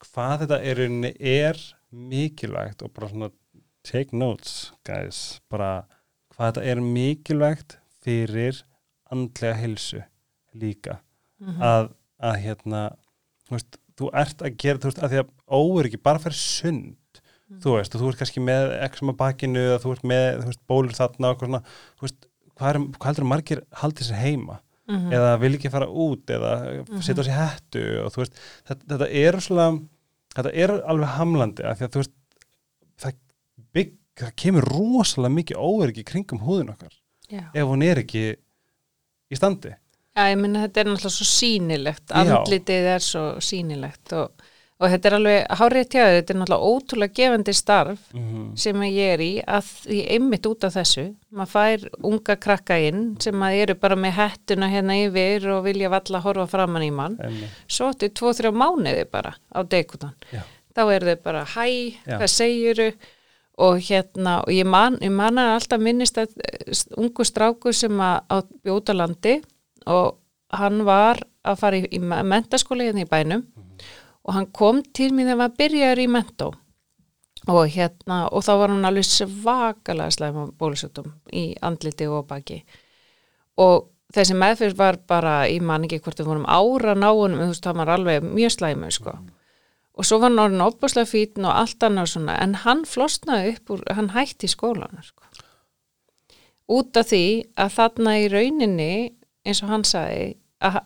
hvað 0.09 0.43
þetta 0.43 0.59
er, 0.73 0.83
er 1.19 1.63
mikilvægt 1.95 2.83
og 2.83 2.91
bara 2.97 3.09
svona 3.13 3.31
take 3.85 4.17
notes, 4.17 4.73
guys, 4.83 5.39
bara 5.49 5.85
hvað 6.35 6.51
þetta 6.51 6.67
er 6.73 6.81
mikilvægt 6.83 7.77
fyrir 8.03 8.59
andlega 9.13 9.55
hilsu 9.61 10.01
líka. 10.57 10.99
Að, 11.61 11.91
að 12.19 12.35
hérna 12.43 12.83
þú 13.55 13.59
veist, 13.59 13.79
þú 13.95 14.11
ert 14.21 14.43
að 14.43 14.59
gera 14.61 14.81
þú 14.83 14.91
veist, 14.91 15.01
að 15.01 15.13
því 15.15 15.21
að 15.23 15.33
óöryggi 15.55 16.01
bara 16.03 16.21
fyrir 16.21 16.37
sund 16.39 17.21
þú 17.63 17.75
veist, 17.77 17.95
og 17.95 18.01
þú 18.01 18.11
ert 18.11 18.21
kannski 18.21 18.43
með 18.43 18.71
eksum 18.85 19.11
á 19.13 19.19
bakinu 19.19 19.61
eða 19.61 19.81
þú 19.83 19.95
ert 19.95 20.05
með, 20.11 20.27
þú 20.41 20.51
veist, 20.51 20.61
bólur 20.69 20.95
þarna 20.97 21.31
og 21.31 21.43
svona, 21.43 21.61
þú 21.95 22.07
veist, 22.07 22.29
hvað, 22.55 22.69
er, 22.69 22.79
hvað 22.97 23.09
heldur 23.11 23.25
að 23.25 23.31
margir 23.31 23.61
haldi 23.81 24.07
sér 24.07 24.21
heima? 24.23 24.59
Eða 24.85 25.29
vil 25.41 25.53
ekki 25.57 25.71
fara 25.73 25.87
út 25.89 26.29
eða 26.29 26.49
setja 27.01 27.21
á 27.21 27.25
sér 27.25 27.37
hættu 27.39 27.83
og 28.03 28.11
þú 28.13 28.21
veist, 28.21 28.41
þetta, 28.69 28.89
þetta 28.91 29.07
er 29.21 29.37
svona, 29.41 29.67
þetta 30.35 30.51
er 30.65 30.73
alveg 30.93 31.15
hamlandi 31.15 31.65
af 31.65 31.79
því 31.79 31.87
að 31.87 31.95
þú 31.95 32.01
veist 32.03 32.13
það, 33.01 33.15
bygg, 33.77 33.95
það 34.21 34.35
kemur 34.43 34.69
rosalega 34.69 35.37
mikið 35.39 35.63
óöryggi 35.69 36.05
kringum 36.05 36.43
húðin 36.45 36.69
okkar 36.75 36.93
Já. 37.29 37.47
ef 37.49 37.65
hún 37.65 37.85
er 37.85 38.03
ekki 38.03 38.27
í 38.35 39.39
standi 39.39 39.73
Já, 40.15 40.29
ég 40.31 40.37
minna 40.39 40.63
þetta 40.63 40.81
er 40.81 40.87
náttúrulega 40.87 41.11
svo 41.17 41.25
sýnilegt, 41.27 42.05
Já. 42.07 42.19
andlitið 42.21 42.85
er 42.93 43.03
svo 43.03 43.23
sýnilegt 43.43 44.13
og, 44.15 44.45
og 44.79 44.91
þetta 44.93 45.09
er 45.09 45.15
alveg 45.17 45.57
hárið 45.59 45.87
tjáður, 45.91 46.15
þetta 46.15 46.33
er 46.33 46.37
náttúrulega 46.39 46.69
ótrúlega 46.71 47.15
gefandi 47.19 47.55
starf 47.57 48.05
mm 48.13 48.43
sem 48.55 48.79
að 48.79 48.93
ég 48.95 49.09
er 49.11 49.21
í 49.25 49.29
að 49.43 49.71
því 49.81 49.97
einmitt 50.15 50.47
út 50.47 50.63
af 50.63 50.77
þessu 50.77 51.03
maður 51.35 51.51
fær 51.51 51.81
unga 52.07 52.35
krakka 52.45 52.77
inn 52.79 53.01
sem 53.19 53.43
að 53.43 53.57
eru 53.65 53.75
bara 53.81 53.97
með 53.99 54.15
hettuna 54.15 54.69
hérna 54.71 54.95
yfir 55.01 55.49
og 55.51 55.65
vilja 55.65 55.89
valla 55.91 56.21
horfa 56.23 56.45
framann 56.53 56.85
í 56.85 56.91
mann. 56.95 57.17
-hmm. 57.19 57.49
svo 57.67 57.89
eftir 57.91 58.13
tvo, 58.15 58.31
þrjá 58.31 58.53
mánuði 58.55 59.03
bara 59.11 59.35
á 59.51 59.59
deikutan 59.67 60.15
Já. 60.31 60.41
þá 60.71 60.81
eru 60.95 61.05
þau 61.11 61.21
bara 61.23 61.43
hæ, 61.43 61.67
hvað 62.07 62.27
segiru 62.31 62.93
og 63.57 63.79
hérna 63.79 64.39
og 64.43 64.51
ég 64.51 64.65
man, 64.67 64.97
ég 65.01 65.11
man 65.11 65.37
alltaf 65.37 65.79
minnist 65.79 66.17
að 66.17 66.31
eh, 66.43 66.71
ungu 66.97 67.23
stráku 67.23 67.73
sem 67.73 67.99
að 67.99 68.21
á 68.31 68.37
bjótalandi 68.63 69.41
og 69.85 70.19
hann 70.55 70.83
var 70.87 71.21
að 71.45 71.59
fara 71.61 71.79
í, 71.79 71.87
í 71.91 71.99
mentaskóla 72.01 72.87
hérna 72.87 73.05
í 73.05 73.09
bænum 73.09 73.43
og 74.25 74.37
hann 74.37 74.47
kom 74.53 74.81
til 74.95 75.11
mér 75.13 75.31
þegar 75.31 75.41
maður 75.41 75.57
byrjaður 75.61 76.03
í 76.03 76.07
mentó 76.11 76.51
og 77.45 77.65
hérna 77.69 78.21
og 78.33 78.45
þá 78.45 78.53
var 78.61 78.73
hann 78.73 78.87
alveg 78.89 79.05
svakalega 79.05 80.13
slæma 80.13 80.47
bólusöktum 80.57 81.11
í 81.33 81.51
andliti 81.65 82.07
og 82.09 82.25
baki 82.29 82.63
og 83.61 83.91
þessi 84.15 84.35
meðfyrst 84.37 84.77
var 84.79 84.99
bara, 85.09 85.35
ég 85.49 85.63
man 85.65 85.85
ekki 85.85 86.01
hvort 86.03 86.19
við 86.19 86.29
vorum 86.29 86.47
ára 86.47 86.95
náunum, 86.97 87.39
þú 87.41 87.49
veist, 87.51 87.65
það 87.65 87.81
var 87.81 87.93
alveg 87.95 88.27
mjög 88.27 88.53
slæmu, 88.55 88.91
sko. 88.93 89.15
Og 89.95 90.07
svo 90.07 90.19
var 90.19 90.31
hann 90.31 90.43
orðin 90.43 90.65
opbúslega 90.65 91.09
fítn 91.09 91.47
og 91.47 91.55
allt 91.55 91.83
annað 91.87 92.11
svona, 92.13 92.37
en 92.43 92.57
hann 92.65 92.83
flosnaði 92.89 93.55
upp 93.55 93.75
úr, 93.75 93.83
hann 93.97 94.11
hætti 94.15 94.49
í 94.49 94.51
skólan, 94.51 95.03
sko. 95.03 95.23
Út 96.75 96.97
af 96.97 97.11
því 97.11 97.25
að 97.61 97.75
þarna 97.75 98.15
í 98.23 98.29
rauninni, 98.33 98.93
eins 99.45 99.61
og 99.63 99.69
hann 99.69 99.83
sagði, 99.87 100.35
að 100.65 100.79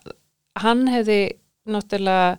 hann 0.60 0.86
hefði 0.92 1.18
náttúrulega, 1.70 2.38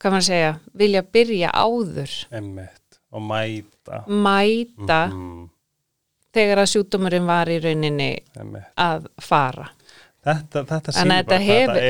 hvað 0.00 0.14
maður 0.14 0.22
að 0.22 0.28
segja, 0.30 0.52
vilja 0.82 1.02
byrja 1.12 1.50
áður, 1.54 2.14
Emmitt 2.40 3.00
og 3.10 3.24
mæta 3.26 4.04
mæta 4.06 5.00
mm, 5.10 5.48
þegar 6.36 6.62
að 6.62 6.70
sjúkdómurinn 6.74 7.26
var 7.26 7.50
í 7.50 7.58
rauninni 7.64 8.10
emmitt. 8.38 8.68
að 8.78 9.08
fara. 9.20 9.68
Þetta, 10.20 10.62
þetta 10.68 10.92
þetta 10.92 11.38
hefur- 11.40 11.80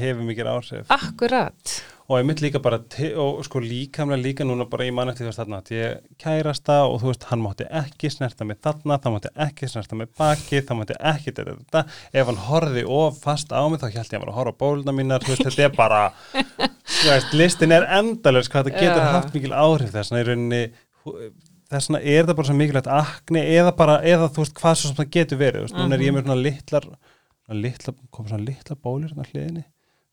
hefur 0.00 0.24
mikið 0.26 0.48
áhrif 0.48 0.90
Akkurat. 0.96 1.74
Og 2.06 2.20
ég 2.20 2.26
mynd 2.28 2.40
líka 2.44 2.60
bara 2.62 2.78
og 3.18 3.40
sko 3.46 3.60
líkamlega 3.62 4.22
líka 4.22 4.44
núna 4.46 4.66
bara 4.70 4.86
í 4.86 4.92
mann 4.94 5.10
eftir 5.10 5.26
þess 5.26 5.42
að 5.42 5.72
ég 5.74 5.96
kærasta 6.22 6.76
og 6.86 7.00
þú 7.02 7.10
veist 7.10 7.26
hann 7.30 7.42
mátti 7.42 7.66
ekki 7.80 8.10
snerta 8.14 8.46
mig 8.46 8.60
þarna, 8.62 8.98
það 9.02 9.16
mátti 9.16 9.32
ekki 9.46 9.70
snerta 9.72 9.98
mig 9.98 10.12
baki, 10.18 10.60
það 10.60 10.78
mátti 10.80 10.98
ekki 11.12 11.34
þetta, 11.34 11.56
þetta, 11.64 11.82
ef 12.12 12.30
hann 12.30 12.38
horfði 12.46 12.84
of 12.98 13.18
fast 13.24 13.50
á 13.50 13.62
mig 13.66 13.82
þá 13.82 13.88
held 13.88 13.96
ég 13.96 14.06
að 14.06 14.14
hann 14.14 14.24
var 14.26 14.32
að 14.32 14.38
horfa 14.38 14.54
á 14.54 14.60
bóluna 14.62 14.94
mínar 14.94 15.26
veist 15.26 15.42
þetta 15.42 15.66
er 15.66 15.74
bara 15.74 16.04
veist, 17.08 17.34
listin 17.34 17.74
er 17.74 17.88
endalurs 17.98 18.52
hvað 18.52 18.70
þetta 18.70 18.86
getur 18.86 19.02
Já. 19.02 19.10
haft 19.16 19.34
mikil 19.34 19.52
áhrif 19.56 19.92
þess 19.96 20.14
vegna 21.90 21.98
er 21.98 22.26
það 22.28 22.36
bara 22.38 22.46
svo 22.46 22.54
mikilvægt 22.54 22.88
akni 22.94 23.42
eða 23.56 23.74
bara, 23.74 23.98
eða 24.06 24.30
þú 24.30 24.44
veist 24.44 24.58
hvað 24.60 24.78
svo 24.78 24.92
sem 24.92 24.98
það 25.00 25.12
getur 25.18 25.40
verið, 25.40 25.66
veist, 25.66 25.74
núna 25.74 25.96
er 25.96 26.04
ég 26.06 26.14
með 26.14 26.28
svona 26.28 26.42
litlar 26.44 26.86
svona 26.86 27.62
litla, 27.62 27.94
kom 28.14 28.28
svona 28.30 28.46
litla 28.46 28.76
bólir 28.78 29.10
hérna 29.10 29.26
hliðinni, 29.26 29.64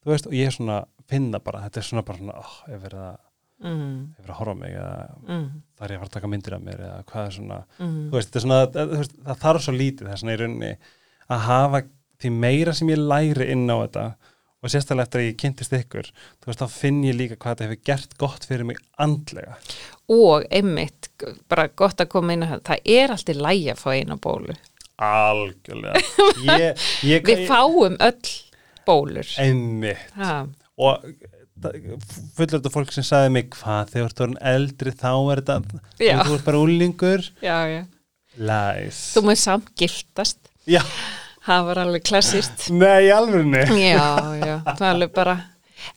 veist, 0.09 0.25
og 0.29 0.33
ég 0.33 0.49
er 0.49 0.55
svona 0.55 0.79
finna 1.09 1.39
bara, 1.43 1.63
þetta 1.67 1.81
er 1.81 1.87
svona 1.89 2.05
bara 2.07 2.21
svona 2.21 2.39
oh, 2.41 2.57
ef 2.69 2.83
verið 2.87 3.05
að, 3.09 3.21
Mm, 3.63 4.09
ef 4.17 4.25
verið 4.25 4.33
að 4.33 4.39
horfa 4.41 4.53
mig 4.59 4.73
eða 4.75 4.95
mm, 5.23 5.43
þar 5.77 5.85
er 5.85 5.91
ég 5.93 5.95
að 5.95 6.01
fara 6.01 6.09
að 6.09 6.15
taka 6.17 6.29
myndir 6.33 6.55
af 6.57 6.63
mér 6.65 6.81
eða 6.83 7.03
hvað 7.07 7.27
er 7.27 7.35
svona, 7.37 7.59
mm. 7.77 7.93
þú 8.09 8.17
veist, 8.17 8.39
svona 8.43 8.57
veist, 8.73 9.13
það 9.23 9.37
þarf 9.43 9.63
svo 9.63 9.73
lítið 9.77 10.09
þess 10.09 10.23
vegna 10.25 10.33
í 10.33 10.39
rauninni 10.41 10.71
að 11.31 11.45
hafa 11.45 11.81
því 12.23 12.31
meira 12.43 12.73
sem 12.75 12.91
ég 12.91 12.99
læri 12.99 13.47
inn 13.53 13.63
á 13.71 13.75
þetta 13.77 14.03
og 14.63 14.71
sérstaklega 14.71 15.07
eftir 15.07 15.21
að 15.21 15.27
ég 15.27 15.37
kynntist 15.39 15.75
ykkur 15.77 16.09
þú 16.09 16.49
veist, 16.49 16.63
þá 16.63 16.75
finn 16.75 16.99
ég 17.07 17.17
líka 17.19 17.37
hvað 17.37 17.53
þetta 17.53 17.67
hefur 17.67 17.81
gert 17.89 18.17
gott 18.21 18.47
fyrir 18.47 18.67
mig 18.67 18.79
andlega. 19.05 19.57
Og 20.11 20.47
einmitt, 20.51 21.09
bara 21.51 21.67
gott 21.67 22.03
að 22.03 22.11
koma 22.15 22.35
inn 22.35 22.47
að 22.47 22.63
það 22.67 22.89
er 22.97 23.15
alltið 23.15 23.43
lægi 23.47 23.69
að 23.73 23.83
fá 23.83 23.89
eina 23.93 24.17
bólu. 24.23 24.57
Algjörlega. 25.03 26.03
Ég, 26.63 26.83
ég, 27.07 27.23
við 27.27 27.47
fáum 27.49 27.95
öll 27.97 28.33
bólur. 28.87 29.31
Einmitt. 29.41 30.11
Ha, 30.19 30.43
og 30.81 31.03
fullur 31.61 32.55
þetta 32.55 32.73
fólk 32.73 32.93
sem 32.95 33.05
sagði 33.05 33.33
mig 33.35 33.49
hvað 33.53 33.93
þegar 33.93 34.05
þú 34.05 34.07
ert 34.09 34.23
orðin 34.25 34.39
eldri 34.53 34.93
þá 34.97 35.11
er 35.13 35.43
þetta 35.43 35.83
þú 35.99 36.37
ert 36.37 36.47
bara 36.47 36.63
úlingur 36.63 37.27
lies 38.41 39.01
þú 39.13 39.25
með 39.29 39.41
samt 39.43 39.73
giltast 39.77 40.51
já, 40.65 40.81
það 41.45 41.67
var 41.69 41.83
alveg 41.85 42.05
klassist 42.09 42.69
nei, 42.73 43.11
alveg 43.13 45.11
er 45.11 45.13
bara 45.13 45.39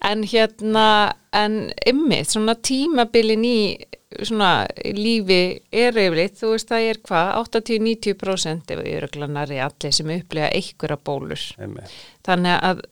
en 0.04 0.24
hérna 0.26 0.86
en 1.36 1.60
ymmið, 1.86 2.32
svona 2.32 2.56
tímabilin 2.58 3.44
í 3.46 3.60
svona 4.24 4.66
lífi 4.96 5.40
er 5.74 5.96
yfirleitt, 5.98 6.36
þú 6.38 6.52
veist 6.54 6.70
það 6.70 6.86
er 6.90 7.00
hvað 7.04 7.30
80-90% 7.42 8.72
ef 8.72 8.82
ég 8.86 8.98
er 9.00 9.06
öglanari 9.08 9.58
allir 9.60 9.92
sem 9.92 10.12
upplega 10.14 10.52
einhverja 10.54 10.98
bólur. 11.04 11.42
Einmitt. 11.60 11.96
þannig 12.26 12.62
að 12.70 12.84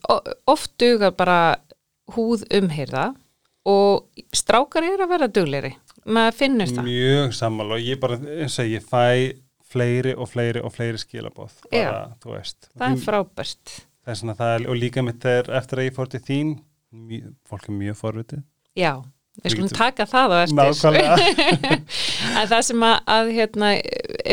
oft 0.51 0.75
dugar 0.81 1.15
bara 1.17 1.39
húð 2.13 2.45
umhyrða 2.53 3.15
og 3.65 4.25
strákar 4.37 4.85
er 4.85 5.01
að 5.01 5.15
vera 5.15 5.31
dugleiri 5.33 5.73
maður 6.05 6.37
finnur 6.39 6.71
það. 6.71 6.91
Mjög 6.91 7.35
sammála 7.39 7.79
og 7.79 7.89
ég 7.89 8.01
bara, 8.03 8.19
eins 8.37 8.59
og 8.61 8.71
ég 8.71 8.85
fæ 8.85 9.41
fleiri 9.75 10.15
og 10.15 10.31
fleiri 10.31 10.63
og 10.63 10.73
fleiri 10.75 11.01
skilabóð 11.01 11.57
bara, 11.71 12.05
veist. 12.29 12.69
Það 12.77 12.87
er 12.91 13.03
frábært. 13.03 13.75
Það 14.05 14.13
er 14.13 14.21
svona 14.21 14.37
það, 14.39 14.69
og 14.71 14.79
líka 14.79 15.05
mitt 15.05 15.27
er 15.27 15.51
eftir 15.59 15.81
að 15.81 15.89
ég 15.89 15.97
fór 15.97 16.11
til 16.13 16.23
þín 16.23 16.55
mjög, 16.95 17.35
fólk 17.49 17.69
er 17.71 17.79
mjög 17.81 17.99
forvitið. 17.99 18.45
Já, 18.79 18.93
við 19.41 19.57
skulum 19.57 19.73
taka 19.75 20.07
það 20.11 20.35
á 20.35 20.39
eftir. 20.43 20.59
Nákvæmlega, 20.61 21.17
en 22.43 22.51
það 22.53 22.65
sem 22.69 22.87
að, 22.91 22.97
að 23.17 23.33
hérna, 23.39 23.73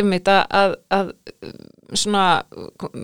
einmitt 0.01 0.33
að, 0.35 0.75
að 0.91 1.13
svona, 1.93 2.43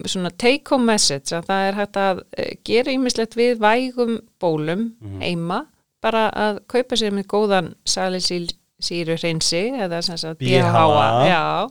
svona 0.05 0.31
take 0.37 0.69
home 0.71 0.85
message 0.91 1.33
að 1.35 1.47
það 1.49 1.65
er 1.69 1.79
hægt 1.81 1.97
að 2.03 2.21
eh, 2.37 2.53
gera 2.65 2.91
ýmislegt 2.93 3.35
við 3.39 3.57
vægum 3.63 4.19
bólum 4.41 4.91
Mhm. 5.01 5.19
heima, 5.21 5.65
bara 6.03 6.29
að 6.31 6.59
kaupa 6.67 6.95
sér 6.95 7.11
með 7.11 7.25
góðan 7.27 7.73
salisíl 7.85 8.47
síru 8.79 9.15
hreinsi 9.17 9.71
eða 9.73 10.03
sem 10.05 10.17
sagt 10.21 10.37
BHA. 10.37 11.67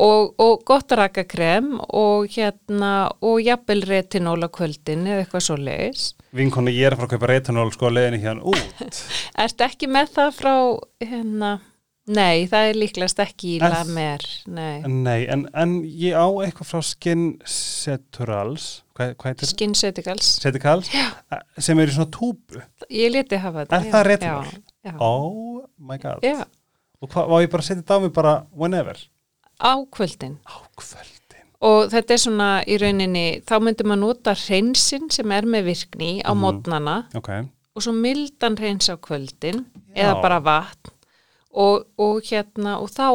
Og, 0.00 0.30
og 0.40 0.62
gott 0.64 0.92
rakakrem 0.96 1.74
og 1.92 2.24
hérna 2.32 3.10
og 3.20 3.40
jafnvel 3.44 3.82
retinól 3.84 4.40
á 4.40 4.48
kvöldin 4.48 5.04
eða 5.04 5.26
eitthvað 5.26 5.44
svo 5.44 5.56
leiðis 5.60 6.14
vinkonu 6.32 6.70
ég 6.72 6.86
er 6.88 6.94
að 6.96 7.02
fara 7.02 7.08
að 7.08 7.12
kaupa 7.16 7.30
retinól 7.32 7.72
sko 7.74 7.88
að 7.90 7.96
leiðinni 7.98 8.20
hérna 8.22 8.42
út 8.48 9.02
Ertu 9.44 9.66
ekki 9.68 9.90
með 9.92 10.08
það 10.16 10.32
frá 10.38 10.54
hérna, 11.04 11.52
nei, 12.08 12.46
það 12.50 12.68
er 12.70 12.78
líklegast 12.80 13.18
ekki 13.22 13.54
í 13.56 13.62
Er- 13.62 13.70
la 13.74 13.84
mer, 13.84 14.24
nei. 14.46 14.80
Nei, 14.88 15.26
en, 15.30 15.46
en 15.54 15.74
ég 15.84 16.16
á 16.16 16.26
eitthvað 16.44 16.68
frá 16.70 16.80
Skin 16.84 17.24
Ceturals 17.46 18.66
hvað, 18.96 19.12
hvað 19.20 19.30
heitir? 19.32 19.50
Skinnsetikals, 19.52 20.30
Cetikals 20.42 20.90
sem 21.62 21.78
er 21.82 21.90
í 21.92 21.94
svona 21.94 22.10
túbu. 22.14 22.62
Ég 22.90 23.12
leti 23.14 23.38
hafa 23.40 23.64
þetta 23.66 23.78
Er 23.78 23.92
það 23.92 24.06
retinol? 24.12 24.48
Já, 24.48 24.90
já, 24.90 24.96
Oh 25.04 25.62
my 25.78 25.98
god. 26.02 26.24
Já, 26.26 26.44
Og 27.00 27.12
hvað, 27.12 27.28
var 27.30 27.44
ég 27.44 27.52
bara 27.52 27.62
að 27.62 27.68
setja 27.68 27.82
þetta 27.84 27.94
á 27.94 28.02
mig 28.02 28.12
bara 28.16 28.34
whenever? 28.58 28.98
á 29.62 29.72
kvöldin. 29.90 30.36
Á 30.46 30.56
kvöldin. 30.78 31.44
Og 31.66 31.88
þetta 31.90 32.14
er 32.14 32.20
svona 32.22 32.48
í 32.70 32.76
rauninni, 32.78 33.26
þá 33.46 33.54
myndum 33.62 33.88
maður 33.90 34.02
nota 34.04 34.34
hreinsin 34.38 35.08
sem 35.10 35.32
er 35.34 35.42
með 35.46 35.64
virkni 35.72 36.10
á 36.22 36.30
Mhm. 36.34 36.38
mótnana 36.42 36.96
Ok, 37.14 37.28
og 37.74 37.82
svo 37.82 37.92
mildan 37.92 38.56
hreins 38.56 38.88
á 38.90 38.94
kvöldin 38.98 39.64
Já. 39.94 40.02
eða 40.04 40.22
bara 40.22 40.40
vatn 40.40 40.90
og, 41.54 41.88
og 41.98 42.20
hérna 42.28 42.78
og 42.82 42.92
þá 42.92 43.08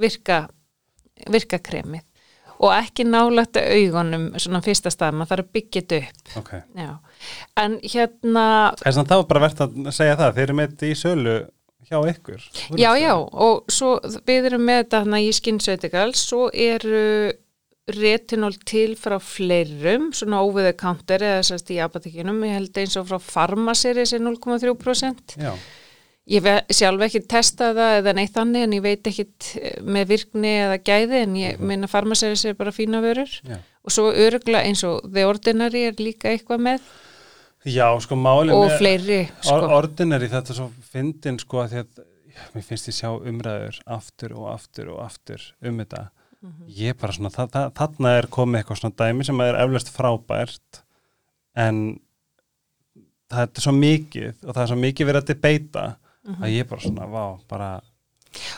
virka 0.00 0.46
virka 1.30 1.60
kremið. 1.62 2.04
Og 2.62 2.70
ekki 2.76 3.04
nálægt 3.08 3.58
augunum 3.58 4.28
svona 4.38 4.60
fyrsta 4.62 4.90
stað, 4.92 5.16
maður 5.18 5.32
þarf 5.32 5.46
að 5.48 5.54
byggja 5.56 5.80
þetta 5.82 5.98
upp. 5.98 6.36
Ok. 6.38 6.52
Já, 6.78 6.92
en 7.58 7.74
hérna, 7.82 8.44
Þess 8.78 9.00
að 9.02 9.10
það 9.10 9.22
var 9.22 9.28
bara 9.32 9.42
verðt 9.46 9.64
að 9.64 9.90
segja 9.96 10.18
það 10.20 10.36
Þeir 10.36 10.44
eru 10.44 10.56
með 10.58 10.70
þetta 10.70 10.86
í 10.86 10.98
sölu 11.00 11.34
hjá 11.88 11.98
ykkur? 12.12 12.48
Já, 12.78 12.90
já, 13.02 13.14
og 13.18 13.72
svo 13.72 13.96
við 14.28 14.50
erum 14.52 14.66
með 14.68 14.82
þetta 14.84 15.02
hana 15.02 15.22
í 15.24 15.32
SkinCeuticals, 15.34 16.22
svo 16.30 16.46
eru 16.54 17.02
retinol 17.92 18.54
til 18.62 18.94
frá 18.94 19.16
fleirum, 19.18 20.12
svona 20.14 20.44
counter 20.78 21.24
eða 21.26 21.42
sérst 21.48 21.72
í 21.74 21.80
apotekinum, 21.82 22.44
ég 22.46 22.60
held 22.60 22.78
eins 22.78 22.94
og 23.00 23.08
frá 23.10 23.18
farmaseri 23.18 24.06
sem 24.06 24.22
0,3%. 24.22 25.34
Já, 25.42 25.56
Ég 26.30 26.46
sjálf 26.70 27.02
ekki 27.02 27.24
testa 27.26 27.72
það 27.74 27.96
eða 27.98 28.12
neitt 28.14 28.34
þannig 28.36 28.66
en 28.66 28.74
ég 28.76 28.82
veit 28.84 29.08
ekkit 29.10 29.48
eh, 29.58 29.78
með 29.82 30.12
virkni 30.12 30.52
eða 30.60 30.76
gæði 30.86 31.18
en 31.18 31.32
ég 31.40 31.64
minna 31.72 31.88
farmaseri 31.90 32.38
sér 32.38 32.54
bara 32.58 32.74
fína 32.74 33.00
vörur. 33.02 33.32
Já. 33.42 33.58
Og 33.82 33.90
svo 33.90 34.12
örugla 34.14 34.60
eins 34.62 34.84
og 34.86 35.02
The 35.08 35.24
Ordinary 35.26 35.88
er 35.88 35.98
líka 35.98 36.30
eitthvað 36.30 36.62
með. 36.68 36.86
Já, 37.66 37.88
sko 38.02 38.18
málið 38.18 38.54
og 38.58 38.72
fleiri, 38.78 39.20
sko. 39.40 39.54
Or, 39.54 39.68
ordinary 39.82 40.30
þetta 40.30 40.54
er 40.54 40.58
svo 40.58 40.68
fyndin 40.92 41.38
sko 41.42 41.62
að 41.62 41.74
því 41.74 41.82
að 41.82 42.00
mér 42.54 42.64
finnst 42.66 42.90
ég 42.90 42.96
sjá 42.96 43.10
umræður 43.12 43.78
aftur 43.98 44.34
og 44.38 44.48
aftur 44.54 44.94
og 44.94 45.02
aftur 45.04 45.44
um 45.62 45.82
þetta. 45.82 46.08
Mhm. 46.42 46.70
ég 46.74 46.90
er 46.90 46.98
bara 46.98 47.14
svona, 47.14 47.30
það, 47.30 47.50
það, 47.54 47.68
þarna 47.78 48.12
er 48.18 48.26
komið 48.34 48.58
eitthvað 48.58 48.78
svona 48.80 48.96
dæmi 48.98 49.26
sem 49.26 49.42
er 49.44 49.58
eflaust 49.62 49.92
frábært 49.94 50.80
en 51.54 51.76
það 53.30 53.44
er 53.44 53.62
svo 53.62 53.74
mikið 53.76 54.32
og 54.42 54.50
það 54.50 54.62
er 54.64 54.70
svo 54.72 54.78
mikið 54.82 55.08
verið 55.10 55.22
að 55.22 55.30
debata 55.30 55.84
Mhm. 56.26 56.42
að 56.42 56.52
ég 56.58 56.68
bara 56.68 56.80
svona, 56.80 57.06
vá, 57.10 57.24
bara 57.48 57.80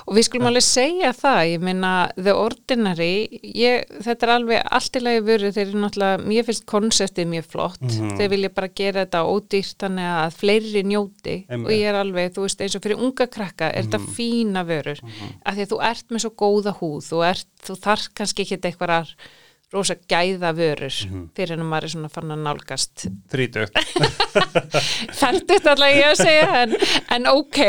Og 0.07 0.15
við 0.15 0.23
skulum 0.29 0.47
alveg 0.47 0.63
segja 0.63 1.09
það, 1.13 1.39
ég 1.51 1.61
meina 1.67 2.09
The 2.15 2.31
Ordinary, 2.31 3.41
ég, 3.43 3.83
þetta 4.07 4.23
er 4.23 4.33
alveg 4.37 4.69
allt 4.71 4.93
í 4.95 5.01
lagi 5.03 5.23
vöru, 5.27 5.51
þeir 5.51 5.67
eru 5.67 5.81
náttúrulega, 5.83 6.21
mér 6.31 6.45
finnst 6.47 6.65
konseptið 6.71 7.27
mjög 7.33 7.45
flott, 7.51 7.81
Mhm. 7.83 8.13
þeir 8.17 8.31
vilja 8.31 8.51
bara 8.55 8.69
gera 8.69 9.05
þetta 9.05 9.25
ódýrt 9.27 9.75
þannig 9.83 10.11
að 10.15 10.37
fleiri 10.39 10.83
njóti 10.85 11.47
Einmitt. 11.51 11.67
og 11.67 11.73
ég 11.73 11.89
er 11.91 11.95
alveg, 12.05 12.31
þú 12.35 12.43
veist, 12.47 12.61
eins 12.61 12.77
og 12.77 12.83
fyrir 12.83 13.03
unga 13.03 13.27
krakka 13.27 13.73
er 13.75 13.83
þetta 13.83 14.01
fína 14.15 14.65
vörur, 14.65 15.01
af 15.45 15.55
því 15.57 15.63
að 15.67 15.73
þú 15.75 15.83
ert 15.91 16.09
með 16.09 16.21
svo 16.21 16.31
góða 16.31 16.79
húð, 16.79 17.03
þú, 17.11 17.25
ert, 17.31 17.47
þú 17.67 17.75
þarf 17.81 18.09
kannski 18.15 18.45
ekki 18.47 18.61
eitthvað 18.61 19.15
rosa 19.73 19.97
gæða 20.11 20.53
vörur 20.55 20.97
fyrir 21.35 21.55
en 21.57 21.65
maður 21.67 21.89
er 21.89 21.93
svona 21.95 22.11
fann 22.13 22.35
að 22.35 22.43
nálgast. 22.45 23.07
Þrítugt. 23.33 23.79
Færtugt 25.21 25.71
allavega 25.71 25.97
ég 25.99 26.11
að 26.11 26.21
segja 26.21 26.61
en, 26.61 26.77
en 27.17 27.31
ok, 27.33 27.61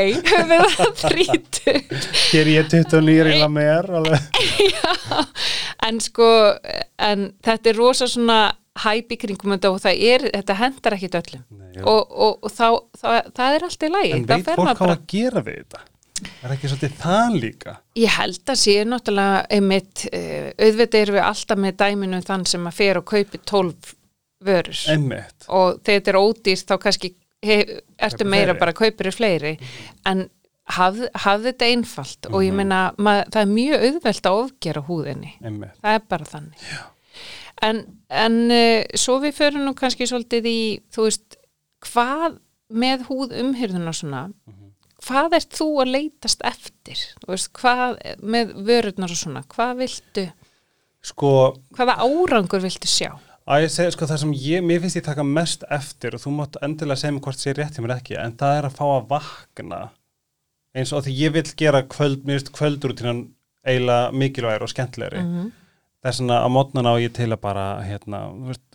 við 0.52 0.66
það 0.76 0.92
þrítugt. 1.06 2.12
Hér 2.34 2.52
ég 2.52 2.70
29 2.74 3.40
í 3.40 3.50
mér 3.56 3.90
alveg. 4.02 4.44
Já, 4.76 5.24
en 5.88 6.04
sko 6.04 6.30
en 7.02 7.32
þetta 7.46 7.74
er 7.74 7.82
rosa 7.82 8.10
svona 8.12 8.40
hæp 8.84 9.16
í 9.16 9.20
kringum 9.22 9.56
og 9.56 9.82
það 9.82 10.06
er, 10.12 10.30
þetta 10.34 10.60
hendar 10.60 10.98
ekkit 10.98 11.20
öllum. 11.22 11.44
Nei, 11.56 11.82
og, 11.82 12.02
og, 12.12 12.40
og 12.44 12.52
þá, 12.52 12.68
það, 13.00 13.20
það 13.40 13.58
er 13.58 13.68
allt 13.70 13.86
í 13.86 13.92
lagi. 13.94 14.16
En 14.18 14.26
veit 14.30 14.50
fólk 14.52 14.66
maður 14.66 14.82
hvað 14.82 14.96
að 14.98 15.06
gera 15.16 15.46
við 15.46 15.62
þetta 15.64 15.86
er 16.44 16.54
ekki 16.56 16.70
svolítið 16.72 16.96
það 17.02 17.36
líka? 17.42 17.74
Ég 18.00 18.14
held 18.20 18.52
að 18.54 18.60
sé 18.62 18.76
náttúrulega 18.88 19.42
einmitt, 19.58 20.06
uh, 20.12 20.48
auðvitað 20.62 21.02
erum 21.02 21.18
við 21.20 21.26
alltaf 21.28 21.62
með 21.66 21.78
dæminu 21.82 22.22
þann 22.26 22.46
sem 22.50 22.70
að 22.70 22.78
fer 22.80 23.00
og 23.02 23.06
kaupi 23.12 23.42
12 23.44 23.92
vörur. 24.46 24.80
Einmitt, 24.94 25.48
og 25.50 25.82
þegar 25.84 26.00
þetta 26.00 26.14
er 26.14 26.22
ódýrt 26.22 26.72
þá 26.72 26.76
kannski 26.86 27.12
he, 27.46 27.60
ertu 28.08 28.26
meira 28.26 28.54
bara 28.58 28.74
kaupir 28.78 29.12
fleiri. 29.16 29.56
En 30.06 30.26
haf, 30.76 30.98
hafði 31.26 31.52
þetta 31.52 31.70
einfalt. 31.76 32.28
Og 32.32 32.42
ég 32.44 32.52
Mhm. 32.54 32.58
meina 32.58 33.24
það 33.30 33.42
er 33.42 33.52
mjög 33.54 33.86
auðvelt 33.90 34.30
að 34.32 34.40
ofgera 34.44 34.82
húðinni. 34.88 35.34
Einmitt. 35.44 35.76
Það 35.84 35.94
er 36.00 36.06
bara 36.10 36.26
þannig. 36.26 36.68
Já. 36.72 36.84
en, 37.64 37.78
en 38.10 38.34
uh, 38.52 38.84
svo 39.00 39.20
við 39.24 39.34
förum 39.38 39.64
nú 39.66 39.74
kannski 39.74 40.04
svolítið 40.10 40.46
í 40.50 40.58
þú 40.92 41.06
veist, 41.08 41.38
hvað 41.88 42.40
með 42.76 43.06
húð 43.08 43.32
umhyrðuna 43.40 43.94
svona 43.96 44.26
hvað 45.06 45.36
ert 45.40 45.54
þú 45.60 45.68
að 45.84 45.92
leitast 45.96 46.42
eftir? 46.48 47.02
Veist, 47.30 47.52
hvað 47.58 48.00
með 48.26 48.54
vörurnar 48.68 49.14
og 49.14 49.20
svona, 49.20 49.44
hvað 49.54 49.78
viltu 49.84 50.26
sko, 51.06 51.32
hvaða 51.78 52.00
árangur 52.06 52.64
viltu 52.66 52.90
sjá? 52.90 53.12
Að 53.46 53.62
ég 53.68 53.70
segi 53.76 53.94
sko 53.94 54.08
það 54.10 54.22
sem 54.24 54.32
ég, 54.42 54.64
mér 54.66 54.80
finnst 54.82 54.98
ég 54.98 55.06
taka 55.06 55.24
mest 55.28 55.64
eftir 55.70 56.16
og 56.18 56.24
þú 56.24 56.32
mátt 56.40 56.56
endilega 56.66 56.98
segja 56.98 57.14
mér 57.14 57.22
hvort 57.28 57.38
sé 57.44 57.54
rétt 57.54 57.76
hjá 57.78 57.84
mér 57.86 57.94
ekki, 58.00 58.16
en 58.18 58.34
það 58.40 58.56
er 58.58 58.68
að 58.72 58.78
fá 58.80 58.86
að 58.96 59.06
vakna 59.12 59.82
eins 60.76 60.92
og 60.98 61.06
því 61.06 61.14
ég 61.20 61.36
vil 61.36 61.46
gera 61.62 61.84
kvöld, 61.86 62.26
mér 62.26 62.40
finnst 62.40 62.50
kvöldrútínan 62.58 63.20
eiginlega 63.66 64.10
mikilvægir 64.18 64.66
og 64.66 64.72
skemmtlegri 64.74 65.22
Mhm. 65.22 65.52
þess 66.06 66.20
vegna 66.22 66.42
á 66.42 66.48
mótnana 66.50 66.90
á 66.94 67.02
ég 67.02 67.14
til 67.14 67.30
að 67.34 67.42
bara 67.42 67.68
hérna, 67.86 68.20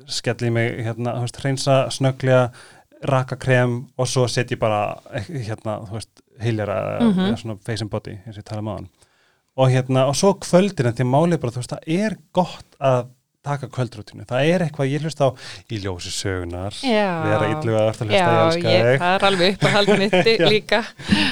skelli 0.07 0.49
í 0.49 0.55
mig 0.55 0.79
hérna, 0.87 1.19
veist, 1.21 1.37
hreinsa 1.43 1.77
snögglega 1.90 2.53
raka 3.09 3.37
krem 3.41 3.87
og 3.99 4.07
svo 4.09 4.27
setja 4.29 4.57
ég 4.57 4.61
bara 4.61 4.99
hérna, 5.29 5.79
þú 5.89 5.93
veist, 5.97 6.11
heilera 6.41 6.99
mm 7.01 7.15
Mhm. 7.15 7.37
svona 7.41 7.59
face 7.65 7.83
and 7.83 7.91
body, 7.91 8.19
eins 8.27 8.37
og 8.37 8.43
ég 8.45 8.49
tala 8.49 8.61
um 8.61 8.69
aðan 8.75 8.89
og 9.57 9.69
hérna, 9.71 10.07
og 10.09 10.15
svo 10.17 10.35
kvöldin 10.41 10.87
en 10.87 10.93
því 10.95 11.05
að 11.05 11.15
málið 11.15 11.41
bara, 11.41 11.53
þú 11.53 11.63
veist, 11.63 11.71
það 11.71 11.89
er 12.05 12.17
gott 12.33 12.77
að 12.81 13.07
taka 13.43 13.69
kvöldrútinu, 13.73 14.27
það 14.29 14.49
er 14.53 14.61
eitthvað 14.67 14.91
ég 14.93 15.01
hlust 15.01 15.21
á 15.25 15.29
í 15.73 15.79
ljósi 15.81 16.11
sögunar 16.13 16.75
vera 16.85 17.49
illu 17.49 17.73
að 17.73 17.87
verða 17.89 18.05
að 18.05 18.11
hlusta 18.11 18.21
Já, 18.21 18.53
ég 18.53 18.65
ég, 18.69 19.01
það 19.01 19.15
er 19.17 19.25
alveg 19.31 19.55
uppáhald 19.57 19.99
mitt 19.99 20.13
Já. 20.41 20.49
líka. 20.51 20.81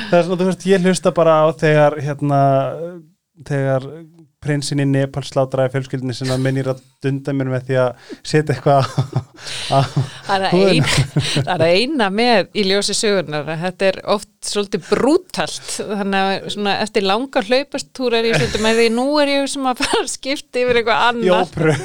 Það 0.09 0.19
er 0.19 0.25
svona, 0.25 0.41
þú 0.41 0.47
veist, 0.49 0.65
ég 0.73 0.81
hlusta 0.89 1.13
bara 1.13 1.35
á 1.45 1.47
þegar 1.53 1.99
hérna, 2.01 2.41
þegar 3.45 3.85
prinsinn 4.42 4.83
í 4.83 4.87
Nepal 4.87 5.24
slátraði 5.27 5.72
fjölskyldinni 5.74 6.14
sinna 6.14 6.37
minnir 6.38 6.70
að 6.70 6.83
dunda 7.03 7.35
mér 7.35 7.51
með 7.51 7.64
því 7.68 7.79
að 7.83 8.12
setja 8.27 8.55
eitthvað 8.55 8.87
á 9.74 9.81
Það 10.29 10.44
er, 10.48 10.55
ein, 10.59 10.87
það 11.46 11.64
er 11.64 11.64
eina 11.66 12.09
með 12.14 12.49
í 12.59 12.64
ljósi 12.68 12.95
sögurnar 12.97 13.51
að 13.51 13.61
þetta 13.64 13.89
er 13.89 13.99
oft 14.14 14.30
svolítið 14.49 14.86
brútalt. 14.89 15.68
Þannig 15.78 16.18
að 16.18 16.49
svona, 16.55 16.74
eftir 16.84 17.07
langa 17.07 17.43
hlaupastúr 17.49 18.18
er 18.18 18.28
ég 18.28 18.39
svolítið 18.39 18.64
með 18.64 18.80
því 18.80 18.89
nú 18.97 19.07
er 19.22 19.32
ég 19.34 19.47
sem 19.53 19.68
að 19.70 19.84
fara 19.84 20.03
að 20.03 20.11
skipta 20.14 20.62
yfir 20.62 20.80
eitthvað 20.80 21.05
annað. 21.09 21.28
Jópru 21.28 21.76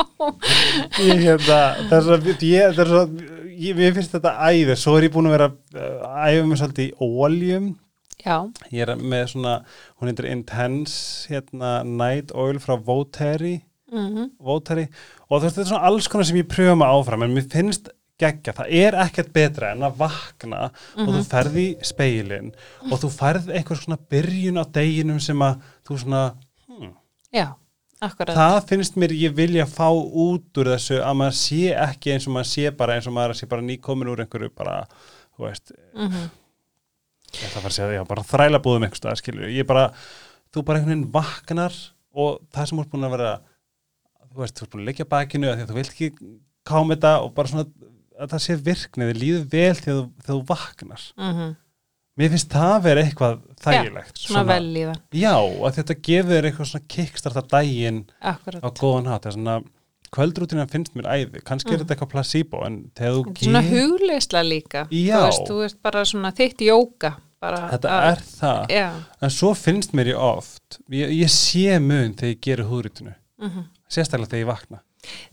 ég 1.10 1.22
hérna 1.26 1.60
þess 1.90 2.14
að 2.16 2.32
ég, 2.48 2.74
þess 2.80 2.96
að 3.02 3.20
ég, 3.60 3.84
finnst 3.96 4.16
þetta 4.16 4.34
æði, 4.40 4.80
svo 4.80 4.96
er 4.96 5.08
ég 5.08 5.14
búin 5.14 5.30
að 5.30 5.36
vera 5.38 5.52
uh, 5.52 6.26
æfa 6.28 6.48
mig 6.48 6.60
svolítið 6.60 6.90
í 6.90 6.92
óljum 7.00 7.70
Já, 8.20 8.36
ég 8.68 8.84
er 8.84 8.96
með 9.00 9.24
svona, 9.32 9.54
hún 10.00 10.10
heitir 10.10 10.28
Intense 10.28 11.30
hérna, 11.30 11.80
Night 11.86 12.34
Oil 12.36 12.58
frá 12.60 12.74
Voteri. 12.76 13.62
Mm 13.90 14.28
Voteri. 14.38 14.88
Og 15.28 15.40
þú 15.40 15.46
veist 15.46 15.56
þetta 15.56 15.64
er 15.64 15.70
svona 15.72 15.88
alls 15.88 16.08
konar 16.10 16.28
sem 16.28 16.38
ég 16.42 16.50
pröfa 16.50 16.76
mig 16.78 16.90
áfram 16.90 17.24
en 17.26 17.34
mér 17.34 17.48
finnst 17.50 17.88
geggja, 18.20 18.52
það 18.52 18.74
er 18.76 18.96
ekkert 19.06 19.32
betra 19.32 19.70
en 19.74 19.86
að 19.86 19.96
vakna 20.02 20.66
og 21.00 21.08
þú 21.08 21.22
ferð 21.30 21.54
í 21.56 21.66
speilin 21.88 22.50
og 22.90 22.98
þú 23.00 23.10
færð 23.14 23.48
einhver 23.56 23.80
svona 23.80 23.96
byrjun 24.12 24.60
á 24.60 24.64
deginum 24.74 25.20
sem 25.24 25.40
að 25.40 25.62
þú 25.88 25.96
svona, 26.02 26.24
já, 27.32 27.46
akkurat. 28.04 28.34
það 28.36 28.58
finnst 28.68 28.98
mér 29.00 29.14
ég 29.16 29.32
vilja 29.38 29.64
fá 29.64 29.88
út 29.88 30.60
úr 30.60 30.72
þessu 30.74 31.00
að 31.00 31.16
maður 31.22 31.38
sé 31.40 31.62
ekki 31.72 32.12
eins 32.14 32.28
og 32.28 32.36
maður 32.36 32.50
sé 32.52 32.74
bara 32.82 32.98
eins 32.98 33.08
og 33.08 33.16
maður 33.16 33.40
sé 33.40 33.48
bara 33.50 33.64
nýkomin 33.64 34.12
úr 34.12 34.20
einhverju 34.26 34.52
bara, 34.52 34.82
þú 35.36 35.48
veist 35.48 35.74
Mm 35.94 36.28
ég 37.36 37.46
ætla 37.46 37.60
að 37.60 37.64
fara 37.64 37.72
að 37.72 37.76
segja, 37.78 37.96
já, 37.98 38.02
bara 38.08 38.26
þræla 38.26 38.60
búðum 38.64 38.86
einhvers 38.86 39.02
staðar, 39.02 39.20
skilur, 39.20 39.52
ég 39.54 39.68
bara 39.68 39.86
þú 40.50 40.64
bara 40.66 40.80
einhvern 40.80 40.94
veginn 40.94 41.14
vaknar 41.14 41.78
og 42.10 42.40
það 42.50 42.70
sem 42.70 42.82
ert 42.82 42.92
búin 42.92 43.06
að 43.06 43.14
vera 43.16 43.32
þú 44.30 44.42
veist, 44.42 44.58
þú 44.58 44.66
ert 44.66 44.74
búin 44.74 44.84
að 44.84 44.90
leggja 44.90 45.08
bakinu 45.10 45.50
að 45.50 45.56
því 45.56 45.64
að 45.64 45.70
þú 45.70 45.78
vilt 45.78 45.94
ekki 45.94 46.10
káma 46.70 46.96
þetta 46.96 47.14
og 47.24 47.34
bara 47.36 47.52
svona 47.52 47.66
að 48.20 48.34
það 48.34 48.44
sé 48.44 48.56
virkni, 48.68 49.08
þið 49.08 49.20
líður 49.22 49.44
vel 49.54 49.74
þegar 49.80 50.00
þú, 50.26 50.38
vaknar 50.50 51.04
-hmm. 51.16 51.52
mér 52.20 52.32
finnst 52.34 52.52
það 52.52 52.72
að 52.74 52.86
vera 52.86 53.04
eitthvað 53.04 53.36
þægilegt 53.64 54.20
Svona 54.20 54.44
vel 54.50 54.76
í 54.76 54.84
það, 54.88 55.02
já, 55.22 55.36
að 55.40 55.76
þetta 55.78 56.00
gefur 56.08 56.48
eitthvað 56.48 56.70
svona 56.70 56.90
kickstarta 56.96 57.42
daginn 57.54 58.02
akkurat. 58.20 58.62
á 58.64 58.68
góðan 58.70 59.10
hátt, 59.10 59.22
það 59.22 59.30
er 59.30 59.38
svona 59.38 59.56
kvöldrútina 60.14 60.66
finnst 60.70 60.94
mér 60.98 61.08
æði, 61.10 61.42
kannski 61.46 61.74
er 61.74 61.82
þetta 61.82 61.94
eitthvað 61.94 62.12
placebo 62.14 62.62
en 62.66 62.78
þegar 62.98 63.16
þú 63.16 63.24
er 63.30 63.44
Svona 63.46 63.62
hugleisla 63.66 64.42
líka. 64.46 64.84
Já. 64.90 65.16
Þú 65.16 65.26
veist, 65.26 65.44
þú 65.50 65.58
veist 65.62 65.82
bara 65.86 66.04
svona 66.08 66.32
þitt 66.36 66.64
jóka. 66.66 67.12
Bara 67.40 67.60
þetta 67.70 67.88
að- 67.88 68.06
er 68.10 68.22
það 68.36 68.72
Já, 68.74 68.88
En 69.22 69.30
svo 69.30 69.54
finnst 69.56 69.94
mér 69.96 70.10
ég 70.12 70.18
oft, 70.18 70.78
ég, 70.90 71.08
ég 71.22 71.30
sé 71.32 71.78
mun 71.80 72.12
þegar 72.14 72.34
ég 72.34 72.40
gerir 72.40 72.68
húðrítinu, 72.68 73.14
mhm. 73.40 73.64
sérstaklega 73.88 74.28
þegar 74.28 74.44
ég 74.44 74.50
vakna. 74.50 74.80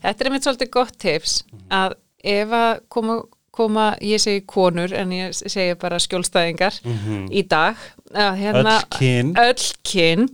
Þetta 0.02 0.24
er 0.24 0.30
mitt 0.30 0.42
svolítið 0.46 0.70
gott 0.70 0.98
tips 0.98 1.42
Mhm. 1.52 1.68
að 1.70 1.94
ef 2.24 2.48
að 2.48 2.80
koma, 2.88 3.22
koma 3.52 3.96
ég 4.00 4.20
segi 4.20 4.46
konur 4.46 4.92
en 4.92 5.10
ég 5.10 5.34
segi 5.34 5.74
bara 5.78 5.98
skjólstæðingar 5.98 6.80
Mm 6.84 7.28
í 7.28 7.46
dag 7.46 7.76
að 8.14 8.38
hérna 8.38 8.80
Öll 8.80 8.98
kyn, 8.98 9.34
öll 9.36 10.28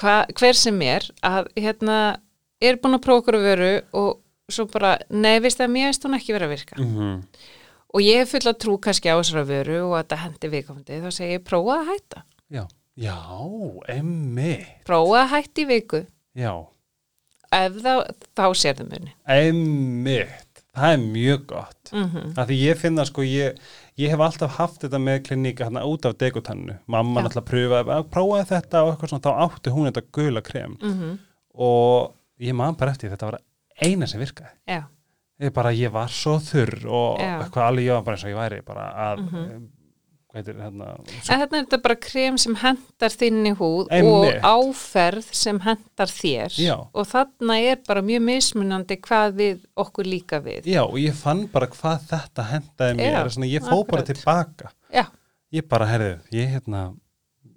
hva, 0.00 0.26
hver 0.34 0.54
sem 0.54 0.82
er 0.82 1.06
að 1.22 1.46
hérna 1.56 2.16
er 2.70 2.80
búin 2.82 2.98
að 2.98 3.04
prófa 3.04 3.22
okkur 3.22 3.38
að 3.38 3.48
veru 3.50 3.72
og 4.00 4.14
svo 4.52 4.66
bara, 4.68 4.98
nei, 5.10 5.38
veist 5.40 5.60
það, 5.60 5.70
mér 5.72 5.90
veist 5.90 6.04
hún 6.04 6.16
ekki 6.18 6.34
vera 6.36 6.48
að 6.48 6.56
virka. 6.56 6.80
Mm 6.80 7.20
og 7.94 8.02
ég 8.02 8.22
hef 8.22 8.32
full 8.34 8.50
að 8.50 8.60
trú 8.64 8.76
kannski 8.82 9.10
á 9.10 9.16
þessara 9.20 9.44
veru 9.48 9.76
og 9.86 9.92
að 9.94 10.00
þetta 10.02 10.20
hendi 10.24 10.50
viðkomandi, 10.54 11.02
þá 11.04 11.10
segi 11.14 11.36
ég 11.36 11.44
prófa 11.46 11.76
að 11.78 11.90
hætta. 11.92 12.22
Já, 12.54 12.64
já, 12.98 13.18
emmi, 13.94 14.54
prófa 14.88 15.20
að 15.20 15.30
hætta 15.34 15.62
í 15.62 15.68
viku. 15.70 16.00
Já, 16.34 16.52
ef 17.54 17.78
þá, 17.84 17.92
þá 18.34 18.46
sér 18.58 18.80
það 18.80 18.90
muni 18.90 19.14
emmi, 19.36 20.18
það 20.74 20.96
er 20.96 21.04
mjög 21.04 21.46
gott. 21.52 21.92
mm 21.92 22.08
-hmm. 22.10 22.34
Af 22.34 22.48
því 22.48 22.58
ég 22.64 22.80
finna 22.82 23.04
sko, 23.06 23.22
ég, 23.22 23.60
ég 23.96 24.10
hef 24.10 24.20
alltaf 24.20 24.58
haft 24.58 24.82
þetta 24.82 24.98
með 24.98 25.22
kliníka 25.28 25.64
hérna 25.68 25.86
út 25.86 26.04
af 26.04 26.18
degutannu. 26.18 26.78
Mamma 26.86 27.22
náttúrulega 27.22 27.50
pröfaði, 27.50 27.90
að 27.94 28.10
prófaði 28.10 28.48
þetta 28.48 28.82
og 28.82 28.90
eitthvað 28.90 29.08
svona, 29.08 29.26
þá 29.26 29.32
átti 29.46 29.70
hún 29.70 29.86
þetta 29.86 30.08
gula 30.12 30.42
krem. 30.42 30.76
Mm 30.82 31.18
og 31.54 32.10
ég 32.40 32.54
man 32.56 32.74
bara 32.78 32.90
eftir 32.94 33.10
þetta 33.12 33.30
var 33.32 33.38
eina 33.82 34.06
sem 34.06 34.20
virkaði. 34.22 34.50
já, 34.68 34.82
ég 35.40 35.52
bara, 35.54 35.72
ég 35.74 35.90
var 35.92 36.08
svo 36.08 36.38
þurr 36.42 36.84
og 36.86 37.20
Já. 37.22 37.38
eitthvað 37.44 37.68
alveg, 37.68 37.84
ég 37.88 37.92
var 37.98 38.02
bara 38.06 38.16
eins 38.16 38.24
og 38.24 38.30
ég 38.34 38.38
væri 38.42 38.60
bara 38.66 38.90
að, 39.12 39.24
mm 39.30 39.70
hvað 40.34 40.40
heitir 40.42 40.56
hérna 40.58 40.86
en 40.98 41.42
þetta 41.54 41.76
er 41.76 41.82
bara 41.84 41.94
krem 42.02 42.38
sem 42.42 42.54
hendar 42.58 43.12
þinni 43.14 43.52
húð 43.54 43.86
Einmitt. 43.94 44.40
og 44.42 44.66
áferð 44.74 45.28
sem 45.30 45.60
hendar 45.62 46.10
þér 46.10 46.56
Já. 46.58 46.74
og 46.90 47.06
þarna 47.06 47.58
er 47.62 47.78
bara 47.86 48.02
mjög 48.02 48.24
mismunandi 48.26 48.96
hvað 49.04 49.36
við 49.38 49.60
okkur 49.78 50.08
líka 50.10 50.40
við 50.42 50.66
já, 50.66 50.82
og 50.82 50.98
ég 50.98 51.14
fann 51.14 51.44
bara 51.52 51.68
hvað 51.70 52.08
þetta 52.10 52.48
hendaði 52.50 52.96
mér, 52.98 53.12
Já, 53.14 53.28
svona, 53.36 53.46
ég 53.46 53.62
fó 53.62 53.76
bara 53.86 54.02
akkurat. 54.02 54.10
tilbaka 54.10 54.72
já, 54.90 55.04
ég 55.54 55.68
bara, 55.70 55.86
herrið, 55.86 56.18
ég 56.34 56.50
hérna 56.56 56.82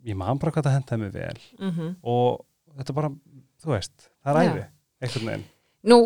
ég 0.06 0.16
man 0.16 0.38
bara 0.38 0.52
hvað 0.54 0.70
þetta 0.70 0.76
hendaði 0.78 1.02
mér 1.02 1.16
vel 1.18 1.42
mm 1.58 1.96
og 2.04 2.46
þetta 2.78 2.94
bara, 2.94 3.10
þú 3.64 3.74
veist 3.74 4.10
það 4.28 4.42
er 4.42 4.50
Já. 4.50 4.56
æði, 4.58 4.66
einhvern 5.02 5.32
veginn 5.32 5.46
Nú 5.88 5.98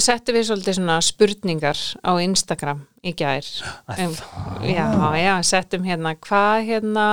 settum 0.00 0.34
við 0.34 0.46
svolítið 0.48 0.76
svona 0.78 0.94
spurningar 1.04 1.78
á 2.02 2.10
Instagram 2.24 2.80
í 3.06 3.12
gær. 3.14 3.46
Um, 3.92 4.14
já, 4.66 4.86
já, 5.20 5.34
settum 5.46 5.84
hérna 5.86 6.14
hvað, 6.16 6.64
hérna, 6.66 7.04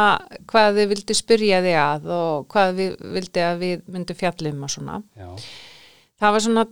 hvað 0.49 0.79
þið 0.79 0.87
vildi 0.93 1.17
spyrja 1.19 1.59
þig 1.65 1.75
að 1.77 2.07
og 2.15 2.47
hvað 2.55 2.71
við 2.79 2.95
vildi 3.17 3.43
að 3.45 3.59
við 3.61 3.83
myndum 3.93 4.17
fjallum 4.17 4.63
og 4.65 4.73
svona. 4.73 4.97
já, 5.19 5.27
Það 6.23 6.33
var 6.37 6.45
svona 6.47 6.65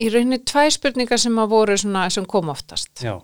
í 0.00 0.10
rauninni 0.16 0.40
tvær 0.48 0.74
spurningar 0.74 1.22
sem 1.22 1.38
að 1.44 1.54
voru 1.54 1.78
svona 1.78 2.08
sem 2.10 2.26
kom 2.26 2.50
oftast. 2.50 3.04
já, 3.04 3.14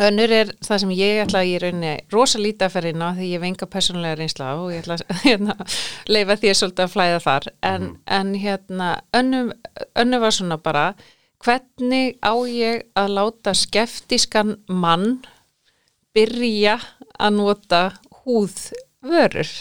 Önnur 0.00 0.32
er 0.32 0.50
það 0.64 0.78
sem 0.80 0.92
ég 0.96 1.18
ætla 1.20 1.42
í 1.44 1.56
rauninni 1.60 1.96
rosa 2.12 2.38
lítið 2.40 2.78
að 2.78 3.02
á 3.04 3.12
því 3.12 3.26
ég 3.28 3.34
hef 3.36 3.42
enga 3.44 3.66
persónulega 3.68 4.16
reynsla 4.16 4.52
og 4.56 4.70
ég 4.72 4.80
ætla 4.80 4.96
að 4.96 5.18
hérna, 5.26 5.56
leifa 6.08 6.36
því 6.40 6.54
svolítið 6.56 6.84
að 6.86 6.94
flæða 6.94 7.18
þar. 7.26 7.48
En, 7.68 7.90
en 8.06 8.30
hérna 8.40 8.88
önnur, 9.12 9.52
önnur 10.00 10.24
var 10.24 10.36
svona 10.38 10.58
bara 10.64 10.86
hvernig 11.44 12.16
á 12.24 12.34
ég 12.48 12.86
að 12.96 13.12
láta 13.18 13.54
skeftiskan 13.58 14.56
mann 14.72 15.20
byrja 16.16 16.78
að 17.20 17.36
nota 17.36 17.84
húðvörur? 18.22 19.52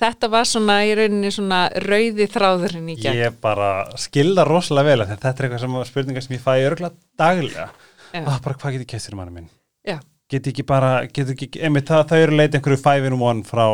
Þetta 0.00 0.30
var 0.32 0.46
svona 0.48 0.78
í 0.86 0.94
rauninni 0.96 1.34
svona 1.34 1.64
rauði 1.82 2.30
þráðurinn 2.30 2.94
í 2.94 3.00
gegn. 3.02 3.18
Ég 3.26 3.42
bara 3.42 3.90
skilða 4.00 4.46
rosalega 4.48 4.94
vel 4.94 5.02
að 5.02 5.16
þetta 5.16 5.32
er 5.34 5.48
eitthvað 5.48 5.64
sem 5.66 5.78
spurningar 5.90 6.24
sem 6.24 6.38
ég 6.38 6.46
fæ 6.46 6.52
örgulega 6.62 6.94
daglega 7.20 7.72
Já. 8.12 8.22
ah, 8.26 8.38
bara 8.44 8.56
hvað 8.60 8.76
get 8.76 8.84
ég 8.84 8.90
kæst 8.94 9.10
þér 9.10 9.18
manni 9.20 9.34
minn? 9.36 9.50
Já, 9.86 9.98
get 10.30 10.48
ekki 10.50 10.64
bara, 10.66 10.92
get 11.06 11.32
ekki, 11.34 11.50
einmitt 11.62 11.90
það, 11.90 12.06
það 12.12 12.24
eru 12.26 12.38
leita 12.38 12.58
einhverju 12.58 12.82
5 12.84 13.08
in 13.10 13.18
1 13.18 13.42
frá, 13.48 13.66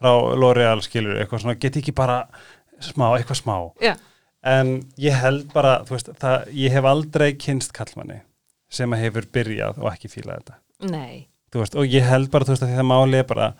frá 0.00 0.10
L'Oreal 0.38 0.82
skilur, 0.84 1.18
eitthvað 1.20 1.44
svona, 1.44 1.58
get 1.62 1.78
ekki 1.80 1.94
bara 1.96 2.18
smá, 2.82 3.08
eitthvað 3.16 3.40
smá? 3.42 3.56
Já, 3.82 3.94
en 4.52 4.74
ég 5.00 5.18
held 5.22 5.52
bara, 5.54 5.78
þú 5.88 5.96
veist 5.96 6.12
það, 6.22 6.48
ég 6.62 6.74
hef 6.76 6.88
aldrei 6.92 7.28
kynst 7.40 7.74
kallmanni 7.76 8.22
sem 8.72 8.92
að 8.96 9.04
hefur 9.06 9.28
byrjað 9.36 9.82
og 9.82 9.90
ekki 9.92 10.08
fílað 10.12 10.40
þetta. 10.42 10.58
Veist, 11.52 11.74
og 11.76 11.84
ég 11.84 12.06
held 12.08 12.30
bara, 12.32 12.48
þú 12.48 12.54
veist, 12.54 12.64
að 12.64 12.78
það 12.78 12.88
máli 12.88 13.18
er 13.20 13.26
bara 13.28 13.52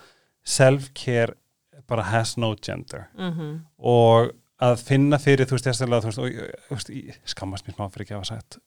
self-care 0.49 1.37
bara 1.93 2.07
has 2.09 2.37
no 2.41 2.55
gender. 2.57 3.09
Mm 3.19 3.35
og 3.79 4.33
að 4.63 4.77
finna 4.87 5.19
fyrir, 5.19 5.49
þú 5.51 5.57
veist, 5.57 5.67
þessarlega, 5.67 6.05
þú 6.05 6.11
veist, 6.11 6.21
og, 6.23 6.59
þú 6.69 6.77
veist, 6.77 6.91
ég 6.95 7.17
skammast 7.33 7.67
mér 7.67 7.75
smá 7.75 7.89
fyrir 7.91 8.05
ekki 8.05 8.15
að 8.15 8.21
hafa 8.21 8.29
sagt 8.31 8.59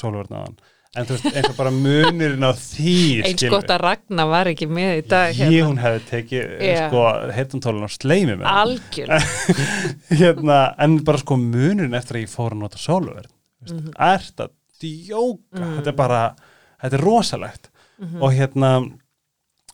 sólvörnaðan, 0.00 0.54
en 0.92 1.08
þú 1.08 1.16
veist, 1.16 1.28
eins 1.32 1.48
og 1.48 1.56
bara 1.56 1.72
munurinn 1.74 2.44
á 2.44 2.52
því, 2.52 2.96
Eins 3.28 3.44
gott 3.52 3.70
að 3.72 3.82
Ragna 3.86 4.26
var 4.28 4.50
ekki 4.50 4.68
með 4.68 4.94
í 4.98 5.04
dag 5.08 5.38
ég 5.40 5.64
hún 5.64 5.80
hefði 5.80 6.02
tekið 6.10 6.64
Já. 6.68 6.80
sko, 6.86 7.04
heitumtólun 7.36 7.88
á 7.88 7.90
sleimi 7.92 8.36
með 8.36 8.48
hann. 8.48 8.62
Algjör 8.62 9.12
hérna, 10.22 10.58
en 10.84 10.98
bara 11.06 11.22
sko 11.22 11.38
munurinn 11.40 11.96
eftir 11.96 12.20
að 12.20 12.26
ég 12.26 12.32
fór 12.32 12.56
að 12.56 12.64
nota 12.64 12.80
sólverð 12.82 13.30
mm. 13.30 13.70
-hmm. 13.72 13.94
er 13.96 14.26
þetta 14.26 14.50
djóka? 14.82 15.62
Þetta 15.78 15.94
er 15.94 15.98
bara, 16.02 16.22
þetta 16.82 16.98
er 16.98 17.06
rosalegt. 17.06 17.70
Og 18.18 18.32
hérna 18.34 18.72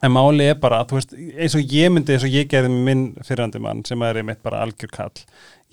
en 0.05 0.13
máli 0.13 0.47
er 0.47 0.59
bara, 0.61 0.85
þú 0.87 0.99
veist, 1.01 1.15
eins 1.17 1.55
og 1.59 1.73
ég 1.75 1.91
myndi 1.91 2.15
eins 2.15 2.27
og 2.27 2.35
ég 2.35 2.49
gerði 2.51 2.71
með 2.71 2.83
minn 2.89 3.05
fyrrandi 3.27 3.59
mann 3.63 3.85
sem 3.89 4.03
er 4.07 4.21
einmitt 4.21 4.43
bara 4.45 4.61
algjör 4.63 4.93
kall 4.93 5.23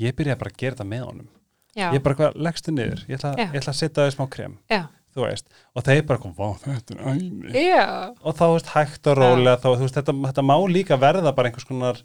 ég 0.02 0.16
byrjaði 0.16 0.40
bara 0.42 0.54
að 0.54 0.62
gera 0.62 0.78
þetta 0.78 0.90
með 0.90 1.04
honum. 1.06 1.28
Já, 1.76 1.90
ég 1.92 2.04
bara, 2.04 2.16
hvað, 2.16 2.38
leggstu 2.40 2.72
niður, 2.72 3.02
ég 3.10 3.18
ætla, 3.20 3.34
ég 3.36 3.58
ætla 3.60 3.74
að 3.74 3.80
setja 3.82 3.98
það 4.00 4.08
í 4.08 4.14
smá 4.16 4.26
krem, 4.32 4.54
já, 4.72 4.82
þú 5.16 5.26
veist 5.26 5.46
og 5.76 5.86
þeir 5.88 6.06
bara 6.10 6.20
kom, 6.24 6.34
þetta 6.66 6.96
er 6.98 7.04
æmi 7.16 7.54
já, 7.66 7.86
og 8.22 8.36
þá, 8.38 8.46
veist, 8.54 8.72
hægt 8.76 9.08
og 9.12 9.18
rólega 9.22 9.58
þá, 9.64 9.70
veist, 9.80 9.96
þetta, 10.00 10.16
þetta 10.30 10.44
má 10.52 10.56
líka 10.68 10.98
verða 11.00 11.32
bara 11.38 11.50
einhvers 11.52 11.68
konar 11.70 12.02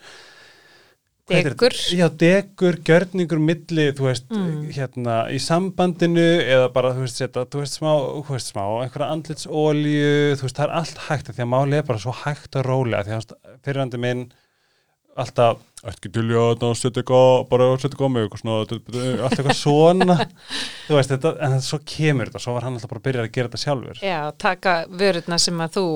degur 1.31 1.55
þetta? 1.55 1.95
Já, 1.95 2.07
degur, 2.19 2.79
gjörningur 2.87 3.39
milli, 3.43 3.85
þú 3.95 4.07
veist, 4.09 4.27
Mm. 4.35 4.65
hérna 4.75 5.17
í 5.31 5.39
sambandinu 5.39 6.25
eða 6.43 6.73
bara, 6.75 6.91
þú 6.97 7.05
veist, 7.07 7.21
setja, 7.21 7.45
þú 7.47 7.61
veist, 7.63 7.79
smá, 7.79 7.91
þú 8.27 8.35
veist, 8.35 8.51
smá 8.51 8.65
einhverja 8.83 9.11
andlitsólju, 9.15 10.37
þú 10.41 10.47
veist, 10.49 10.57
það 10.59 10.67
er 10.67 10.75
allt 10.81 10.99
hægt 11.09 11.31
því 11.31 11.45
að 11.47 11.53
máli 11.55 11.79
er 11.79 11.87
bara 11.87 12.03
svo 12.03 12.15
hægt 12.25 12.57
og 12.59 12.67
rólega 12.67 13.05
því 13.07 13.19
að 13.21 13.35
fyrirhandi 13.63 14.01
minn 14.03 14.25
alltaf, 15.19 15.61
ekki 15.91 16.11
til 16.13 16.27
ég 16.31 16.63
að 16.63 16.75
setja 16.79 17.01
eitthvað, 17.01 17.47
bara 17.51 17.69
setja 17.81 17.91
eitthvað 17.91 18.11
á 18.11 18.13
mig 18.15 18.27
eitthvað 18.27 18.43
svona, 18.43 18.59
allt 18.61 19.39
eitthvað 19.39 19.57
svona. 19.59 20.17
Þú 20.87 20.99
veist, 20.99 21.15
þetta, 21.15 21.33
en 21.47 21.57
svo 21.65 21.81
kemur 21.93 22.31
þetta 22.31 22.43
svo 22.45 22.55
var 22.57 22.67
hann 22.67 22.77
alltaf 22.77 22.93
bara 22.93 23.03
að 23.03 23.09
byrja 23.09 23.25
að 23.25 23.33
gera 23.37 23.51
þetta 23.51 23.63
sjálfur. 23.65 24.03
Já, 24.05 24.19
taka 24.45 24.77
vörurna 25.03 25.41
sem 25.41 25.65
að 25.65 25.79
þú 25.79 25.87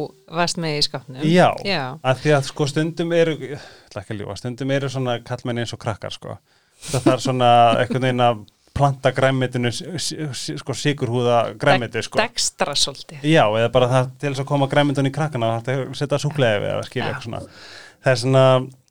varst 0.41 0.61
með 0.65 0.79
í 0.79 0.83
skapnum. 0.89 1.29
Já, 1.29 1.49
Já, 1.69 1.85
að 2.01 2.25
því 2.25 2.35
að 2.39 2.51
sko 2.51 2.69
stundum 2.73 3.15
eru 3.17 3.37
ég 3.39 3.69
ætla 3.91 4.03
ekki 4.03 4.17
að 4.17 4.25
ljúga, 4.25 4.41
stundum 4.41 4.75
eru 4.75 4.93
svona 4.93 5.21
kallmenni 5.27 5.65
eins 5.65 5.77
og 5.77 5.83
krakkar 5.85 6.17
sko. 6.17 6.41
Það 6.85 7.09
þarf 7.09 7.25
svona 7.25 7.53
einhvern 7.81 8.09
veginn 8.09 8.25
að 8.25 8.45
planta 8.75 9.13
græmitinu 9.15 9.71
sko 9.71 10.75
sigurhúða 10.75 11.39
græmiti 11.61 12.03
sko. 12.03 12.19
Dekstra 12.19 12.75
svolítið. 12.75 13.23
Já, 13.31 13.45
eða 13.47 13.71
bara 13.75 13.91
það 13.93 14.09
til 14.19 14.33
þess 14.33 14.43
að 14.43 14.49
koma 14.51 14.69
græmitinu 14.73 15.13
í 15.13 15.15
krakkana 15.15 15.51
það 15.63 15.95
setja 15.99 16.19
súklega 16.19 16.63
við 16.65 16.73
að 16.73 16.89
skilja 16.89 17.11
eitthvað 17.13 17.29
svona. 17.29 17.43
Það 18.05 18.13
er 18.13 18.21
svona, 18.25 18.47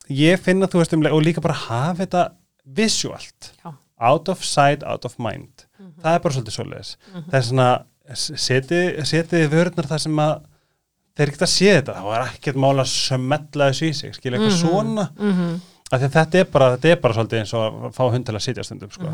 ég 0.10 0.40
finna 0.40 0.68
þú 0.68 0.82
veist 0.82 0.94
um 0.94 1.02
leið- 1.02 1.14
og 1.14 1.24
líka 1.24 1.42
bara 1.42 1.54
hafa 1.54 2.06
þetta 2.06 2.32
visualt. 2.66 3.54
Já. 3.64 3.74
out 4.04 4.28
of 4.30 4.44
sight, 4.44 4.84
out 4.84 5.06
of 5.06 5.18
mind. 5.20 5.66
Það 6.04 6.16
er 6.16 6.20
bara 6.20 6.34
svolítið 6.36 6.56
svoleiðis. 6.58 6.96
Það 7.30 7.38
er 7.38 7.46
svona, 7.48 7.68
setið 8.16 9.06
seti 9.08 9.44
vörðnar 9.48 9.88
það 9.88 10.02
sem 10.04 10.20
að 10.20 10.34
þeir 11.16 11.32
geta 11.32 11.46
að 11.46 11.54
sé 11.54 11.70
þetta, 11.78 11.96
það 12.00 12.10
var 12.10 12.26
ekkert 12.28 12.60
mála 12.64 12.84
að 12.84 12.92
sömmetla 12.92 13.70
þessu 13.72 13.86
í 13.88 13.94
sig, 13.94 14.16
skilja 14.18 14.40
eitthvað 14.40 14.58
svona. 14.60 15.06
Mm 15.20 15.34
-hmm. 15.38 15.62
af 15.92 16.00
því 16.02 16.06
að 16.06 16.16
þetta 16.18 16.40
er 16.40 16.46
bara, 16.52 16.70
þetta 16.76 16.90
er 16.90 17.02
bara 17.02 17.14
svolítið 17.14 17.40
eins 17.40 17.54
og 17.54 17.62
að 17.64 17.94
fá 17.94 18.04
hund 18.12 18.26
til 18.26 18.36
að 18.36 18.46
sitja 18.48 18.64
stundum 18.64 18.92
sko. 18.92 19.06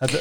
Þetta, 0.00 0.18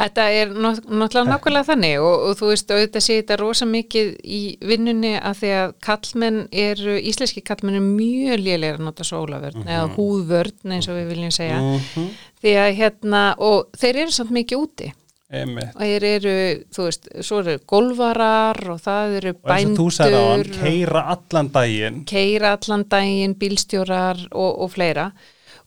Þetta 0.00 0.24
er 0.32 0.52
nátt- 0.54 0.86
náttúrulega 0.88 1.28
nákvæmlega 1.34 1.66
þannig 1.68 1.96
og, 2.00 2.22
og 2.30 2.36
þú 2.38 2.46
veist 2.52 2.70
auðvitað 2.72 3.04
sé 3.04 3.16
þetta 3.20 3.36
rosa 3.40 3.66
mikið 3.68 4.06
í 4.24 4.40
vinnunni 4.70 5.10
að 5.20 5.34
því 5.42 5.50
að 5.58 5.74
kallmenn 5.88 6.38
eru, 6.52 6.94
íslenski 7.10 7.42
kallmenn 7.44 7.76
eru 7.76 7.84
mjög 7.90 8.40
lélegir 8.46 8.78
að 8.78 8.86
nota 8.86 9.04
sólavörn 9.04 9.66
eða 9.66 9.90
húðvörn 9.98 10.72
eins 10.78 10.88
og 10.88 10.96
við 10.96 11.10
viljum 11.12 11.34
segja. 11.36 11.58
Mhm. 11.60 12.08
því 12.40 12.54
að 12.56 12.70
hérna, 12.80 13.24
og 13.38 13.68
þeir 13.76 13.96
eru 14.06 14.10
samt 14.16 14.30
mikið 14.32 14.64
úti. 14.64 14.92
Einmitt. 15.30 15.68
og 15.76 15.82
þeir 15.86 16.04
eru, 16.08 16.30
þú 16.74 16.84
veist, 16.88 17.04
svo 17.22 17.36
eru 17.38 17.52
golvarar 17.70 18.58
og 18.72 18.80
það 18.82 19.12
eru 19.20 19.30
og 19.36 19.50
eins 19.54 19.68
og 19.70 19.76
þú 19.78 19.84
sagði 19.94 20.16
á 20.18 20.24
hann, 20.26 20.40
bændur 20.42 20.64
keira 20.64 21.02
allan 21.12 21.50
daginn. 21.54 22.00
Keira 22.04 22.50
allan 22.56 22.84
daginn, 22.90 23.34
bílstjórar 23.38 24.24
og, 24.32 24.58
og 24.64 24.72
fleira 24.72 25.12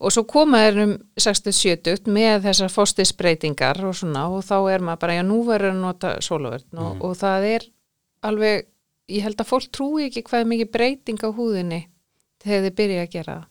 og 0.04 0.12
svo 0.14 0.26
koma 0.28 0.60
þeir 0.66 0.82
um 0.84 0.94
60-70 1.20 2.12
með 2.12 2.50
þessar 2.50 2.74
fóstisbreytingar 2.74 3.80
og 3.88 3.96
svona 3.98 4.28
og 4.34 4.44
þá 4.46 4.58
er 4.74 4.84
maður 4.84 5.02
bara, 5.06 5.16
já 5.20 5.24
nú 5.28 5.40
verður 5.48 5.74
að 5.74 5.82
nota 5.82 6.14
sólavörn 6.24 6.84
og, 6.84 7.02
og 7.08 7.16
það 7.20 7.48
er 7.54 7.68
alveg, 8.28 8.68
ég 9.12 9.26
held 9.26 9.40
að 9.40 9.50
fólk 9.50 9.72
trúi 9.74 10.08
ekki 10.10 10.26
hvað 10.28 10.44
er 10.44 10.52
mikið 10.52 10.72
breyting 10.76 11.24
á 11.24 11.30
húðinni 11.32 11.82
þegar 12.44 12.66
þeir 12.68 12.78
byrja 12.80 13.04
að 13.04 13.12
gera 13.16 13.36
það. 13.36 13.50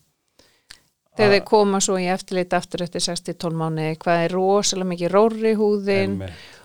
Þegar 1.13 1.35
þeir 1.35 1.45
koma 1.45 1.79
svo 1.83 1.99
í 2.01 2.09
eftirlit 2.09 2.53
aftur 2.57 2.83
eftir 2.85 3.03
6-12 3.05 3.57
mánuði, 3.57 3.97
hvað 4.01 4.23
er 4.23 4.33
rosalega 4.33 4.89
mikið 4.89 5.11
róri 5.13 5.53
húðin. 5.59 6.15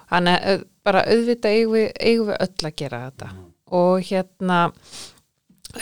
Þannig 0.08 0.46
að 0.52 0.62
bara 0.88 1.02
auðvitað 1.04 1.56
eigum 1.58 1.74
við, 1.76 1.88
eigum 2.00 2.30
við 2.30 2.38
öll 2.46 2.68
að 2.70 2.76
gera 2.80 3.00
þetta. 3.02 3.28
Og 3.76 4.06
hérna 4.08 4.60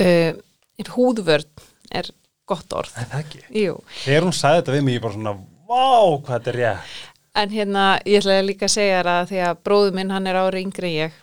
uh, 0.03 0.33
húðvörn 0.97 1.67
er 1.95 2.11
gott 2.47 2.73
orð. 2.79 2.93
Er 3.01 3.09
það 3.11 3.23
ekki? 3.25 3.41
Jú, 3.65 3.77
Þegar 4.05 4.27
hún 4.29 4.37
sagði 4.39 4.61
þetta 4.63 4.75
við 4.77 4.85
mig, 4.87 4.95
ég 4.99 5.03
bara 5.07 5.17
svona, 5.19 5.33
vá, 5.67 5.87
hvað 6.23 6.35
þetta 6.37 6.53
er 6.55 6.59
rétt. 6.63 6.97
en 7.37 7.51
hérna 7.53 7.87
ég 8.09 8.21
ætla 8.23 8.37
líka 8.47 8.65
að 8.69 8.75
segja 8.77 9.01
þér 9.03 9.09
að 9.13 9.27
því 9.33 9.41
að 9.49 9.59
bróðu 9.69 9.91
minn 9.99 10.11
hann 10.15 10.27
er 10.31 10.39
ári 10.41 10.63
yngri 10.65 10.93
ég 10.97 11.17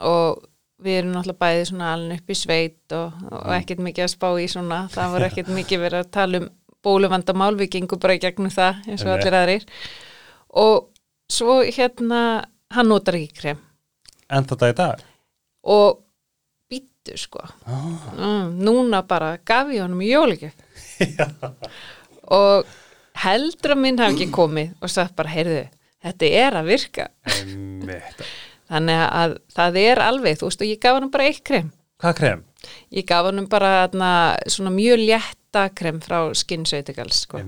og 0.00 0.44
við 0.80 0.98
erum 1.00 1.10
náttúrulega 1.12 1.42
bæði 1.42 1.64
svona 1.68 1.88
alveg 1.92 2.20
upp 2.22 2.30
í 2.30 2.36
sveit 2.38 2.94
og, 2.96 3.12
og 3.34 3.50
ekkert 3.58 3.82
mikið 3.84 4.04
að 4.06 4.12
spá 4.14 4.28
í 4.40 4.46
svona, 4.48 4.78
það 4.94 5.12
var 5.16 5.24
ekkert 5.28 5.50
mikið 5.52 5.82
verið 5.82 6.04
að 6.04 6.10
tala 6.14 6.40
um 6.40 6.48
bóluvandamál, 6.86 7.54
við 7.58 7.72
gengum 7.74 7.98
bara 8.00 8.14
í 8.14 8.20
gegnum 8.22 8.52
það 8.54 8.84
eins 8.88 9.02
og 9.04 9.10
allir 9.16 9.34
aðrir 9.34 9.64
og 10.62 10.86
svo 11.28 11.58
hérna 11.66 12.20
hann 12.72 12.88
notar 12.88 13.18
ekki 13.18 13.34
krem 13.42 13.58
En 14.30 14.44
þetta 14.48 14.68
í 14.70 14.76
dag? 14.78 15.02
og 15.68 15.98
býttu 16.70 17.16
sko 17.18 17.42
Ah. 17.66 18.14
mm, 18.14 18.54
núna 18.64 19.02
bara 19.08 19.34
gaf 19.44 19.68
ég 19.74 19.82
honum 19.84 20.00
í 20.06 20.12
jólikjöf 20.14 20.54
og 22.38 22.66
heldur 23.24 23.74
að 23.74 23.80
minn 23.82 23.98
hafi 24.00 24.14
ekki 24.16 24.30
komið 24.34 24.74
og 24.84 24.92
sagt 24.92 25.16
bara, 25.18 25.32
heyrðu, 25.32 25.64
þetta 26.04 26.30
er 26.44 26.58
að 26.60 26.70
virka 26.72 27.08
þannig 28.68 29.02
að 29.08 29.36
það 29.56 29.78
er 29.82 30.02
alveg, 30.04 30.38
þú 30.40 30.50
veist 30.50 30.62
og 30.64 30.70
ég 30.70 30.80
gaf 30.82 30.98
honum 30.98 31.12
bara 31.14 31.28
eitt 31.30 31.42
krem 31.46 31.70
Hvað 31.98 32.14
krem? 32.20 32.42
ég 32.94 33.06
gaf 33.08 33.26
honum 33.26 33.46
bara 33.50 33.70
þarna, 33.88 34.10
svona 34.50 34.70
mjög 34.74 35.00
létta 35.02 35.64
krem 35.74 35.98
frá 36.04 36.18
Skin 36.36 36.66
Sautigals 36.68 37.24
sko. 37.24 37.40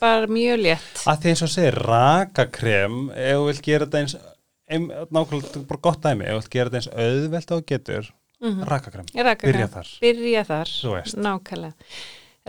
Bara 0.00 0.28
mjög 0.28 0.60
létt 0.66 1.04
Að 1.08 1.22
því 1.22 1.30
eins 1.32 1.44
og 1.46 1.52
segir, 1.52 1.78
rakakrem, 1.88 2.98
ef 3.16 3.38
þú 3.38 3.46
vilt 3.48 3.62
gera 3.64 3.86
þetta 3.88 4.02
eins, 4.02 4.16
ein, 4.68 4.88
nákvæmlega, 5.14 5.62
bara 5.70 5.82
gott 5.88 6.02
dæmi, 6.04 6.26
ef 6.28 6.34
þú 6.34 6.40
vilt 6.42 6.52
gera 6.56 6.72
þetta 6.74 6.80
eins 6.82 6.90
auðvelt 7.06 7.54
og 7.56 7.64
getur, 7.72 8.10
rakakrem. 8.68 9.08
Ég 9.16 9.24
raka 9.26 9.48
Byrja 9.48 9.64
krem. 9.68 9.74
þar. 9.78 9.92
byrja 10.04 10.44
þar, 10.50 10.74
nákvæmlega 11.28 11.94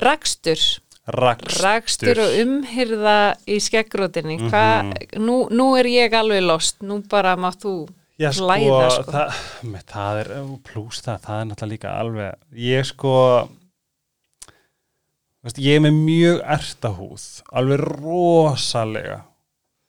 rakstur 0.06 0.64
Rakstur. 1.10 1.64
rakstur 1.66 2.20
og 2.22 2.36
umhyrða 2.44 3.18
í 3.50 3.58
skeggrótinni 3.64 4.38
mm 4.44 4.92
nú, 5.18 5.48
nú 5.50 5.72
er 5.80 5.90
ég 5.90 6.14
alveg 6.14 6.44
lost 6.46 6.84
nú 6.86 7.02
bara 7.10 7.36
mátt 7.40 7.64
þú 7.66 7.88
Já, 8.20 8.34
sko, 8.36 8.50
hlæða 8.50 8.90
sko. 8.92 9.12
Það, 9.14 9.40
með, 9.72 9.84
það 9.94 10.18
er, 10.20 10.30
pluss 10.68 11.04
það, 11.06 11.22
það 11.24 11.38
er 11.40 11.46
náttúrulega 11.48 11.72
líka 11.72 11.92
alveg, 12.02 12.42
ég 12.60 12.88
sko, 12.90 13.14
veist, 15.46 15.62
ég 15.64 15.80
er 15.80 15.86
með 15.86 16.00
mjög 16.04 16.42
ertahúð, 16.58 17.28
alveg 17.62 17.86
rosalega. 17.86 19.22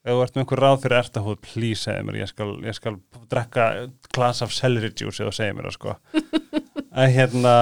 Ef 0.06 0.14
þú 0.14 0.22
ert 0.24 0.36
með 0.36 0.44
einhver 0.44 0.62
ráð 0.62 0.78
fyrir 0.84 0.98
ertahúð, 1.00 1.40
please 1.42 1.82
segðu 1.82 2.06
mér, 2.06 2.20
ég 2.22 2.30
skal, 2.30 2.48
ég 2.64 2.78
skal 2.78 3.00
drekka 3.34 3.66
glas 4.14 4.44
af 4.46 4.54
celery 4.54 4.92
juice 4.94 5.24
eða 5.24 5.34
segðu 5.34 5.58
mér 5.58 5.68
það 5.68 5.76
sko. 5.80 5.96
að 7.02 7.16
hérna, 7.18 7.56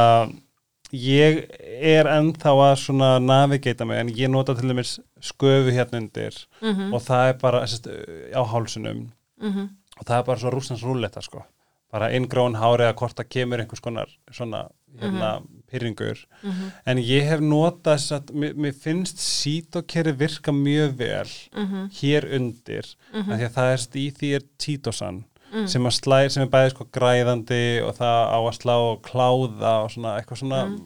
ég 0.93 1.43
er 1.83 2.07
ennþá 2.09 2.53
að 2.71 2.75
svona 2.85 3.11
navigata 3.21 3.85
mig, 3.89 3.99
en 4.01 4.09
ég 4.15 4.31
nota 4.33 4.55
til 4.57 4.69
dæmis 4.71 4.99
sköfu 5.21 5.71
hérna 5.75 6.01
undir 6.03 6.35
Mhm, 6.63 6.95
og 6.95 7.03
það 7.03 7.29
er 7.29 7.39
bara 7.43 7.67
sest, 7.67 7.87
á 8.35 8.43
hálsunum 8.45 9.11
mhm, 9.41 9.69
og 10.01 10.05
það 10.07 10.19
er 10.19 10.25
bara 10.25 10.39
svo 10.39 10.51
rústans 10.55 10.83
rúlletta 10.83 11.23
sko. 11.23 11.45
Bara 11.93 12.11
inngróin 12.13 12.57
hári 12.61 12.85
eða 12.85 12.95
hvort 13.01 13.17
það 13.17 13.29
kemur 13.33 13.61
einhvers 13.63 13.81
konar 13.81 14.09
svona 14.31 14.69
hérna 15.01 15.43
pyrringur 15.71 16.19
mhm, 16.43 16.73
en 16.87 16.99
ég 16.99 17.25
hef 17.25 17.41
notað 17.41 18.13
að 18.19 18.33
mér, 18.35 18.55
mér 18.55 18.75
finnst 18.77 19.19
sítokeri 19.19 20.13
virka 20.13 20.53
mjög 20.53 20.97
vel 20.99 21.29
mhm, 21.57 21.89
hér 22.01 22.29
undir 22.37 22.95
Mhm. 23.15 23.33
því 23.33 23.45
að 23.49 23.55
það 23.57 23.73
er 23.73 23.87
í 24.03 24.07
því 24.13 24.35
er 24.37 24.43
títosan 24.59 25.25
Mm. 25.53 25.67
sem, 25.69 25.83
að 25.87 25.95
slæ, 26.01 26.29
sem 26.31 26.43
er 26.43 26.51
bæði 26.53 26.71
sko 26.75 26.85
græðandi 26.93 27.83
og 27.87 27.95
það 27.97 28.19
á 28.29 28.39
að 28.39 28.57
slá 28.61 28.75
og 28.77 29.03
kláða 29.03 29.73
og 29.85 29.91
svona 29.95 30.17
eitthvað 30.21 30.39
svona 30.43 30.63
Mm. 30.69 30.81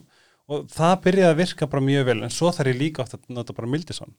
og 0.49 0.67
það 0.69 1.01
byrjaði 1.03 1.31
að 1.33 1.41
virka 1.43 1.67
bara 1.67 1.83
mjög 1.83 2.05
vel 2.07 2.23
en 2.23 2.31
svo 2.31 2.51
þarf 2.53 2.71
ég 2.73 2.79
líka 2.79 3.03
oft 3.03 3.15
að 3.15 3.21
nota 3.29 3.53
bara 3.53 3.69
mildison 3.69 4.15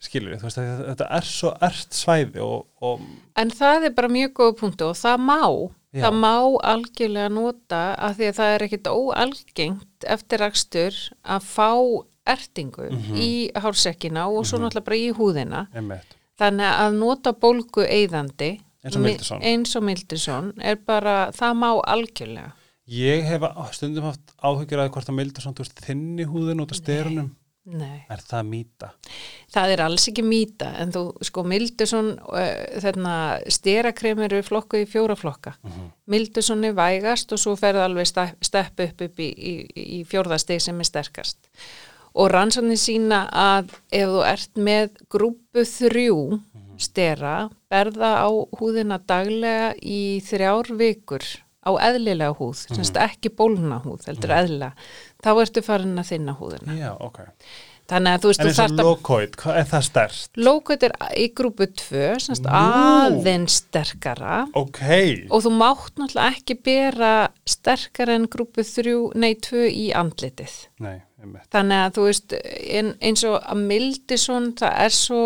skilur 0.00 0.30
við, 0.30 0.38
þú 0.40 0.46
veist 0.46 0.58
að 0.62 0.82
þetta 0.92 1.06
er 1.16 1.24
svo 1.26 1.50
ert 1.60 1.90
svæði 1.92 2.40
og, 2.40 2.66
og 2.80 3.00
en 3.36 3.50
það 3.50 3.84
er 3.88 3.94
bara 3.96 4.08
mjög 4.08 4.32
góð 4.38 4.52
punktu 4.60 4.84
og 4.86 4.94
það 4.96 5.18
má 5.26 5.40
Já. 5.96 6.02
það 6.06 6.14
má 6.22 6.34
algjörlega 6.62 7.30
nota 7.32 7.80
af 7.98 8.16
því 8.16 8.28
að 8.30 8.36
það 8.38 8.52
er 8.54 8.62
ekkit 8.68 8.86
óalgengt 8.92 10.06
eftir 10.06 10.38
rakstur 10.44 10.94
að 11.24 11.42
fá 11.50 11.70
ertingu 12.26 12.90
Mhm. 12.90 13.16
í 13.16 13.50
hársekkina 13.54 14.26
og 14.28 14.44
svo 14.46 14.58
náttúrulega 14.58 14.84
bara 14.84 14.96
í 14.96 15.12
húðina 15.14 15.66
einmitt 15.74 16.14
þannig 16.38 16.70
að 16.78 16.94
nota 16.98 17.32
bólgu 17.32 17.84
eyðandi 17.86 18.60
Eins 18.86 18.96
og 18.96 19.02
Mildison. 19.02 19.42
eins 19.42 19.76
og 19.76 19.82
Mildison 19.86 20.52
er 20.62 20.76
bara, 20.86 21.16
það 21.34 21.58
má 21.62 21.70
algjörlega 21.82 22.52
Ég 22.86 23.24
hef 23.26 23.42
stundum 23.74 24.04
haft 24.06 24.30
áhyggjur 24.46 24.78
að 24.84 24.92
hvort 24.94 25.08
að 25.10 25.16
milda 25.18 25.42
svona, 25.42 25.56
þú 25.58 25.64
veist, 25.64 25.80
þinni 25.82 26.24
húðin 26.30 26.60
út 26.62 26.70
af 26.70 26.78
styrunum. 26.78 27.32
Nei, 27.66 28.04
Er 28.08 28.20
það 28.22 28.44
mýta? 28.46 28.92
það 29.50 29.72
er 29.72 29.80
alls 29.82 30.04
ekki 30.06 30.22
mýta 30.22 30.68
en 30.78 30.92
þú 30.94 31.00
sko 31.26 31.42
Mildison 31.42 32.12
uh, 32.30 33.40
sterakrem 33.50 34.22
eru 34.28 34.38
flokku 34.46 34.78
í 34.84 34.86
fjóra 34.86 35.16
flokka 35.18 35.56
Mhm. 35.64 35.88
Mildison 36.06 36.62
er 36.64 36.76
vægast 36.78 37.32
og 37.34 37.38
svo 37.42 37.56
ferðu 37.58 37.82
alveg 37.82 38.06
stepp, 38.06 38.38
stepp 38.46 38.78
upp 38.86 39.00
upp 39.08 39.18
í, 39.18 39.28
í, 39.34 39.54
í 39.98 40.04
fjórðasteg 40.06 40.60
sem 40.62 40.78
er 40.78 40.84
sterkast 40.86 41.38
og 42.14 42.30
rannsóknir 42.30 42.78
sína 42.78 43.24
að 43.34 43.74
ef 43.90 44.08
þú 44.14 44.22
ert 44.30 44.54
með 44.56 44.90
grúpu 45.10 45.66
þrjú 45.66 46.20
stera 46.82 47.34
berða 47.70 48.12
á 48.24 48.28
húðina 48.58 48.98
daglega 49.06 49.72
í 49.82 50.20
þrjár 50.26 50.72
vikur 50.78 51.24
á 51.66 51.70
eðlilega 51.82 52.34
húð, 52.38 52.66
semst 52.76 52.96
ekki 53.00 53.32
bólna 53.34 53.80
húð, 53.82 54.04
heldur 54.06 54.30
eðlilega 54.36 54.74
þá 55.24 55.30
ertu 55.42 55.62
farin 55.66 55.98
að 55.98 56.12
þinna 56.12 56.36
húðina 56.38 56.76
Já, 56.78 56.92
ok. 57.02 57.18
þannig 57.90 58.12
að 58.12 58.20
þú 58.22 58.30
veist, 58.30 58.40
En 58.40 58.46
þú 58.46 58.54
þarft 58.60 58.78
að 58.82 58.86
lokoid, 58.90 59.34
hvað 59.40 59.58
er 59.58 59.66
það 59.72 59.84
stærst? 59.88 60.30
Lókut 60.38 60.86
er 60.86 60.94
í 61.18 61.26
grúpu 61.34 61.66
2, 61.66 62.04
semst 62.22 62.46
aðeins 62.46 63.58
sterkara 63.64 64.36
Ok. 64.54 64.80
og 65.30 65.42
þú 65.42 65.52
mátt 65.58 65.98
náttúrulega 65.98 66.36
ekki 66.36 66.58
bera 66.70 67.12
sterkara 67.46 68.14
en 68.20 68.28
grúpu 68.30 68.62
3, 68.62 68.94
nei 69.18 69.34
2 69.34 69.66
í 69.66 69.88
andlitið. 69.96 70.54
Nei, 70.86 71.00
einmitt. 71.26 71.50
Þannig 71.52 71.82
að 71.82 71.92
þú 71.98 72.06
veist, 72.06 72.32
ein, 72.78 72.94
eins 73.02 73.24
og 73.28 73.36
að 73.42 73.60
mildi 73.66 74.18
svona, 74.22 74.54
það 74.62 74.80
er 74.86 74.96
svo 74.96 75.22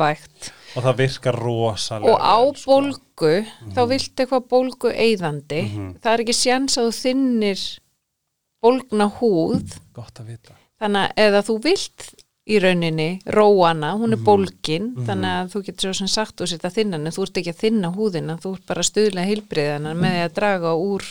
vægt 0.00 0.50
Og 0.76 0.82
það 0.86 0.96
virkar 1.02 1.38
rosalega. 1.42 2.14
og 2.14 2.20
á 2.22 2.38
sko. 2.56 2.70
bólgu, 2.70 3.34
þá 3.74 3.80
viltu 3.90 4.24
eitthvað 4.24 4.48
bólgu 4.48 4.92
eyðandi, 4.94 5.62
Mhm. 5.66 5.92
það 6.00 6.12
er 6.14 6.24
ekki 6.24 6.38
séns 6.40 6.78
að 6.78 6.88
þú 6.88 6.96
þinnir 7.04 7.64
bólgna 8.62 9.10
húð, 9.20 9.78
Gott 9.96 10.20
að 10.20 10.26
vita. 10.34 10.54
þannig 10.80 11.06
að 11.08 11.14
eða 11.26 11.42
þú 11.48 11.56
vilt 11.64 12.10
í 12.50 12.58
rauninni, 12.60 13.20
róana, 13.26 13.92
hún 13.96 14.12
er 14.12 14.18
Mhm. 14.18 14.24
bólgin, 14.24 14.94
þannig 15.06 15.32
að 15.38 15.50
þú 15.52 15.62
getur 15.66 15.88
svo 15.90 15.94
sem 15.94 16.08
sagt 16.08 16.36
sér 16.36 16.58
það 16.58 16.74
þinnan, 16.78 17.06
en 17.06 17.12
þú 17.12 17.22
ert 17.22 17.34
ekki 17.36 17.52
að 17.54 17.60
þinna 17.64 17.94
húðina, 17.94 18.40
þú 18.40 18.54
ert 18.56 18.66
bara 18.66 18.80
að 18.80 18.90
stuðla 18.90 19.26
heilbriðana 19.26 19.94
með 19.94 20.24
að 20.28 20.34
draga 20.34 20.74
úr 20.74 21.02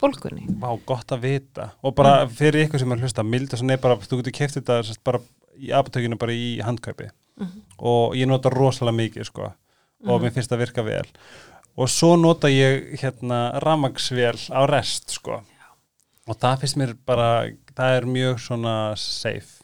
bólgunni. 0.00 0.46
Vá, 0.60 0.70
gott 0.86 1.12
að 1.14 1.24
vita. 1.26 1.70
Og 1.82 1.94
bara 1.98 2.22
fyrir 2.30 2.66
ykkur 2.66 2.82
sem 2.82 2.94
er 2.94 3.02
hlusta 3.02 3.24
milda 3.26 3.60
nefn 3.62 3.82
bara, 3.82 3.98
þú 4.02 4.20
getur 4.22 4.36
keft 4.40 4.58
þetta 4.60 4.80
sérst, 4.86 5.02
bara 5.06 5.22
í 5.58 5.72
apotekinu 5.74 6.18
bara 6.18 6.34
í 6.34 6.58
handkaupi 6.64 7.10
og 7.78 8.16
ég 8.18 8.26
nota 8.26 8.50
rosalega 8.50 8.98
mikið 8.98 9.28
sko. 9.28 9.52
Og 10.08 10.22
mér 10.22 10.34
finnst 10.34 10.50
það 10.50 10.62
virka 10.62 10.84
vel. 10.86 11.06
Og 11.78 11.90
svo 11.90 12.16
nota 12.18 12.50
ég 12.50 12.98
hérna 13.02 13.58
ramagsvél 13.62 14.38
á 14.50 14.66
rest 14.70 15.14
sko. 15.14 15.40
Og 16.28 16.38
það 16.38 16.64
finnst 16.64 16.78
mér 16.78 16.94
bara 17.06 17.30
það 17.74 17.96
er 17.96 18.08
mjög 18.10 18.42
svona 18.42 18.74
safe. 18.98 19.62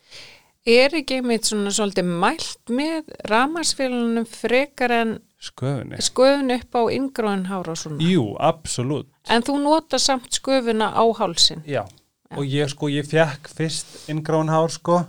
Er 0.65 0.95
ekki 0.97 1.19
einmitt 1.21 1.45
svona 1.45 1.75
svolítið 1.75 2.09
mælt 2.09 2.71
með 2.73 3.11
ramarsfélunum 3.29 4.25
frekar 4.31 4.95
en 4.97 5.19
sköfunni 5.51 6.01
sköfun 6.03 6.51
upp 6.57 6.75
á 6.75 6.83
yngróin 6.95 7.47
hára 7.51 7.75
og 7.75 7.81
svona? 7.81 8.01
Jú, 8.03 8.37
absolutt 8.41 9.11
En 9.29 9.43
þú 9.43 9.59
nota 9.63 9.99
samt 9.99 10.31
sköfuna 10.41 10.91
á 10.93 11.05
hálsin? 11.19 11.63
Já, 11.67 11.85
og 12.37 12.45
ég 12.45 12.69
sko, 12.73 12.89
ég 12.93 13.07
fekk 13.09 13.49
fyrst 13.57 14.09
inngráin 14.13 14.51
hár 14.53 14.69
sko 14.71 15.05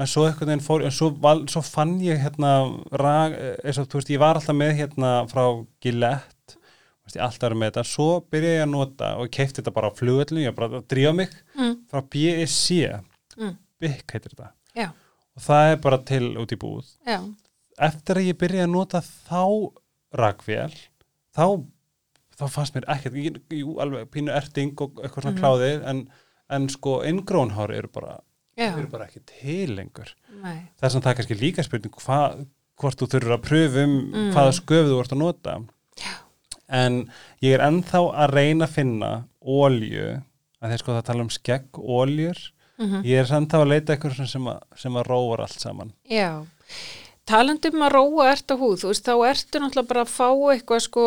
en 0.00 0.06
svo 0.08 0.24
einhvern 0.26 0.48
veginn 0.48 0.64
fór, 0.64 0.82
en 0.84 0.90
svo, 0.90 1.10
val, 1.20 1.44
svo 1.46 1.60
fann 1.62 1.98
ég 2.00 2.18
hérna, 2.18 2.52
rag, 2.98 3.34
eins 3.62 3.78
og 3.78 3.86
þú 3.92 4.00
veist, 4.00 4.10
ég 4.10 4.18
var 4.18 4.38
alltaf 4.40 4.56
með 4.56 4.72
hérna 4.80 5.10
frá 5.30 5.44
Gillette, 5.84 6.56
veist, 7.04 7.18
ég 7.18 7.22
alltaf 7.22 7.50
er 7.50 7.54
með 7.60 7.70
þetta, 7.70 7.84
svo 7.86 8.08
byrjaði 8.32 8.56
ég 8.56 8.64
að 8.64 8.72
nota 8.72 9.10
og 9.20 9.28
keipti 9.30 9.60
þetta 9.60 9.74
bara 9.76 9.90
á 9.92 9.98
flugöllu, 9.98 10.40
ég 10.42 10.56
bara 10.56 10.80
að 10.80 10.86
drífa 10.90 11.12
mig 11.14 11.30
Mm. 11.54 11.76
frá 11.92 12.00
BSC, 12.02 13.02
Mm. 13.36 13.56
BIC 13.80 14.12
heitir 14.16 14.32
þetta, 14.34 14.50
Já, 14.74 14.88
og 15.36 15.42
það 15.42 15.72
er 15.72 15.76
bara 15.76 15.98
til 15.98 16.36
út 16.40 16.50
í 16.52 16.56
búð. 16.58 16.84
já, 17.06 17.20
Eftir 17.80 18.16
að 18.20 18.26
ég 18.28 18.38
byrjaði 18.38 18.66
að 18.66 18.72
nota 18.74 19.00
þá 19.00 19.42
ragvél, 20.18 20.74
þá, 21.32 21.44
þá 22.36 22.44
fannst 22.52 22.74
mér 22.76 22.84
ekkert, 22.92 23.16
jú, 23.56 23.78
alveg 23.80 24.10
pínu 24.12 24.32
erting 24.36 24.74
og 24.84 25.00
eitthvað 25.00 25.22
svona 25.28 25.38
kláði, 25.40 25.70
en, 25.88 26.02
en 26.52 26.68
sko, 26.68 26.98
inngrónhár 27.08 27.72
eru 27.72 27.88
bara 27.88 28.18
já, 28.58 28.68
eru 28.76 28.88
bara 28.92 29.06
ekki 29.08 29.22
til 29.24 29.72
lengur. 29.76 30.12
Nei, 30.42 30.68
þess 30.80 30.96
að 30.98 31.02
það 31.06 31.10
er 31.14 31.16
kannski 31.22 31.38
líka 31.40 31.64
spurning 31.64 31.96
hva, 32.04 32.18
hvort 32.82 32.98
þú 33.00 33.08
þurfur 33.14 33.36
að 33.38 33.44
pröfum 33.48 33.94
Mm. 34.12 34.32
hvaða 34.34 34.52
sköf 34.58 34.86
þú 34.90 35.00
ert 35.00 35.12
að 35.16 35.22
nota. 35.22 35.56
En 36.72 36.94
ég 37.44 37.52
er 37.56 37.64
ennþá 37.66 38.00
að 38.16 38.30
reyna 38.36 38.64
að 38.68 38.74
finna 38.76 39.10
ólju 39.44 40.06
að 40.62 40.70
þeir 40.72 40.80
sko 40.80 40.94
það 40.96 41.06
tala 41.08 41.24
um 41.26 41.30
skegg 41.32 41.78
óljur 41.80 42.38
Mhm. 42.82 43.02
ég 43.04 43.20
er 43.20 43.28
ennþá 43.36 43.58
að 43.62 43.68
leita 43.68 43.92
eitthvað 43.94 44.26
sem 44.26 44.46
að, 44.48 44.60
sem 44.76 44.92
að 44.96 45.06
róar 45.06 45.40
allt 45.44 45.60
saman. 45.60 45.92
Já. 46.08 46.44
Talandum 47.28 47.82
að 47.86 47.92
róa 47.94 48.24
ert 48.32 48.50
á 48.50 48.56
húð, 48.58 48.80
þú 48.82 48.88
veist, 48.90 49.06
þá 49.06 49.14
ertu 49.30 49.60
náttúrulega 49.62 49.88
bara 49.92 50.02
að 50.02 50.10
fá 50.10 50.28
eitthvað 50.52 50.80
sko 50.88 51.04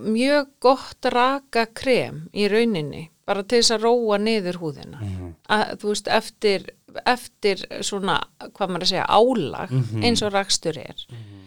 mjög 0.00 0.46
gott 0.64 1.08
raka 1.12 1.66
krem 1.76 2.22
í 2.32 2.46
rauninni, 2.48 3.02
bara 3.28 3.42
til 3.44 3.60
þess 3.60 3.74
að 3.76 3.84
róa 3.84 4.18
niður 4.18 4.58
húðina. 4.62 5.00
Mhm. 5.02 5.34
Að, 5.52 5.74
þú 5.82 5.90
veist, 5.92 6.08
eftir, 6.08 6.64
eftir 7.04 7.66
svona, 7.84 8.16
hvað 8.40 8.72
maður 8.72 8.86
að 8.86 8.92
segja, 8.94 9.06
álag, 9.08 9.70
Mhm. 9.70 10.02
eins 10.08 10.22
og 10.24 10.32
rakstur 10.32 10.78
er. 10.78 10.96
Eh, 11.10 11.41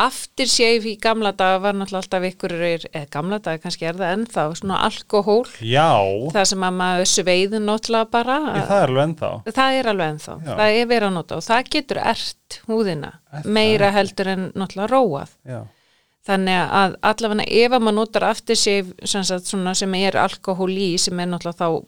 Aftir 0.00 0.48
séf 0.48 0.86
í 0.88 0.94
gamla 0.96 1.34
daga 1.36 1.58
var 1.60 1.74
náttúrulega 1.76 2.00
alltaf 2.00 2.24
ykkur, 2.30 2.52
eða 2.88 3.02
gamla 3.12 3.38
daga 3.44 3.60
kannski 3.60 3.84
er 3.84 3.98
það 3.98 4.12
ennþá, 4.14 4.44
svona 4.56 4.78
alkohól, 4.86 5.42
já, 5.60 5.90
það 6.32 6.46
sem 6.48 6.64
að 6.64 6.78
maður 6.78 7.10
sveiði 7.10 7.60
náttúrulega 7.60 8.08
bara. 8.14 8.36
ég, 8.56 8.64
það 8.70 8.80
er 8.80 8.88
alveg 8.88 9.04
ennþá 9.10 9.30
Það 9.58 9.76
er 9.82 9.90
alveg 9.92 10.12
ennþá, 10.14 10.36
Já. 10.46 10.52
það 10.56 10.78
er 10.80 10.86
verið 10.94 11.08
að 11.10 11.16
nota 11.18 11.36
og 11.36 11.44
það 11.44 11.68
getur 11.76 12.00
ert 12.14 12.58
húðina 12.70 13.10
Er 13.12 13.42
það? 13.42 13.50
meira 13.58 13.90
heldur 13.98 14.32
en 14.32 14.46
náttúrulega 14.56 14.92
róað. 14.94 15.34
já, 15.44 15.60
Þannig 16.26 16.62
að 16.80 16.96
allavega 17.12 17.44
ef 17.46 17.70
að 17.76 17.84
maður 17.86 17.98
notar 18.00 18.24
aftur 18.32 18.56
sig 18.58 18.88
sem, 19.04 19.22
sem 19.76 19.94
er 20.00 20.16
alkohól 20.24 20.72
í 20.72 20.88
sem 20.98 21.20
er 21.20 21.28
náttúrulega 21.30 21.60
þá 21.60 21.68
eh, 21.68 21.84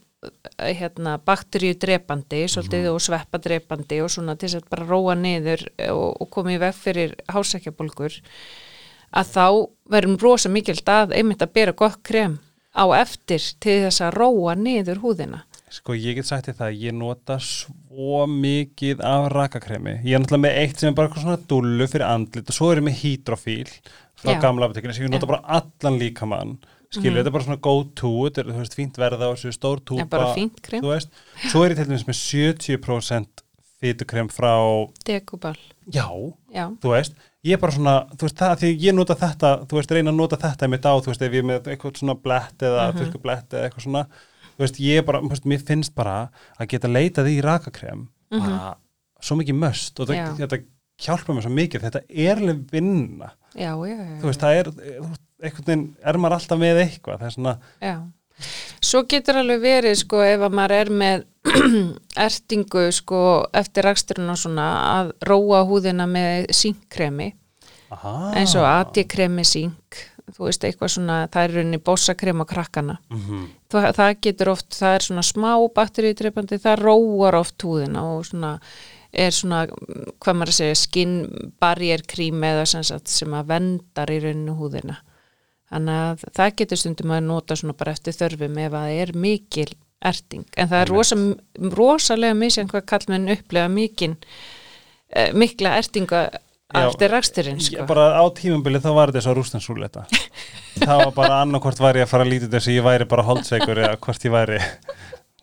hérna, 0.59 1.19
bakteríu 1.23 1.77
drepandi 1.79 2.43
svolítið 2.51 2.89
og 2.91 3.03
sveppa 3.03 3.39
drepandi 3.43 4.01
og 4.03 4.11
svona 4.11 4.35
til 4.35 4.49
þess 4.49 4.65
að 4.65 4.73
bara 4.73 4.89
róa 4.89 5.15
niður 5.19 5.63
og, 5.93 6.09
og 6.23 6.31
koma 6.35 6.57
í 6.57 6.59
veg 6.59 6.75
fyrir 6.75 7.15
hásækjabólgur 7.31 8.19
að 9.15 9.31
þá 9.33 9.47
verðum 9.95 10.19
rosa 10.21 10.51
mikil 10.53 10.77
að 10.91 11.15
einmitt 11.17 11.45
að 11.45 11.55
bera 11.55 11.77
gott 11.77 12.03
krem 12.03 12.39
á 12.75 12.85
eftir 12.99 13.43
til 13.63 13.79
þess 13.87 14.03
að 14.05 14.17
róa 14.19 14.57
niður 14.59 15.01
húðina. 15.05 15.45
Sko 15.69 15.93
ég 15.95 16.17
get 16.17 16.27
sagt 16.29 16.49
þér 16.49 16.57
það, 16.63 16.77
ég 16.81 16.95
nota 16.97 17.37
svo 17.45 18.23
mikið 18.31 19.03
af 19.05 19.27
rakakremi. 19.35 19.99
Ég 20.07 20.17
er 20.17 20.23
náttúrulega 20.23 20.45
með 20.47 20.61
eitt 20.63 20.81
sem 20.81 20.91
er 20.91 20.97
bara 20.97 21.23
svona 21.23 21.41
dullu 21.51 21.89
fyrir 21.91 22.07
andlit 22.09 22.49
og 22.49 22.57
svo 22.57 22.71
er 22.73 22.81
ég 22.81 22.87
með 22.89 23.03
hydrofíl 23.03 23.75
frá 24.19 24.33
Já. 24.33 24.41
gamla 24.43 24.69
apotekinu 24.69 24.97
sem 24.97 25.07
ég 25.07 25.13
nota 25.13 25.29
Já. 25.29 25.33
bara 25.35 25.59
allan 25.61 26.01
líkamann. 26.01 26.55
Skilur, 26.95 27.19
þetta 27.21 27.29
er 27.29 27.35
bara 27.35 27.45
svona 27.45 27.61
go 27.61 27.75
to, 27.99 28.11
þetta 28.29 28.41
er 28.41 28.47
þú 28.55 28.61
veist, 28.63 28.77
fínt 28.79 28.97
verða 29.01 29.29
á 29.29 29.33
þessu 29.35 29.53
stór 29.53 29.81
túpa. 29.85 30.01
Já, 30.07 30.09
bara 30.09 30.29
fínt 30.35 30.63
krem. 30.65 30.81
Veist, 30.89 31.11
svo 31.51 31.65
er 31.67 31.75
ég 31.75 31.81
til 31.83 31.89
dæmis 31.91 32.07
með 32.09 32.19
70% 32.23 33.43
fytukrem 33.79 34.27
frá, 34.33 34.55
Dekubal, 35.07 35.55
já, 35.95 36.07
já. 36.51 36.65
þú 36.83 36.91
veist, 36.97 37.15
ég 37.47 37.55
er 37.55 37.61
bara 37.63 37.75
svona, 37.77 37.93
þú 38.19 38.25
veist, 38.27 38.39
það, 38.41 38.55
því 38.65 38.71
ég 38.89 38.97
nota 38.97 39.15
þetta, 39.21 39.53
þú 39.71 39.79
veist, 39.79 39.93
reyna 39.95 40.11
að 40.11 40.19
nota 40.19 40.39
þetta 40.43 40.69
mitt 40.73 40.89
á, 40.89 40.93
þú 40.99 41.13
veist, 41.13 41.23
ef 41.23 41.37
ég 41.37 41.45
er 41.45 41.47
með 41.47 41.69
eitthvað 41.75 42.01
svona 42.01 42.17
blett 42.19 42.65
eða 42.67 42.89
mm 42.89 42.99
Mhm. 43.05 43.21
blett 43.23 43.55
eða 43.55 43.69
eitthvað 43.69 43.85
svona, 43.87 44.03
þú 44.57 44.65
veist, 44.65 44.81
ég 44.83 44.99
er 44.99 45.07
bara, 45.07 45.21
þú 45.23 45.31
veist, 45.31 45.47
mér 45.47 45.63
finnst 45.69 45.95
bara 45.95 46.17
að 46.59 46.69
geta 46.75 46.89
leitað 46.91 47.31
í 47.31 47.37
rakakrem, 47.45 48.09
bara 48.33 48.75
svo 49.23 49.37
mikið 49.39 49.61
möst 49.63 50.01
og 50.01 50.09
þetta, 50.11 50.63
hjálpa 50.99 51.35
mér 51.39 51.47
svo 51.47 51.55
mikið, 51.55 51.87
þetta 51.87 52.03
er 52.11 52.37
alveg 52.43 52.67
vinna, 52.73 53.31
Já, 53.55 53.73
já, 53.87 53.95
já. 53.95 54.19
þú 54.19 54.27
veist, 54.33 54.41
það 54.43 54.59
er, 54.59 54.73
þú 54.75 55.07
veist, 55.13 55.23
einhvern 55.43 55.67
veginn, 55.67 55.89
er 56.03 56.21
maður 56.21 56.39
alltaf 56.39 56.61
með 56.61 56.83
eitthvað, 56.85 57.21
það 57.21 57.29
er 57.31 57.37
svona, 57.37 57.57
Já. 57.85 57.97
Svo 58.79 59.01
getur 59.11 59.41
alveg 59.41 59.65
verið 59.65 59.97
sko 59.99 60.21
ef 60.23 60.45
að 60.47 60.53
maður 60.55 60.75
er 60.77 60.91
með 60.95 61.25
ertingu 62.27 62.85
sko 62.95 63.23
eftir 63.59 63.89
raksturinn 63.89 64.31
og 64.31 64.39
svona 64.39 64.67
að 64.93 65.11
róa 65.27 65.65
húðina 65.67 66.07
með 66.07 66.47
sínkkremi 66.55 67.33
aha, 67.91 68.13
eins 68.39 68.55
og 68.55 68.69
AD-kremi 68.69 69.43
síink 69.49 70.05
þú 70.35 70.47
veist 70.49 70.65
eitthvað 70.67 70.93
svona, 70.93 71.17
það 71.33 71.47
er 71.47 71.55
rauninni 71.57 71.81
bósakrem 71.83 72.45
á 72.45 72.47
krakkana. 72.49 72.99
mm 73.09 73.47
Það, 73.69 73.87
það 73.99 74.11
getur 74.25 74.49
oft, 74.49 74.69
það 74.73 74.95
er 74.97 75.05
svona 75.05 75.23
smá 75.29 75.51
bakteríudreipandi, 75.77 76.57
það 76.63 76.79
róar 76.81 77.37
oft 77.37 77.61
húðina 77.61 78.01
og 78.15 78.23
svona 78.25 78.55
er 79.13 79.35
svona, 79.37 79.59
hvað 80.25 80.39
maður 80.39 80.53
að 80.55 80.57
segja, 80.57 80.79
skin 80.81 81.13
barrier 81.61 82.01
krím 82.09 82.47
eða 82.49 82.65
sem 82.65 83.35
að 83.37 83.51
vendar 83.51 84.13
í 84.15 84.19
rauninu 84.25 84.55
húðina. 84.57 84.97
Þannig 85.69 86.01
að 86.05 86.25
það 86.39 86.57
getur 86.63 86.81
stundum 86.81 87.15
að 87.17 87.27
nota 87.29 87.59
svona 87.59 87.77
bara 87.77 87.95
eftir 87.97 88.17
þörfum 88.17 88.59
ef 88.65 88.73
að 88.73 88.87
það 88.89 89.01
er 89.03 89.15
mikil 89.27 89.69
erting. 90.09 90.45
En 90.57 90.71
það 90.71 90.83
er 90.85 90.93
rosa, 90.95 91.19
rosalega 91.75 92.37
misjant 92.39 92.73
hvað 92.73 92.87
kallmenn 92.93 93.33
upplega 93.35 93.73
mikil, 93.73 94.13
eh, 95.11 95.33
mikla 95.35 95.77
ertinga 95.81 96.29
Já, 96.69 96.85
eftir 96.85 97.09
raksturinn, 97.09 97.61
sko. 97.65 97.85
Bara 97.89 98.21
á 98.21 98.25
tímambili 98.37 98.81
þá 98.85 98.91
var 98.93 99.09
þetta 99.09 99.25
svo 99.25 99.35
rústansúleta 99.39 100.03
það 100.83 100.99
var 101.01 101.13
bara 101.17 101.39
annarkvort 101.43 101.81
væri 101.81 102.03
ég 102.03 102.09
að 102.09 102.11
fara 102.13 102.27
að 102.27 102.33
lítið 102.35 102.51
þess 102.53 102.69
að 102.69 102.77
ég 102.77 102.85
væri 102.85 103.07
bara 103.09 103.25
holdsveikur 103.25 103.81
eða 103.85 104.01
hvort 104.05 104.27
ég 104.27 104.35
væri 104.35 104.59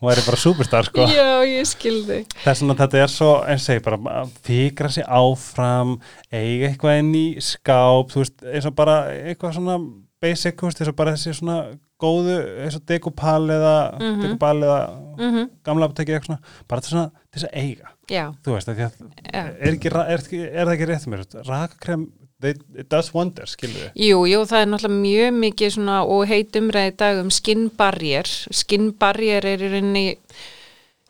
væri 0.06 0.24
bara 0.26 0.38
superstar 0.38 0.86
sko 0.86 1.06
Já, 1.10 1.26
ég 1.48 1.66
skilði. 1.66 2.20
þess 2.44 2.62
að 2.62 2.74
þetta 2.82 3.02
er 3.02 3.12
svo, 3.12 3.30
og 3.40 3.62
segi 3.64 3.82
bara 3.88 3.98
að 4.20 4.32
fikra 4.46 4.90
sig 4.92 5.06
áfram 5.18 5.96
eiga 6.30 6.70
eitthvað 6.70 7.00
inn 7.02 7.12
í 7.16 7.26
skáp 7.42 8.12
þú 8.14 8.22
veist, 8.22 8.46
eins 8.46 8.68
og 8.70 8.76
bara 8.78 8.98
eitthvað 9.16 9.56
svona 9.58 9.78
basic, 10.26 10.56
þú 10.60 10.68
veist, 10.70 10.80
eins 10.82 10.92
og 10.92 10.96
bara 10.98 11.14
þessi 11.16 11.34
svona 11.38 11.56
góðu, 12.02 12.36
eins 12.66 12.76
og 12.76 12.84
dekupal 12.90 13.46
eða 13.56 13.74
Mhm. 14.00 14.22
dekupal 14.26 14.56
eða 14.60 14.78
Mm 15.16 15.48
gamla 15.64 15.86
aptekið 15.88 16.14
eitthvað 16.18 16.26
svona, 16.28 16.40
bara 16.68 16.80
þetta 16.80 16.90
svona 16.92 17.10
til 17.32 17.40
þess 17.40 17.46
að 17.48 17.56
eiga, 17.62 17.88
Já, 18.10 18.24
þú 18.44 18.52
veist, 18.52 18.68
að 18.68 18.78
er, 18.84 19.72
ekki, 19.72 19.90
er, 19.96 20.20
er 20.52 20.66
það 20.66 20.74
ekki 20.76 20.88
rétt 20.90 21.06
mér 21.08 21.22
rakakrem, 21.48 22.02
they- 22.40 22.54
it 22.78 22.88
does 22.92 23.08
wonders 23.14 23.56
skilur 23.56 23.80
við 23.80 23.92
Jú, 23.96 24.18
jú, 24.28 24.42
það 24.44 24.60
er 24.62 24.66
náttúrulega 24.66 25.00
mjög 25.00 25.38
mikið 25.40 25.72
svona 25.72 25.96
og 26.06 26.26
heit 26.28 26.52
umræði 26.60 26.92
í 26.92 26.96
dag 27.00 27.18
um 27.24 27.30
skin 27.30 27.70
barrier. 27.70 28.24
Skin 28.52 28.92
barrier 28.92 29.44
er 29.46 29.56
í 29.64 29.70
rauninni, 29.72 30.16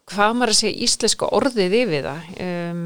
hvað 0.06 0.36
maður 0.38 0.52
að 0.52 0.58
segja 0.60 0.86
íslenska 0.86 1.28
orðið 1.34 1.76
yfir 1.80 2.06
það. 2.06 2.30
Um, 2.46 2.80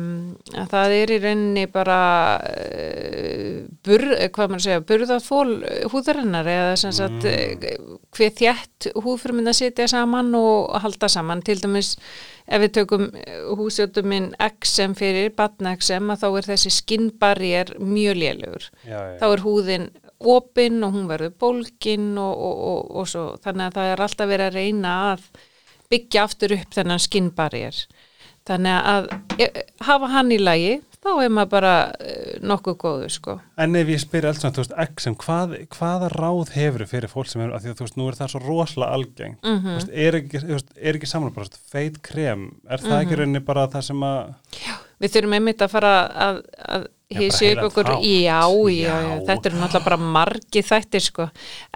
að 0.56 0.70
það 0.72 0.94
er 0.96 1.12
í 1.12 1.18
rauninni 1.24 1.64
bara, 1.72 2.00
uh, 2.40 3.54
bur, 3.86 4.06
hvað 4.32 4.52
maður 4.54 4.60
að 4.60 4.66
segja, 4.66 4.84
burðafól 4.88 5.46
húðarinnar 5.92 6.50
eða 6.54 6.74
sem 6.80 6.96
sagt 6.96 7.28
mm. 7.28 7.96
hver 8.16 8.34
þjætt 8.40 8.90
húðfrumina 8.96 9.54
sitja 9.56 9.88
saman 9.92 10.32
og 10.38 10.72
halda 10.84 11.10
saman. 11.12 11.44
Til 11.44 11.58
dæmis 11.60 11.96
ef 12.50 12.64
við 12.64 12.72
tökum 12.80 13.06
húsjóttuminn 13.58 14.32
XM 14.40 14.96
fyrir, 14.98 15.30
batna 15.36 15.74
XM, 15.78 16.10
að 16.12 16.24
þá 16.24 16.28
er 16.30 16.48
þessi 16.54 16.72
skin 16.74 17.10
barrier 17.20 17.74
mjög 17.78 18.18
lélugur 18.20 18.70
þá 18.82 19.26
er 19.28 19.44
húðin 19.44 19.86
opinn 20.20 20.82
og 20.84 20.96
hún 20.96 21.06
verður 21.08 21.36
bólgin 21.40 22.10
og, 22.20 22.32
og, 22.32 22.64
og, 22.70 22.90
og 23.00 23.08
svo 23.08 23.24
þannig 23.44 23.68
að 23.68 23.78
það 23.78 23.92
er 23.92 24.04
alltaf 24.06 24.30
verið 24.32 24.48
að 24.48 24.58
reyna 24.58 24.96
að 25.12 25.28
byggja 25.90 26.22
aftur 26.28 26.54
upp 26.58 26.76
þennan 26.76 27.02
skinnbarrier 27.02 27.80
þannig 28.48 28.86
að 28.92 29.10
e, 29.42 29.48
hafa 29.84 30.08
hann 30.14 30.30
í 30.32 30.38
lagi 30.40 30.78
þá 31.00 31.10
er 31.24 31.32
maður 31.32 31.50
bara 31.54 31.72
e, 31.96 32.14
nokkuð 32.44 32.76
góður 32.82 33.12
sko. 33.12 33.34
En 33.60 33.76
ef 33.78 33.88
ég 33.88 34.00
spyr 34.02 34.26
alls 34.28 34.42
þú 34.42 34.50
veist, 34.60 34.74
XM, 35.00 35.16
hvað, 35.22 35.54
hvaða 35.76 36.10
ráð 36.12 36.52
hefur 36.56 36.84
fyrir 36.90 37.12
fólk 37.12 37.30
sem 37.30 37.40
er, 37.44 37.54
af 37.56 37.64
því 37.64 37.72
að 37.72 37.78
þú 37.78 37.86
veist, 37.86 37.98
nú 38.00 38.08
er 38.10 38.18
það 38.18 38.32
svo 38.34 38.42
rosalega 38.44 38.98
algengt, 38.98 39.40
mm 39.40 39.56
Mhm. 39.60 39.78
veist, 39.78 39.92
er 40.06 40.18
ekki, 40.20 40.42
þú 40.44 40.54
veist, 40.58 40.72
er 40.76 40.98
ekki 41.00 41.10
saman 41.10 41.32
bara, 41.36 41.48
þú 41.48 41.56
veist, 41.56 41.70
feit 41.72 42.00
krem, 42.04 42.46
er 42.68 42.84
það 42.84 42.98
ekki 43.00 43.20
rauninni 43.20 43.44
bara 43.44 43.66
það 43.68 43.86
sem 43.90 44.00
að, 44.10 44.34
Við 45.00 45.12
þurfum 45.14 45.34
einmitt 45.38 45.62
að 45.64 45.70
fara 45.72 45.92
að, 46.12 46.42
að 46.68 46.82
Já, 47.10 47.18
bara 47.18 47.64
upp 47.64 47.70
okkur, 47.70 47.88
já, 48.04 48.40
já, 48.44 48.70
já, 48.70 48.96
Já. 49.00 49.14
þetta 49.26 49.48
eru 49.48 49.56
náttúrulega 49.58 49.84
bara 49.88 49.96
margi 49.96 50.62
þættir 50.62 51.02
sko, 51.02 51.30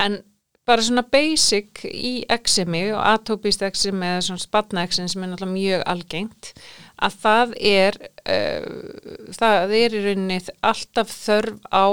en 0.05 0.19
bara 0.65 0.83
svona 0.83 1.03
basic 1.13 1.83
í 1.85 2.25
exemi 2.33 2.87
og 2.95 3.03
atópist 3.05 3.63
exemi 3.67 4.07
eða 4.09 4.23
svona 4.25 4.41
spatna 4.43 4.85
exemi 4.87 5.11
sem 5.13 5.23
er 5.27 5.29
náttúrulega 5.35 5.53
mjög 5.59 5.83
algengt, 5.93 6.53
að 7.05 7.17
það 7.25 7.55
er, 7.61 7.99
uh, 8.25 9.33
það 9.37 9.75
er 9.81 9.97
í 9.99 10.05
rauninni 10.07 10.39
alltaf 10.65 11.13
þörf 11.13 11.59
á 11.69 11.87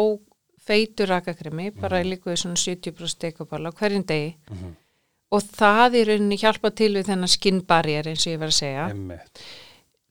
feitur 0.61 1.09
rakakremi, 1.11 1.71
bara 1.75 1.99
Mhm. 1.99 2.05
í 2.05 2.09
líkuði 2.15 2.37
svona 2.37 2.55
70% 2.61 3.19
dekopala 3.19 3.71
á 3.71 3.75
hverjum 3.75 4.05
degi. 4.05 4.35
Og 5.31 5.41
það 5.41 5.95
í 5.95 6.03
rauninni 6.07 6.37
hjálpa 6.37 6.69
til 6.75 6.93
við 6.93 7.07
þennan 7.07 7.31
skinnbarrier 7.31 8.07
eins 8.07 8.27
og 8.27 8.33
ég 8.33 8.39
var 8.39 8.47
að 8.51 8.59
segja. 8.59 8.89
Emmitt, 8.91 9.41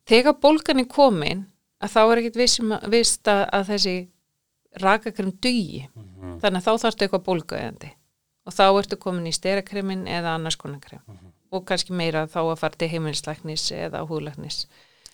þegar 0.09 0.37
bólgan 0.41 0.81
er 0.81 0.85
komin 0.91 1.47
að 1.81 1.93
þá 1.95 2.01
er 2.13 2.17
ekkit 2.23 2.37
vissum, 2.37 2.75
vist 2.91 3.25
að, 3.29 3.43
að 3.53 3.67
þessi 3.71 4.09
rakakrem 4.81 5.33
dugi. 5.41 5.89
Þannig 6.41 6.61
að 6.61 6.67
þá 6.67 6.73
þarftu 6.85 7.07
eitthvað 7.07 7.25
bólguðandi 7.29 7.91
og 8.47 8.57
þá 8.57 8.65
ertu 8.69 8.99
komin 9.01 9.29
í 9.31 9.35
sterakremin 9.35 10.07
eða 10.09 10.37
annars 10.37 10.59
konar 10.61 10.81
krem. 10.85 11.03
Og 11.51 11.65
kannski 11.67 11.97
meira 11.97 12.27
þá 12.31 12.41
að 12.45 12.61
fara 12.61 12.79
til 12.79 12.91
heimilislæknis 12.93 13.71
eða 13.75 14.05
húlæknis 14.07 14.65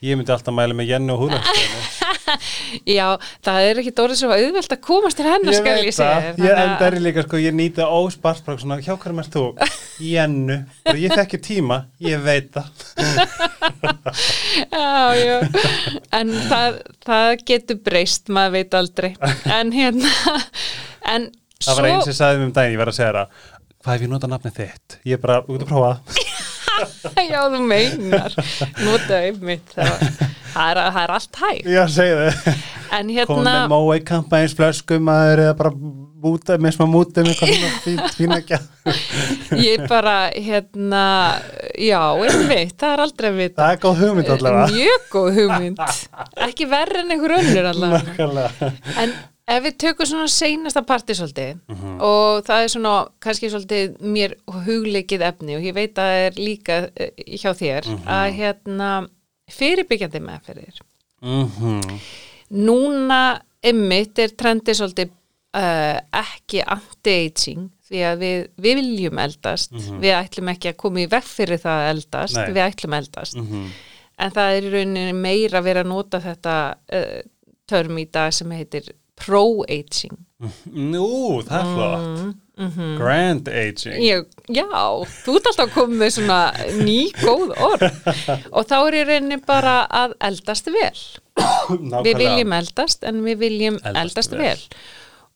ég 0.04 0.16
myndi 0.18 0.32
alltaf 0.32 0.52
mæla 0.52 0.74
með 0.76 0.90
Jenny 0.90 1.12
og 1.14 1.22
húðlækstæðinu. 1.22 2.40
Já, 2.96 3.06
það 3.46 3.68
er 3.68 3.78
ekki 3.80 3.92
dórið 3.96 4.18
svo 4.20 4.34
auðvelt 4.34 4.74
að 4.74 4.82
komast 4.84 5.16
til 5.16 5.24
hennar 5.24 5.54
ég 5.54 5.60
skal 5.62 5.78
veit 5.78 5.88
ég 5.88 5.96
segja. 5.96 6.34
ég 6.36 6.50
en 6.52 6.74
það 6.76 6.86
er 6.88 6.96
líka, 7.06 7.24
sko, 7.24 7.40
ég 7.40 7.56
nýti 7.56 7.86
óspart, 7.86 8.42
bara 8.44 8.60
svona, 8.60 8.78
hjá 8.84 8.92
hverjum 8.92 9.22
ert 9.22 9.38
þú? 9.38 9.44
Jennu, 10.12 10.58
bara 10.84 11.00
ég 11.00 11.16
þekki 11.16 11.40
tíma, 11.46 11.80
ég 12.04 12.20
veit 12.26 12.52
það. 12.56 12.68
Já, 14.76 15.16
já, 15.16 15.36
en 16.16 16.30
það, 16.48 16.76
það 17.04 17.30
getur 17.48 17.80
breyst, 17.84 18.30
maður 18.32 18.54
veit 18.56 18.76
aldrei. 18.78 19.10
En 19.52 19.72
hérna 19.74 20.12
en 21.12 21.28
Það 21.64 21.78
var 21.80 21.88
einn 21.90 22.04
sem 22.06 22.16
sagði 22.18 22.40
mér 22.42 22.48
um 22.50 22.54
daginn, 22.56 22.74
ég 22.76 22.82
var 22.82 22.90
að 22.92 22.98
segja 22.98 23.12
það, 23.16 23.44
hvað 23.86 23.94
ef 23.98 24.04
ég 24.06 24.12
nota 24.12 24.30
nafnið 24.30 24.56
þitt? 24.60 24.98
Ég 25.08 25.16
er 25.16 25.22
bara, 25.22 25.38
út 25.46 25.62
að 25.64 25.70
prófa 25.70 25.92
það. 25.96 26.24
Já, 27.32 27.38
þú 27.48 27.60
meinar 27.64 28.34
Nota 28.84 29.20
einmitt 29.24 29.70
Það, 29.72 29.92
það, 30.52 30.66
er, 30.66 30.80
það 30.80 30.98
er 31.02 31.12
allt 31.14 31.38
hægt 31.40 31.68
Já, 31.72 31.82
segja 31.88 32.16
það. 32.18 32.58
En 32.96 33.12
hérna, 33.16 33.38
með 33.46 33.70
mói 33.72 34.02
kampæns 34.06 34.52
flöskum 34.58 35.06
maður 35.08 35.40
eða 35.46 35.54
bara 35.58 35.72
múta, 36.26 36.58
með 36.62 36.74
smá 36.76 36.84
mútum 36.90 37.28
eitthvað 37.30 37.52
svona 37.54 37.80
fín, 37.84 38.02
fín 38.16 38.34
ekki. 38.36 38.58
ég 39.62 39.80
er 39.80 39.88
bara 39.90 40.14
hérna, 40.34 41.04
já, 41.80 42.00
einmitt 42.26 42.76
Það 42.80 42.92
er 42.92 43.04
aldrei 43.06 43.30
að 43.30 43.40
vita 43.40 43.62
Það 43.62 43.72
er 43.72 43.80
góð 43.86 44.02
hugmynd 44.04 44.34
allavega. 44.36 44.68
Mjög 44.76 45.08
góð 45.16 45.30
hugmynd 45.40 45.82
Ekki 46.50 46.68
verri 46.76 47.02
en 47.02 47.16
einhver 47.16 47.36
önnur 47.40 47.70
allavega 47.72 48.04
Nákvæmlega. 48.12 48.70
En 49.02 49.16
ef 49.46 49.62
við 49.62 49.76
tökum 49.78 50.06
svona 50.10 50.28
seinasta 50.32 50.82
parti 50.82 51.14
svolítið 51.14 51.58
Mhm. 51.68 52.00
og 52.02 52.44
það 52.46 52.62
er 52.64 52.68
svona 52.72 52.94
kannski 53.20 53.50
svolítið 53.50 53.98
mér 54.02 54.34
hugleikið 54.46 55.22
efni 55.22 55.56
og 55.56 55.62
ég 55.62 55.74
veit 55.74 55.94
að 55.94 56.02
það 56.06 56.26
er 56.26 56.32
líka 56.40 56.78
eh, 56.96 57.10
hjá 57.36 57.52
þér 57.54 57.86
Mhm. 57.86 58.06
að 58.06 58.32
hérna 58.40 59.08
fyrirbyggjandi 59.50 60.20
meðferðir 60.20 60.80
Mhm. 61.22 62.00
núna 62.52 63.40
ymmit 63.64 64.18
er 64.18 64.28
trendið 64.36 64.74
svolítið 64.80 65.10
uh, 65.56 66.00
ekki 66.12 66.60
anti-aging 66.66 67.70
því 67.88 68.00
að 68.04 68.18
við, 68.20 68.48
við 68.60 68.74
viljum 68.82 69.18
eldast 69.18 69.70
við 69.72 70.12
ætlum 70.12 70.50
ekki 70.52 70.68
að 70.72 70.76
koma 70.76 70.98
í 71.00 71.06
veg 71.08 71.22
fyrir 71.22 71.58
það 71.62 71.78
að 71.80 71.90
eldast, 71.94 72.34
Nei. 72.36 72.50
við 72.52 72.62
ætlum 72.66 72.94
eldast 72.98 73.36
Mhm. 73.36 73.70
en 74.18 74.30
það 74.30 74.56
er 74.56 74.62
í 74.62 74.70
rauninni 74.74 75.14
meira 75.14 75.60
að 75.60 75.64
vera 75.64 75.82
að 75.84 75.86
nota 75.86 76.20
þetta 76.20 76.74
uh, 76.92 77.22
törm 77.66 77.96
í 77.98 78.04
dag 78.10 78.32
sem 78.32 78.50
heitir 78.50 78.92
pro-aging 79.20 80.16
Nú, 80.68 81.40
það 81.46 81.60
er 81.62 81.68
flott. 81.72 82.34
Grand 82.98 83.46
aging. 83.48 83.94
Ég, 84.04 84.26
já, 84.52 84.66
þú 85.24 85.34
ert 85.38 85.48
alltaf 85.50 85.70
koma 85.72 85.96
með 86.02 86.10
svona 86.18 86.38
ný 86.84 86.98
góð 87.20 87.54
orð 87.56 87.86
og 88.52 88.68
þá 88.68 88.76
er 88.82 88.96
í 89.00 89.04
rauninni 89.08 89.38
bara 89.48 89.74
að 89.88 90.14
eldast 90.28 90.68
vel 90.72 90.92
Nákvæmlega. 91.36 92.02
við 92.06 92.20
viljum 92.20 92.52
eldast 92.56 93.04
en 93.08 93.20
við 93.24 93.40
viljum 93.44 93.76
Eldast 93.82 94.00
eldast, 94.04 94.32
vel. 94.36 94.40
vel. 94.40 94.80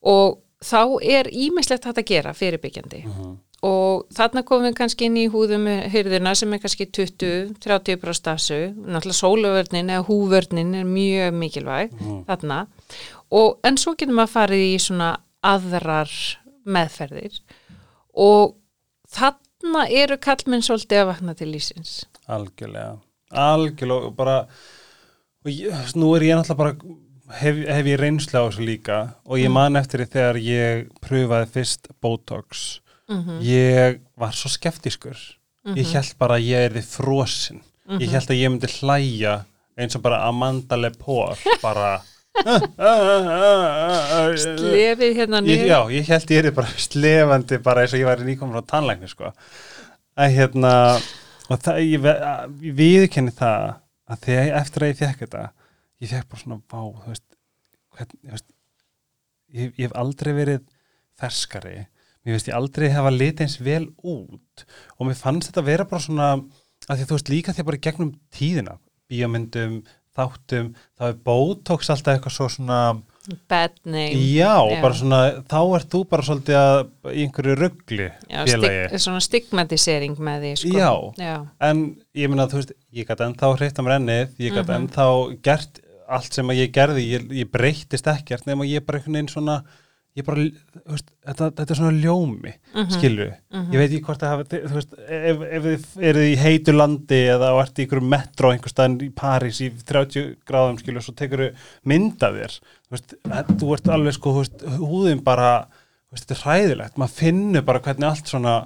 og 0.03 0.39
þá 0.65 0.81
er 1.05 1.29
ímislegt 1.33 1.85
hægt 1.89 1.99
að 2.05 2.09
gera 2.13 2.33
fyrirbyggjandi 2.37 3.03
Mhm. 3.07 3.37
og 3.63 4.07
þarna 4.17 4.43
komum 4.45 4.69
við 4.71 4.75
kannski 4.81 5.05
inn 5.09 5.17
í 5.21 5.29
húðum 5.29 5.67
hyrðina 5.93 6.35
sem 6.37 6.53
er 6.53 6.59
kannski 6.61 6.87
20-30% 6.89 8.17
stafsu, 8.17 8.61
náttúrulega 8.81 9.21
sóluvörnin 9.21 9.91
eða 9.93 10.07
húvörnin 10.09 10.75
er 10.81 10.85
mjög 10.89 11.33
mikilvæg 11.37 11.93
Mhm. 11.93 12.25
þarna 12.29 12.67
og 13.19 13.20
en 13.31 13.79
svo 13.81 13.95
getum 13.95 14.19
maður 14.19 14.35
farið 14.35 14.65
í 14.67 14.79
svona 14.83 15.11
aðrar 15.47 16.13
meðferðir 16.67 17.39
og 18.19 18.57
þarna 19.11 19.87
eru 20.03 20.19
kallmenn 20.21 20.65
svolítið 20.67 21.05
að 21.05 21.11
vakna 21.13 21.37
til 21.39 21.51
lísins 21.53 22.01
Algjörlega. 22.31 22.99
Algjörlega, 23.31 24.11
og 24.11 24.17
bara, 24.19 24.37
og 25.45 25.51
ég, 25.51 25.95
nú 25.99 26.13
er 26.17 26.27
ég 26.29 26.39
náttúrulega 26.39 26.61
bara, 26.61 26.99
hef, 27.41 27.59
hef 27.79 27.91
ég 27.91 27.99
reynslu 28.01 28.39
á 28.39 28.45
þessu 28.45 28.67
líka 28.67 29.01
og 29.27 29.41
ég 29.41 29.53
man 29.55 29.79
eftir 29.81 30.05
því 30.05 30.09
þegar 30.15 30.41
ég 30.45 30.85
pröfaði 31.03 31.51
fyrst 31.57 31.91
Botox. 32.03 32.81
Ég 33.43 33.99
var 34.21 34.37
svo 34.39 34.51
skeptiskur. 34.53 35.19
Ég 35.75 35.91
held 35.97 36.15
bara 36.21 36.39
að 36.39 36.47
ég 36.47 36.69
er 36.69 36.77
þið 36.79 36.91
frosin. 36.93 37.63
Ég 37.99 38.13
held 38.15 38.31
að 38.31 38.39
ég 38.39 38.53
myndi 38.53 38.71
hlæja 38.79 39.41
eins 39.81 39.97
og 39.99 40.05
bara 40.05 40.23
Amanda 40.29 40.79
Lepore, 40.79 41.59
bara... 41.63 41.99
Slefið 44.41 45.17
hérna 45.19 45.41
ég, 45.45 45.47
niður 45.49 45.71
já, 45.71 45.79
ég 45.95 46.09
held 46.11 46.33
ég 46.35 46.49
er 46.49 46.55
bara 46.57 46.71
slefandi 46.81 47.59
bara 47.65 47.85
eins 47.85 47.95
og 47.97 48.01
ég 48.03 48.09
væri 48.09 48.27
nýkom 48.29 48.53
frá 48.55 48.63
tannlækni 48.75 49.09
sko. 49.11 49.33
að 50.21 50.35
hérna 50.37 50.73
og 51.51 51.61
það, 51.65 51.81
ég, 51.87 52.09
að- 52.11 52.57
ég 52.67 52.75
viðkenni 52.79 53.33
það 53.37 53.67
að 54.11 54.25
þegar 54.27 54.59
eftir 54.61 54.83
að 54.87 54.91
ég 54.93 54.99
fekk 55.01 55.19
þetta 55.25 55.45
ég 56.01 56.13
fekk 56.15 56.29
bara 56.33 56.43
svona 56.43 56.61
vá 56.71 56.81
þú 56.81 57.09
veist, 57.13 57.27
hvern, 57.97 58.11
þú 58.25 58.31
veist 58.35 58.49
ég, 59.55 59.73
ég 59.77 59.85
hef 59.87 59.97
aldrei 60.01 60.33
verið 60.37 60.61
ferskari 61.21 61.77
mér 62.25 62.37
veist 62.37 62.51
ég 62.51 62.57
aldrei 62.59 62.89
hefa 62.93 63.11
litið 63.15 63.45
eins 63.47 63.59
vel 63.65 63.87
út 64.03 64.67
og 64.99 65.07
mér 65.09 65.19
fannst 65.21 65.51
þetta 65.51 65.65
vera 65.67 65.85
bara 65.89 66.05
svona 66.05 66.31
að 66.37 66.97
því 66.97 67.03
að 67.05 67.09
þú 67.11 67.17
veist 67.19 67.33
líka 67.33 67.53
því 67.55 67.63
að 67.65 67.71
bara 67.71 67.85
gegnum 67.87 68.13
tíðina 68.35 68.75
bíómyndum, 69.11 69.81
þáttum 70.21 70.73
þá 71.01 71.07
er 71.11 71.17
Botox 71.27 71.91
alltaf 71.91 72.15
eitthvað 72.19 72.37
svo 72.37 72.49
svona 72.57 72.81
bad 73.51 73.75
name 73.85 74.17
Já, 74.17 74.55
Já. 74.73 74.81
svona, 74.97 75.19
þá 75.51 75.59
ert 75.77 75.91
þú 75.93 76.01
bara 76.11 76.25
svolítið 76.27 76.57
að 76.61 76.81
í 77.13 77.27
einhverju 77.27 77.57
ruggli 77.61 78.09
stig, 78.49 78.97
svona 79.05 79.21
stigmatisering 79.23 80.17
með 80.19 80.47
því 80.47 80.53
sko. 80.63 80.73
Já. 80.79 80.91
Já. 81.21 81.37
En 81.69 81.85
ég 82.17 82.33
meina, 82.33 82.49
þú 82.51 82.63
veist, 82.63 82.73
ég 82.97 83.07
gæti 83.11 83.27
ennþá 83.29 83.53
hreitt 83.59 83.79
um 83.83 83.91
rennið, 83.93 84.33
ég 84.41 84.57
gæti 84.57 84.67
Mhm. 84.73 84.89
ennþá 84.89 85.07
gert 85.47 85.81
allt 86.11 86.33
sem 86.35 86.49
að 86.51 86.59
ég 86.65 86.73
gerði, 86.75 87.05
ég, 87.07 87.29
ég 87.45 87.51
breyttist 87.53 88.09
ekkert 88.11 88.47
nema 88.49 88.65
ég 88.67 88.83
bara 88.87 88.99
einhvern 88.99 89.15
veginn 89.21 89.29
svona, 89.31 89.63
ég 90.19 90.25
bara, 90.27 90.43
veist, 90.91 91.11
þetta, 91.25 91.49
þetta 91.55 91.71
er 91.75 91.79
svona 91.79 92.01
ljómi, 92.03 92.51
mm 92.75 92.81
Mhm. 92.81 92.91
skilju. 92.97 93.27
Ég 93.71 93.79
veit 93.79 93.91
ekki 93.93 94.03
hvort 94.05 94.19
það 94.21 94.33
hafa, 94.33 94.45
þú 94.51 94.75
veist, 94.75 94.95
ef, 95.07 95.45
ef 95.57 95.63
þið 95.69 96.05
eruð 96.11 96.27
í 96.31 96.37
heitu 96.41 96.73
landi 96.75 97.21
eða 97.31 97.53
og 97.55 97.61
ert 97.63 97.79
í 97.79 97.85
einhverju 97.87 98.09
metro 98.11 98.51
einhver 98.51 98.73
staðin 98.75 98.97
í 99.07 99.11
París 99.15 99.61
í 99.63 99.71
30 99.71 100.37
gráðum, 100.45 100.81
skilju, 100.83 101.01
svo 101.07 101.15
tekur 101.15 101.45
mynd 101.85 102.23
af 102.27 102.35
þér, 102.35 102.59
þú 102.89 102.97
veist, 102.97 103.15
þú 103.63 103.73
ert 103.77 103.89
alveg 103.95 104.13
sko, 104.19 104.35
veist, 104.41 104.67
húðin 104.83 105.23
bara, 105.25 105.53
veist, 106.11 106.27
þetta 106.27 106.37
er 106.39 106.45
hræðilegt, 106.45 106.99
maður 106.99 107.17
finnur 107.23 107.63
bara 107.71 107.81
hvernig 107.81 108.11
allt 108.11 108.27
svona, 108.27 108.57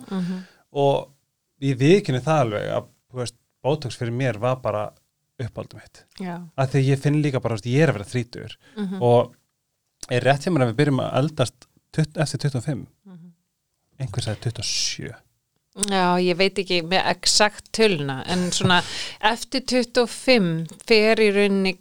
og 0.73 1.11
ég 1.63 1.77
viðkynni 1.79 2.25
það 2.25 2.41
alveg 2.47 2.69
að, 2.81 2.89
þú 3.13 3.21
veist, 3.23 3.37
Botox 3.65 3.97
fyrir 3.97 4.13
mér 4.13 4.37
var 4.41 4.57
bara 4.61 4.91
uppáldum 5.41 5.81
mitt 5.81 6.05
Já. 6.21 6.41
að 6.57 6.69
því 6.75 6.81
ég 6.89 6.99
finn 7.01 7.23
líka 7.25 7.41
bara, 7.41 7.57
þú 7.57 7.61
veist, 7.63 7.71
ég 7.73 7.83
er 7.83 7.93
að 7.93 7.97
vera 7.99 8.11
þrítur 8.13 8.57
og 9.01 9.35
er 10.11 10.27
rétt 10.27 10.45
hjá 10.45 10.53
mér 10.53 10.67
að 10.67 10.73
við 10.73 10.81
byrjum 10.83 11.05
að 11.05 11.15
eldast 11.21 11.69
20, 11.97 12.19
eftir 12.25 12.43
25 12.49 12.83
einhver 14.03 14.27
sagði 14.27 14.51
27 14.51 15.15
Já, 15.91 16.15
ég 16.23 16.37
veit 16.39 16.55
ekki 16.63 16.85
með 16.87 17.03
exakt 17.11 17.65
töluna 17.75 18.21
en 18.31 18.45
svona 18.55 18.77
eftir 19.27 19.65
25 19.67 20.71
fer 20.87 21.19
í 21.19 21.33
rauninni 21.35 21.73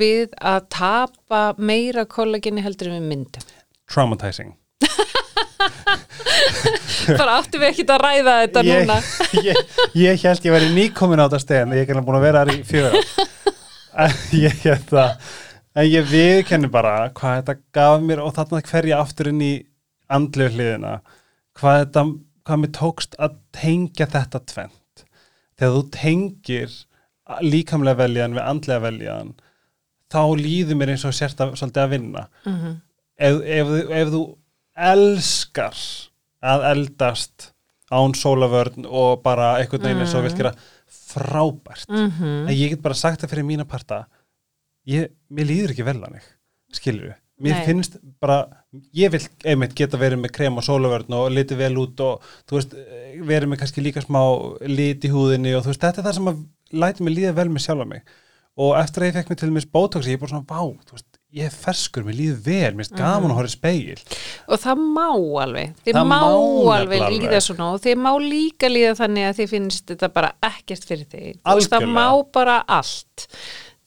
við 0.00 0.32
að 0.40 0.70
tapa 0.72 1.42
meira 1.60 2.06
kollageni 2.08 2.64
heldur 2.64 2.88
en 2.88 2.96
við 2.96 3.04
myndum. 3.10 3.44
traumatizing. 3.92 4.56
Bara 7.18 7.42
áttum 7.42 7.60
við 7.60 7.68
ekkert 7.68 7.92
að 7.92 8.02
ræða 8.06 8.38
þetta 8.40 8.64
ég, 8.64 8.80
núna. 8.80 8.96
ég, 9.50 9.56
ég 10.00 10.24
held 10.24 10.40
ég 10.48 10.56
væri 10.56 10.72
nýkomin 10.72 11.20
á 11.20 11.26
þetta 11.26 11.44
stegin 11.44 11.76
ég 11.76 11.84
er 11.84 11.92
ekki 11.92 12.06
búin 12.08 12.20
að 12.22 12.26
vera 12.30 12.46
þar 12.46 12.54
í 12.54 12.56
fjögur 12.64 12.96
en 13.92 14.16
ég 14.46 14.56
held 14.64 14.88
það 14.88 15.10
en 15.76 15.86
ég 15.88 16.04
viðkenni 16.10 16.68
bara 16.72 17.10
hvað 17.16 17.38
þetta 17.40 17.54
gaf 17.78 18.02
mér 18.04 18.20
og 18.24 18.34
þarna 18.36 18.60
hverja 18.68 18.98
aftur 19.00 19.30
inn 19.32 19.40
í 19.44 19.52
andlegu 20.12 20.54
hliðina. 20.56 20.98
Hvað 21.58 21.78
þetta, 21.84 22.02
hvað 22.46 22.60
mér 22.62 22.72
tókst 22.78 23.16
að 23.22 23.36
tengja 23.56 24.06
þetta 24.12 24.40
tvent 24.52 25.04
þegar 25.58 25.74
þú 25.76 25.82
tengir 25.94 26.74
líkamlega 27.40 28.00
veljan 28.02 28.34
við 28.36 28.44
andlega 28.50 28.82
veljan 28.84 29.34
þá 30.12 30.20
líður 30.36 30.76
mér 30.76 30.90
eins 30.92 31.04
og 31.08 31.14
sért 31.16 31.38
að, 31.40 31.54
svolítið 31.56 31.82
að 31.86 31.92
vinna. 31.94 32.26
Mhm. 32.44 32.72
ef, 33.22 33.36
ef, 33.46 33.66
þú- 33.66 33.90
ef 34.02 34.08
þú 34.12 34.22
elskar 34.92 35.78
að 36.42 36.64
eldast 36.72 37.50
án 37.92 38.14
sólavörn 38.16 38.86
og 38.88 39.22
bara 39.22 39.54
einhvern 39.60 39.82
veginn 39.84 40.00
eins 40.04 40.14
og 40.16 40.24
vilt 40.24 40.36
gera 40.40 40.54
frábært. 41.12 41.86
Mhm. 41.88 42.48
en 42.48 42.54
ég 42.56 42.70
get 42.70 42.82
bara 42.82 42.94
sagt 42.94 43.20
það 43.22 43.30
fyrir 43.30 43.44
mína 43.46 43.64
parta 43.68 44.06
ég, 44.88 45.12
mér 45.32 45.50
líður 45.50 45.74
ekki 45.74 45.86
vel 45.86 45.98
að 46.00 46.16
mig 46.16 46.30
skilur 46.72 47.10
við, 47.10 47.16
mér 47.44 47.58
Nei. 47.58 47.64
finnst 47.68 47.98
bara 48.22 48.38
ég 48.96 49.12
vil 49.12 49.22
einmitt 49.44 49.76
geta 49.76 50.00
verið 50.00 50.22
með 50.22 50.34
krem 50.38 50.58
og 50.60 50.66
sólavörn 50.66 51.18
og 51.18 51.30
litið 51.34 51.60
vel 51.60 51.74
út 51.82 52.02
og 52.04 52.26
þú 52.48 52.58
veist, 52.58 52.76
verið 53.28 53.52
með 53.52 53.62
kannski 53.62 53.84
líka 53.84 54.04
smá 54.04 54.22
lit 54.68 55.04
í 55.04 55.12
húðinni 55.12 55.54
og 55.58 55.66
þú 55.66 55.74
veist, 55.74 55.84
þetta 55.84 56.02
er 56.02 56.08
það 56.08 56.18
sem 56.18 56.30
að 56.32 56.44
læti 56.82 57.06
mig 57.06 57.18
líða 57.18 57.34
vel 57.36 57.50
með 57.52 57.66
sjálfa 57.66 57.88
mig. 57.88 58.14
Og 58.62 58.74
eftir 58.76 59.04
að 59.04 59.08
ég 59.08 59.16
fekk 59.16 59.32
mig 59.32 59.40
til 59.40 59.50
mér 59.52 59.66
botox 59.72 60.08
ég 60.08 60.16
er 60.16 60.22
bara 60.22 60.32
svona, 60.32 60.48
vá, 60.48 60.88
þú 60.88 60.96
veist, 60.96 61.12
ég 61.32 61.48
er 61.48 61.54
ferskur 61.56 62.04
mér 62.04 62.16
líður 62.18 62.40
vel, 62.44 62.72
mér 62.76 62.84
finnst 62.84 62.96
gaman 62.98 63.32
að 63.32 63.38
horfa 63.38 63.48
í 63.48 63.54
speil 63.54 64.00
og 64.52 64.60
það 64.60 64.82
má 64.82 65.06
alveg 65.40 65.70
þið 65.86 65.96
má, 65.96 66.02
má 66.10 66.18
alveg 66.74 67.04
líða 67.06 67.30
alveg. 67.30 67.44
svona 67.46 67.68
og 67.72 67.80
þið 67.86 68.02
má 68.04 68.10
líka 68.20 68.68
líða 68.68 68.98
þannig 68.98 69.28
að 69.28 69.38
þið 69.38 69.52
finnst 69.54 69.86
þetta 69.94 70.10
bara 70.12 70.32
ekkert 70.44 70.84
fyrir 70.90 71.06
þig. 71.08 71.38
Þú 71.40 71.54
veist, 71.56 71.72
það 71.72 71.86
má 71.96 72.06
bara 72.36 72.58
allt. 72.80 73.26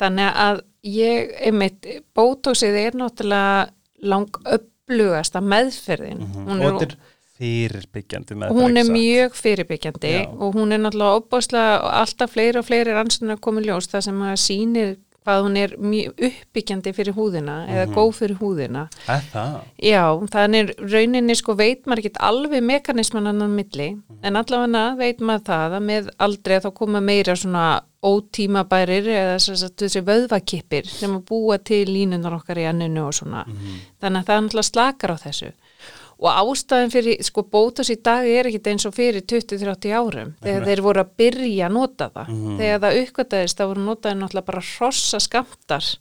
Þannig 0.02 0.40
að 0.46 0.64
ég 0.86 1.34
einmitt, 1.50 1.88
bótóksið 2.16 2.80
er 2.80 2.98
náttúrulega 3.00 3.68
lang 4.06 4.40
upplugasta 4.46 5.42
meðferðin 5.42 6.24
hún 6.36 6.60
og 6.60 6.66
er, 6.66 6.76
þetta 6.76 6.88
er 6.88 6.98
fyrirbyggjandi 7.36 8.38
með 8.40 8.56
hún 8.56 8.80
er 8.80 8.92
mjög 8.92 9.36
fyrirbyggjandi 9.40 10.14
Já. 10.14 10.28
og 10.30 10.56
hún 10.56 10.76
er 10.76 10.84
náttúrulega 10.84 11.22
opbáslega 11.22 11.96
alltaf 12.04 12.36
fleiri 12.36 12.62
og 12.62 12.68
fleiri 12.68 12.96
rannsóknar 12.96 13.42
komið 13.44 13.72
ljós 13.72 13.90
það 13.92 14.06
sem 14.08 14.22
að 14.30 14.38
sýnir 14.46 14.94
hvað 15.26 15.42
hún 15.46 15.58
er 15.58 15.74
mjög 15.82 16.22
uppbyggjandi 16.28 16.94
fyrir 16.96 17.18
húðina 17.18 17.56
eða 17.72 17.86
góð 17.96 18.12
fyrir 18.20 18.38
húðina. 18.40 18.86
Það? 19.32 19.58
Já, 19.82 20.04
þannig 20.36 20.76
rauninni 20.84 21.36
sko 21.40 21.58
veit 21.58 21.90
maður 21.90 22.04
ekki 22.04 22.24
alveg 22.30 22.64
mekanisman 22.70 23.32
annan 23.32 23.58
milli 23.58 23.90
en 24.22 24.40
allavega 24.40 24.86
veit 25.00 25.26
maður 25.26 25.46
það 25.50 25.78
að 25.80 25.86
með 25.90 26.14
aldrei 26.28 26.58
þá 26.62 26.70
koma 26.78 27.02
meira 27.02 27.36
svona 27.36 27.66
ótímabærir 28.06 29.08
eða 29.10 29.38
þessi 29.42 30.02
vöðvakippir 30.06 30.86
sem 30.86 31.16
að 31.18 31.24
búa 31.26 31.58
til 31.58 31.88
línunar 31.90 32.38
okkar 32.38 32.62
í 32.62 32.68
enninu 32.70 33.08
og 33.08 33.16
svona. 33.18 33.48
Þannig 33.98 34.22
að 34.22 34.28
það 34.30 34.44
náttúrulega 34.46 34.70
slakar 34.70 35.16
á 35.16 35.18
þessu 35.26 35.54
og 36.20 36.30
ástæðin 36.32 36.94
fyrir, 36.94 37.20
sko 37.26 37.44
bótas 37.52 37.92
í 37.92 37.98
dag 38.04 38.28
er 38.30 38.50
ekkit 38.50 38.72
eins 38.72 38.88
og 38.88 38.96
fyrir 38.96 39.26
20-30 39.28 39.92
árum 39.96 40.34
þegar 40.44 40.66
þeir 40.70 40.82
voru 40.86 41.04
að 41.04 41.14
byrja 41.20 41.68
að 41.68 41.76
nota 41.76 42.10
það. 42.14 42.34
Þegar 42.62 42.82
það 42.86 43.00
uppgötaðist 43.04 43.60
þá 43.60 43.66
voru 43.66 43.86
notaði 43.90 44.20
náttúrulega 44.22 44.50
bara 44.52 44.66
hrossa 44.72 45.22
skamtar 45.24 45.92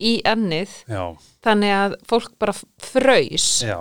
í 0.00 0.14
ennið 0.24 0.70
Já, 0.88 1.02
þannig 1.44 1.74
að 1.76 1.96
fólk 2.08 2.30
bara 2.40 2.54
fröys 2.80 3.48
já, 3.66 3.76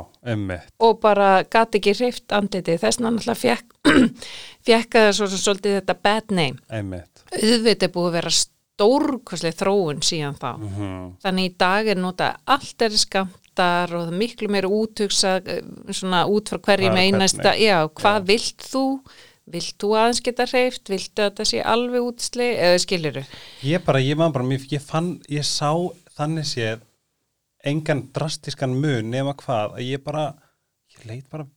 og 0.83 0.97
bara 0.99 1.29
gati 1.47 1.79
ekki 1.79 1.95
hreift 1.95 2.35
andlitið. 2.35 2.81
Þess 2.81 2.99
vegna 2.99 3.13
náttúrulega 3.15 3.43
fekk 3.45 4.97
að 4.99 5.13
svo, 5.15 5.29
svo, 5.29 5.39
svolítið 5.45 5.79
þetta 5.79 5.95
bad 6.03 6.35
name. 6.35 6.59
Emmitt 6.67 7.19
auðvitað 7.29 7.93
búið 7.93 8.09
að 8.09 8.15
vera 8.17 8.31
stórkvæslega 8.35 9.59
þróun 9.59 10.01
síðan 10.05 10.37
þá. 10.39 10.51
Mhm. 10.57 10.97
þannig 11.23 11.49
í 11.49 11.53
dag 11.59 11.87
er 11.87 11.99
nota 11.99 12.29
allt 12.45 12.81
er 12.81 12.95
skamtar 13.59 13.95
og 13.95 14.13
miklu 14.13 14.49
meira 14.49 14.67
útugsa 14.67 15.39
svona 15.91 16.25
út 16.27 16.49
frá 16.49 16.59
hverjum 16.59 16.95
einasta 16.95 17.55
já, 17.57 17.87
hvað 17.87 18.27
vilt 18.27 18.63
þú? 18.63 19.01
Vilt 19.49 19.79
þú 19.81 19.95
aðeins 19.97 20.21
geta 20.21 20.45
hreift 20.45 20.89
viltu 20.89 21.23
að 21.25 21.39
það 21.39 21.47
sé 21.49 21.61
alveg 21.65 22.05
útsli 22.05 22.49
eða 22.53 22.81
skiluru 22.83 23.23
Ég 23.65 23.81
bara, 23.83 23.99
ég 23.99 24.15
maður 24.15 24.35
bara, 24.37 24.45
mér, 24.45 24.67
ég 24.69 24.81
fann, 24.81 25.15
ég 25.27 25.43
sá 25.43 25.73
þannig 26.15 26.45
séð 26.45 26.83
engan 27.65 28.05
drastiskan 28.13 28.75
mun 28.77 29.09
nema 29.09 29.33
hvað 29.35 29.79
að 29.79 29.87
ég 29.89 30.03
bara, 30.05 30.35
ég 30.93 31.07
leit 31.09 31.25
bara 31.31 31.47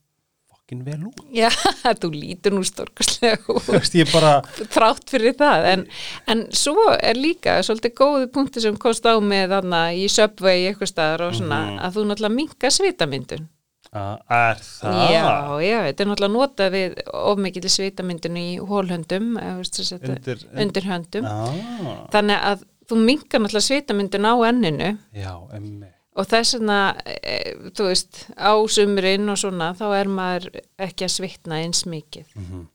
fokkin 0.73 0.85
vel 0.85 1.07
út. 1.09 1.21
já, 1.33 1.49
þú 2.03 2.11
lítur 2.15 2.53
nú 2.57 2.63
stórkvæslega 2.65 3.39
Þú 3.47 3.57
út 3.57 4.69
þrátt 4.73 5.09
fyrir 5.13 5.35
það 5.39 5.67
en, 5.73 5.87
en 6.33 6.45
svo 6.57 6.75
er 6.99 7.17
líka 7.21 7.59
svolítið 7.63 7.95
góði 7.99 8.29
punkti 8.33 8.61
sem 8.65 8.77
komst 8.81 9.05
á 9.07 9.15
með 9.21 9.53
þarna 9.57 9.83
í 9.95 10.09
Subway 10.09 10.69
eitthvað 10.71 10.93
staðar 10.93 11.27
og 11.29 11.35
svona 11.39 11.61
Mhm. 11.63 11.79
að 11.85 11.97
þú 11.97 12.05
náttúrulega 12.09 12.35
minka 12.37 12.71
svitamyndun 12.73 13.49
er 13.93 14.57
það? 14.57 15.11
já, 15.13 15.25
já, 15.61 15.79
þetta 15.89 16.01
er 16.01 16.09
náttúrulega 16.09 16.33
notað 16.33 16.71
við 16.73 17.01
of 17.13 17.39
mikil 17.39 17.69
svitamyndun 17.69 18.37
í 18.41 18.47
hólhöndum 18.59 19.35
þetta- 19.37 20.15
Undir, 20.17 20.39
undir 20.57 20.87
höndum 20.89 21.25
Já, 21.29 22.09
þannig 22.15 22.47
að 22.53 22.65
þú 22.89 22.97
minkar 23.05 23.41
náttúrulega 23.45 23.69
svitamyndun 23.69 24.25
á 24.29 24.35
enninu 24.49 24.89
já, 25.13 25.33
emmitt. 25.53 25.93
Og 26.17 26.27
þess 26.29 26.55
vegna, 26.59 26.79
e, 27.07 27.37
þú 27.73 27.87
veist 27.89 28.27
á 28.37 28.53
sumurinn 28.69 29.29
og 29.33 29.39
svona 29.41 29.71
þá 29.79 29.85
er 30.01 30.11
maður 30.13 30.49
ekki 30.79 31.07
að 31.09 31.15
svitna 31.17 31.63
eins 31.63 31.85
mikið 31.89 32.27
Mhm. 32.37 32.67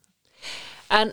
en 0.97 1.11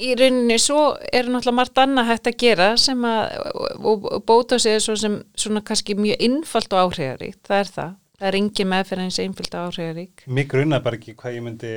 í 0.00 0.14
rauninni 0.16 0.56
svo 0.58 0.96
er 1.12 1.24
náttúrulega 1.28 1.56
margt 1.60 1.80
annað 1.82 2.06
hægt 2.10 2.26
að 2.30 2.36
gera 2.40 2.68
sem 2.80 3.02
að 3.04 3.40
og, 3.80 4.04
og 4.12 4.22
bóta 4.28 4.58
sig 4.58 4.80
svo 4.80 4.96
sem 4.96 5.22
svona 5.36 5.60
kannski 5.66 5.94
mjög 5.98 6.20
innfalt 6.20 6.72
og 6.72 6.92
áhrifaríkt, 6.92 7.42
það 7.48 7.58
er 7.64 7.72
það 7.74 7.96
það 8.20 8.28
er 8.28 8.36
engin 8.40 8.68
meðferð 8.68 9.04
eins 9.06 9.18
innfalt 9.18 9.54
og 9.54 9.70
áhrifarík 9.72 10.24
Mér 10.28 10.46
grunnaði 10.52 10.84
bara 10.84 10.96
ekki 11.00 11.14
hvað 11.16 11.36
ég 11.36 11.42
myndi 11.42 11.72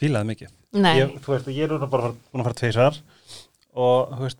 fílaði 0.00 0.26
mikið. 0.32 0.50
Ég, 0.72 1.10
þú 1.20 1.32
veist, 1.34 1.48
ég 1.52 1.64
er 1.66 1.86
bara 1.90 2.12
búin 2.32 2.40
að 2.40 2.46
fara 2.46 2.56
tveisvar 2.60 2.94
og, 3.74 4.12
þú 4.16 4.22
veist, 4.24 4.38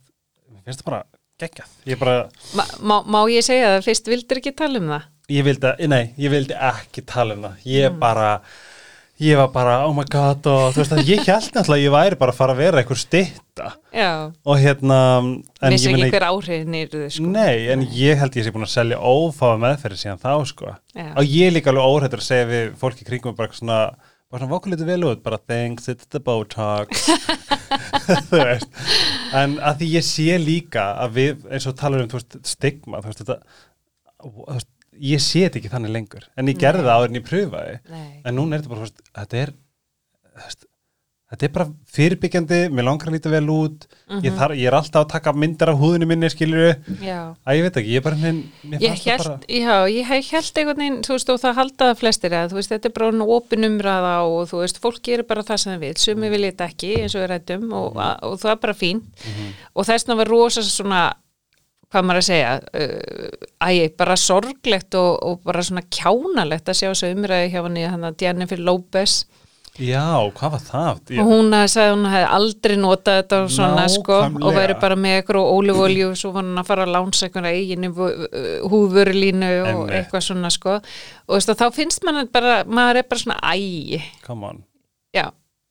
mér 0.48 0.62
finnst 0.64 0.80
það 0.80 0.86
bara 0.90 1.00
geggjað. 1.44 1.76
Ég 1.90 2.00
bara, 2.00 2.16
má, 2.58 2.64
má, 2.80 2.96
má 3.06 3.20
ég 3.32 3.44
segja 3.46 3.76
það 3.76 3.86
fyrst 3.88 4.10
vildur 4.12 4.42
ekki 4.42 4.56
tala 4.58 4.82
um 4.82 4.92
það? 4.96 5.08
ég 5.30 5.44
vildi, 5.46 5.70
nei, 5.92 6.04
ég 6.18 6.32
vildi 6.32 6.56
ekki 6.58 7.04
tala 7.06 7.36
um 7.38 7.44
það. 7.46 7.64
Ég 7.70 7.90
Mm. 7.92 7.98
bara, 8.02 8.30
ég 9.20 9.36
var 9.36 9.48
bara, 9.52 9.74
oh 9.86 9.92
my 9.94 10.02
god, 10.10 10.46
og 10.48 10.72
þú 10.74 10.80
veist 10.80 10.92
að 10.96 11.10
ég 11.12 11.20
held 11.28 11.50
náttúrulega 11.54 11.76
að 11.76 11.84
ég 11.84 11.92
væri 11.94 12.18
bara 12.18 12.32
að 12.32 12.38
fara 12.40 12.54
að 12.56 12.60
vera 12.64 12.80
einhver 12.80 12.98
stitta 12.98 13.68
Já, 13.92 14.32
og 14.48 14.56
hérna, 14.58 14.98
ég 15.70 15.86
ekki 15.92 16.10
hver 16.14 16.26
áhrifin 16.30 16.74
eru 16.80 17.02
þau 17.04 17.10
sko 17.18 17.26
nei, 17.30 17.68
en 17.70 17.84
ég 17.94 18.16
held 18.18 18.38
ég 18.40 18.46
sé 18.48 18.50
búin 18.54 18.64
að 18.66 18.72
selja 18.74 18.98
ófáða 18.98 19.60
meðferði 19.66 20.00
síðan 20.00 20.22
þá, 20.24 20.32
sko. 20.48 20.72
Já. 20.96 21.10
Og 21.14 21.24
ég 21.36 21.46
er 21.50 21.54
líka 21.58 21.70
alveg 21.70 21.90
óhættur 21.92 22.22
að 22.24 22.30
segja 22.30 22.48
við 22.50 22.72
fólki 22.80 23.04
í 23.04 23.08
kringum 23.10 23.36
bara 23.36 23.52
svona, 23.52 23.80
bara 24.30 24.44
svona 24.44 24.52
vokur 24.52 24.72
litið 24.72 24.90
vel 24.92 25.06
út, 25.08 25.22
bara 25.24 25.38
thanks, 25.50 25.88
it's 25.90 26.06
the 26.14 26.20
Botox. 26.22 27.08
þú 28.30 28.38
veist. 28.38 28.82
En 29.36 29.56
að 29.58 29.80
því 29.82 29.88
ég 29.96 30.06
sé 30.06 30.36
líka 30.40 30.86
að 31.02 31.16
við, 31.18 31.48
eins 31.50 31.66
og 31.70 31.76
talar 31.78 32.04
um, 32.04 32.10
veist, 32.12 32.38
stigma, 32.46 33.02
þú 33.02 33.10
veist, 33.10 33.24
þetta, 33.24 33.38
þú 34.22 34.46
veist, 34.46 34.70
ég 35.10 35.24
sé 35.24 35.44
þetta 35.46 35.60
ekki 35.60 35.72
þannig 35.74 35.94
lengur. 35.96 36.26
En 36.38 36.50
ég 36.50 36.60
gerði 36.60 36.86
það 36.86 36.96
áður 36.96 37.12
en 37.12 37.20
ég 37.20 37.26
pröfaði. 37.26 37.76
Nei. 37.90 38.10
En 38.22 38.38
núna 38.38 38.56
er 38.56 38.62
þetta 38.62 38.74
bara, 38.74 38.82
þú 38.82 38.88
veist, 38.88 39.04
þetta 39.20 39.42
er, 39.42 39.54
þú 40.30 40.44
veist, 40.46 40.69
þetta 41.30 41.46
er 41.46 41.52
bara 41.54 41.66
fyrirbyggjandi, 41.94 42.58
mér 42.74 42.86
langar 42.88 43.10
að 43.10 43.14
líta 43.14 43.30
vel 43.30 43.44
út, 43.54 43.84
ég, 44.24 44.32
þar, 44.34 44.54
ég 44.58 44.66
er 44.66 44.74
alltaf 44.74 45.04
að 45.04 45.12
taka 45.12 45.34
myndir 45.38 45.70
af 45.70 45.78
húðinu 45.78 46.08
minni, 46.10 46.30
skilur 46.32 46.72
Já, 47.04 47.20
að 47.46 47.58
ég 47.58 47.66
veit 47.66 47.78
ekki, 47.78 47.92
ég 47.94 48.00
er 48.00 48.06
bara, 48.06 48.18
mér 48.72 48.82
ég 48.82 48.98
það 48.98 49.22
bara, 49.22 49.36
já, 49.46 49.76
ég 49.94 50.10
held 50.10 50.58
einhvern 50.58 50.82
veginn, 50.82 50.98
þú 51.06 51.14
veist, 51.14 51.30
og 51.30 51.40
það 51.44 51.56
haldaða 51.60 51.96
flestir 52.00 52.34
að, 52.34 52.50
þú 52.50 52.58
veist, 52.58 52.74
þetta 52.74 52.90
er 52.90 52.96
bara 52.98 53.10
hann 53.12 53.24
opin 53.38 53.68
umræða 53.70 54.14
og 54.26 54.50
þú 54.50 54.62
veist, 54.64 54.82
fólk 54.82 55.00
gerir 55.06 55.28
bara 55.30 55.46
það 55.46 55.62
sem 55.62 55.74
það 55.76 55.86
vil, 55.86 55.94
sumi 56.02 56.34
vil 56.34 56.44
þetta 56.48 56.70
ekki, 56.72 56.92
eins 57.04 57.14
og 57.14 57.22
við 57.22 57.32
rættum 57.36 57.66
og, 57.78 58.00
og 58.26 58.38
það 58.42 58.54
er 58.56 58.62
bara 58.66 58.78
fín 58.82 59.04
og 59.70 59.86
þessna 59.86 60.18
var 60.18 60.32
rosa 60.34 60.66
svona, 60.66 61.04
hvað 61.90 62.08
maður 62.08 62.24
að 62.24 62.30
segja, 62.32 62.56
uh, 62.74 63.70
æ, 63.70 63.70
bara 63.98 64.18
sorglegt 64.18 64.98
og, 64.98 65.12
og 65.22 65.44
bara 65.46 65.62
svona 65.62 65.86
kjánalegt 65.86 66.70
að 66.70 66.80
sjá 66.82 66.88
þessu 66.90 67.14
umræði 67.14 67.52
hjá 67.54 67.62
hann 67.62 67.78
í 67.78 67.86
hann 67.86 68.10
að 68.10 68.26
Jennifer 68.26 68.58
Lopez 68.66 69.20
já, 69.78 70.02
hvað 70.36 70.50
var 70.56 70.60
það? 70.66 70.98
Ég, 71.14 71.20
og 71.22 71.28
hún 71.30 71.54
að 71.56 71.66
sagði 71.72 71.90
að 71.90 71.94
hún 71.94 72.08
hefði 72.12 72.30
aldrei 72.36 72.76
notað 72.76 73.18
þetta 73.20 73.38
og 73.44 73.50
svona 73.54 73.84
sko 73.88 74.16
Nákvæmlega. 74.20 74.46
og 74.50 74.56
væri 74.58 74.74
bara 74.82 74.96
með 74.96 75.14
eitthvað 75.20 75.50
ólífólju 75.54 76.08
og 76.10 76.16
svo 76.20 76.32
var 76.34 76.44
hún 76.48 76.58
að 76.60 76.66
fara 76.70 76.86
að 76.86 76.92
lánsa 76.96 77.28
eitthvað 77.28 77.48
eiginu 77.54 77.90
húðvörulínu 78.70 79.50
og 79.62 79.68
Einmitt. 79.70 79.94
eitthvað 80.00 80.24
svona 80.26 80.50
sko 80.54 80.74
og 80.80 81.34
veist, 81.36 81.52
þá 81.60 81.66
finnst 81.76 82.04
mann 82.06 82.20
bara, 82.32 82.60
maður 82.66 83.00
er 83.02 83.08
bara 83.10 83.22
svona 83.24 83.38
æ, 83.40 84.00
come 84.26 84.50
on, 84.50 84.62
já, 85.16 85.28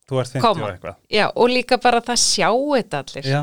þú 0.10 0.22
ert 0.24 0.34
50 0.34 0.42
Come 0.48 0.64
og 0.66 0.74
eitthvað. 0.74 1.00
já 1.20 1.26
og 1.36 1.50
líka 1.54 1.78
bara 1.84 2.02
það 2.02 2.22
sjá 2.24 2.50
þetta 2.50 3.04
allir 3.04 3.30
Já, 3.30 3.42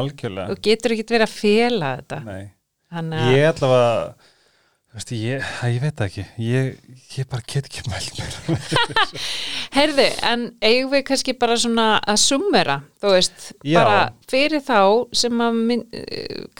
algjörlega. 0.00 0.50
og 0.50 0.62
getur 0.64 0.96
ekki 0.96 1.08
verið 1.12 1.28
að 1.28 1.36
fela 1.38 1.94
þetta 2.00 2.20
Nei, 2.24 2.44
Þannig 2.94 3.20
að, 3.24 3.32
ég 3.34 3.48
ætla 3.50 3.68
að, 3.74 4.02
Veist, 4.94 5.10
ég, 5.10 5.42
ég 5.66 5.80
veit 5.82 6.00
ekki, 6.04 6.22
ég, 6.38 6.76
ég 7.18 7.26
bara 7.26 7.42
get 7.50 7.66
ekki 7.66 7.82
mælt 7.90 8.12
mér. 8.14 8.58
Heyrðu, 9.76 10.04
en 10.22 10.44
eigum 10.62 10.92
við 10.92 11.02
kannski 11.08 11.34
bara 11.40 11.56
svona 11.58 11.86
að 12.06 12.20
summera, 12.22 12.76
þú 13.02 13.10
veist, 13.16 13.48
Já. 13.66 13.80
bara 13.80 13.96
fyrir 14.30 14.62
þá 14.62 14.78
sem 15.18 15.40
að 15.42 15.58
minn, 15.70 15.82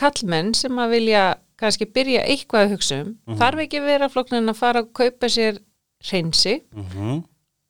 kallmenn 0.01 0.51
sem 0.59 0.81
að 0.83 0.97
vilja 0.97 1.23
kannski 1.63 1.87
byrja 1.95 2.25
eitthvað 2.27 2.65
að 2.67 2.73
hugsa 2.75 2.99
um, 3.05 3.13
Mhm. 3.29 3.37
þarf 3.39 3.63
ekki 3.69 3.83
vera 3.85 4.09
floknin 4.11 4.51
að 4.51 4.59
fara 4.59 4.83
að 4.83 4.91
kaupa 4.99 5.31
sér 5.31 5.61
hreinsi 6.11 6.57
Mm 6.75 7.23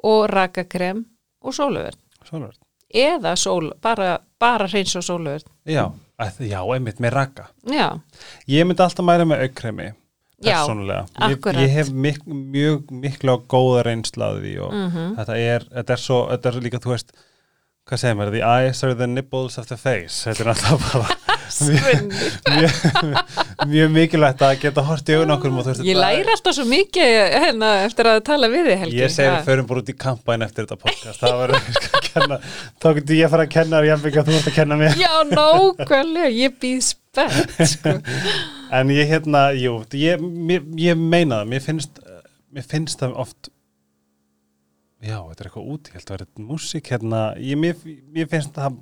og 0.05 0.27
rakakrem 0.29 0.99
og 1.45 1.55
sóluverð. 1.57 1.97
Svolítið. 2.29 2.59
Eða 2.95 3.31
sól, 3.41 3.71
bara, 3.81 4.19
bara 4.41 4.67
hreins 4.69 4.93
og 4.97 5.03
sóluverð. 5.07 5.47
Já, 5.65 5.87
að, 6.21 6.41
já, 6.45 6.59
einmitt 6.75 7.01
með 7.01 7.13
raka. 7.17 7.47
Já, 7.73 7.87
Ég 8.49 8.67
myndi 8.69 8.85
alltaf 8.85 9.05
mæra 9.05 9.25
með 9.25 9.47
aukkremi, 9.47 9.87
Já, 9.89 9.95
persónulega. 10.53 11.07
Ég, 11.21 11.37
akkurat. 11.39 11.61
ég 11.65 11.71
hef 11.79 11.91
mik 11.91 12.19
mjög 12.27 12.91
miklu 12.91 13.35
á 13.35 13.37
góða 13.49 13.83
reynslaði 13.89 14.57
og 14.61 14.73
Mhm. 14.73 15.15
þetta, 15.19 15.37
er, 15.39 15.61
þetta 15.75 15.91
er 15.99 16.03
svo, 16.09 16.19
þetta 16.31 16.47
er 16.55 16.61
líka, 16.61 16.79
þú 16.85 16.91
veist, 16.95 17.13
hvað 17.89 17.99
segir 18.01 18.17
maður, 18.17 18.33
the 18.33 18.43
eyes 18.43 18.83
are 18.85 18.95
the 18.95 19.07
nipples 19.07 19.59
of 19.59 19.67
the 19.69 19.77
face. 19.77 20.25
Þetta 20.25 20.41
er 20.41 20.53
alltaf 20.55 20.93
bara 20.93 21.17
Svenni. 21.55 22.09
mjög, 22.49 23.19
mjög 23.69 23.91
mikilvægt 23.93 24.41
að 24.43 24.55
geta 24.63 24.83
hort 24.83 25.05
í 25.13 25.15
augun 25.19 25.31
okkur 25.35 25.53
og 25.53 25.59
þú 25.67 25.69
veist, 25.69 25.83
Ég 25.85 25.93
þetta- 25.95 26.01
læri 26.01 26.33
alltaf 26.33 26.55
svo 26.57 26.65
mikið 26.65 27.11
hérna 27.45 27.69
eftir 27.85 28.09
að 28.09 28.23
tala 28.25 28.49
við 28.49 28.65
þig, 28.71 28.79
Helgi. 28.79 28.97
Ég 29.03 29.11
segi 29.13 29.29
við 29.29 29.37
Ha. 29.37 29.43
förum 29.45 29.67
bara 29.69 29.81
út 29.85 29.93
í 29.93 29.97
kampaðin 30.07 30.43
eftir 30.47 30.65
þetta 30.67 30.79
podcast 30.81 31.21
það 31.21 31.37
var 31.43 31.49
að 31.55 32.01
kenna 32.09 32.39
þá 32.81 32.89
getur 32.97 33.17
ég 33.21 33.27
að 33.29 33.31
fara 33.37 33.45
að 33.47 33.51
kenna 33.59 33.77
þér 33.83 33.89
jafnveg 33.93 34.17
að 34.17 34.25
þú 34.31 34.37
ert 34.41 34.49
að 34.49 34.55
kenna 34.55 34.75
mér 34.81 34.97
Já, 34.97 35.13
nákvæmlega, 35.35 36.33
ég 36.41 36.57
býð 36.65 36.95
spennt, 37.15 37.67
sko. 37.71 37.97
en 38.79 38.95
ég 38.95 39.11
hérna, 39.11 39.47
jú, 39.57 39.79
ég, 39.99 40.23
mér, 40.23 40.65
ég 40.81 40.99
meina 40.99 41.43
það, 41.43 41.53
mér 41.55 41.65
finnst 41.65 42.01
mér 42.55 42.67
finnst 42.71 43.03
það 43.03 43.15
oft 43.25 43.51
já, 45.05 45.19
þetta 45.19 45.41
er 45.41 45.49
eitthvað 45.49 45.71
út, 45.75 45.91
ég 45.91 45.99
held 45.99 46.11
að 46.11 46.19
vera 46.19 46.49
músík 46.51 46.91
hérna, 46.93 47.23
ég, 47.43 47.59
mér, 47.61 47.79
mér 48.15 48.29
finnst 48.31 48.55
það 48.57 48.79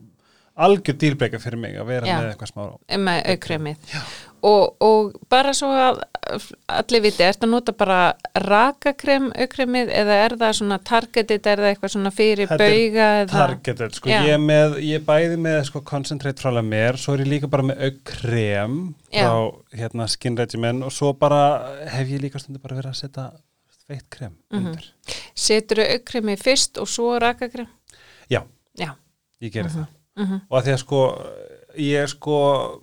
algjör 0.52 0.98
dílbreyka 1.00 1.40
fyrir 1.40 1.60
mig 1.60 1.78
að 1.80 1.88
vera 1.88 2.08
Já. 2.08 2.18
með 2.20 2.30
eitthvað 2.32 2.50
smá 2.52 2.98
með 3.06 3.22
aukremið 3.32 3.94
og, 4.42 4.76
og 4.82 5.12
bara 5.30 5.52
svo 5.54 5.68
að 5.70 6.00
allir 6.72 7.02
viti, 7.04 7.22
ertu 7.26 7.46
að 7.46 7.50
nota 7.52 7.72
bara 7.76 7.98
rakakrem 8.46 9.30
aukremið 9.44 9.90
eða 9.92 10.16
er 10.24 10.34
það 10.40 10.52
svona 10.58 10.78
targeted, 10.88 11.46
er 11.46 11.62
það 11.62 11.70
eitthvað 11.72 11.92
svona 11.94 12.12
fyrir 12.14 12.50
Þetta 12.50 12.66
er 12.66 12.74
bauga 12.76 13.06
eða? 13.22 13.30
targeted, 13.32 13.96
sko, 13.98 14.10
Já. 14.12 14.18
ég 14.26 14.34
er 14.36 14.42
með 14.42 14.76
ég 14.86 15.00
er 15.00 15.06
bæði 15.08 15.38
með 15.46 15.58
sko 15.68 15.82
concentrate 15.92 16.42
frá 16.42 16.62
mér 16.62 16.98
svo 17.00 17.14
er 17.16 17.24
ég 17.24 17.30
líka 17.34 17.50
bara 17.52 17.66
með 17.70 17.82
aukkrem 17.88 18.76
Já. 19.12 19.24
frá 19.26 19.78
hérna 19.82 20.08
skin 20.08 20.36
regimen 20.38 20.82
og 20.86 20.92
svo 20.94 21.12
bara 21.18 21.42
hef 21.92 22.08
ég 22.14 22.22
líka 22.24 22.40
stundu 22.42 22.62
bara 22.62 22.78
verið 22.80 22.94
að 22.94 23.00
setja 23.02 23.28
feitt 23.88 24.06
krem 24.14 24.36
Mhm. 24.52 24.66
undir. 24.66 24.84
Setur 25.34 25.82
aukremið 25.84 26.38
fyrst 26.42 26.78
og 26.78 26.86
svo 26.88 27.18
rakakrem? 27.20 27.66
Já, 28.30 28.42
já, 28.78 28.94
ég 29.42 29.52
geri 29.52 29.68
það. 29.68 29.86
Mhm, 30.16 30.40
og 30.50 30.58
að 30.60 30.66
því 30.68 30.72
að 30.72 30.78
sko 30.78 31.00
ég 31.80 32.10
sko, 32.10 32.38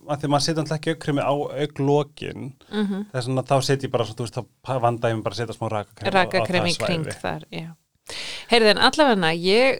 að 0.09 0.21
því 0.21 0.27
að 0.27 0.33
maður 0.33 0.45
setja 0.45 0.63
alltaf 0.63 0.79
ekki 0.79 0.95
aukkremi 0.95 1.25
á 1.25 1.33
auklokin 1.33 2.47
mhm. 2.69 3.03
þess 3.11 3.29
að 3.33 3.51
þá 3.51 3.57
setja 3.67 3.87
ég 3.87 3.93
bara, 3.93 4.07
svo, 4.07 4.17
þú 4.17 4.27
veist, 4.27 4.39
þá 4.65 4.73
vanda 4.85 5.11
ég 5.11 5.19
mig 5.19 5.27
bara 5.27 5.37
að 5.37 5.43
setja 5.43 5.57
smá 5.57 5.67
rakakrem 5.73 6.09
á- 6.09 6.11
á 6.11 6.17
rakakrem 6.17 6.65
það 6.65 6.75
svæði. 6.77 7.15
þar, 7.21 7.45
heyrðin, 8.49 8.81
allavega, 8.89 9.31
ég 9.35 9.79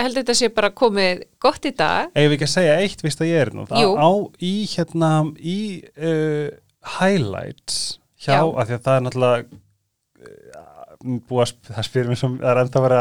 held 0.00 0.18
þetta 0.18 0.36
sé 0.36 0.50
bara 0.54 0.72
komið 0.74 1.24
gott 1.42 1.66
í 1.68 1.74
dag. 1.76 2.10
Eigum 2.14 2.32
við 2.32 2.38
ekki 2.38 2.48
að 2.48 2.54
segja 2.56 2.78
eitt, 2.82 3.04
víst 3.04 3.22
að 3.22 3.30
ég 3.30 3.44
er 3.44 3.52
nú? 3.54 3.66
Það 3.70 3.92
á 3.94 4.10
í 4.42 4.54
hérna 4.74 5.10
í 5.38 5.58
uh, 5.94 6.48
highlights 6.98 8.00
hjá, 8.18 8.40
Já. 8.40 8.42
af 8.42 8.68
því 8.68 8.78
að 8.78 8.84
það 8.88 8.96
er 8.96 9.04
náttúrulega 9.06 9.62
að 11.04 11.46
sp- 11.50 11.70
það 11.74 11.86
spyrir 11.88 12.08
mér 12.12 12.18
sem 12.20 12.36
það 12.40 12.50
er 12.54 12.60
enda 12.64 12.80
að 12.80 12.84
vera 12.88 13.00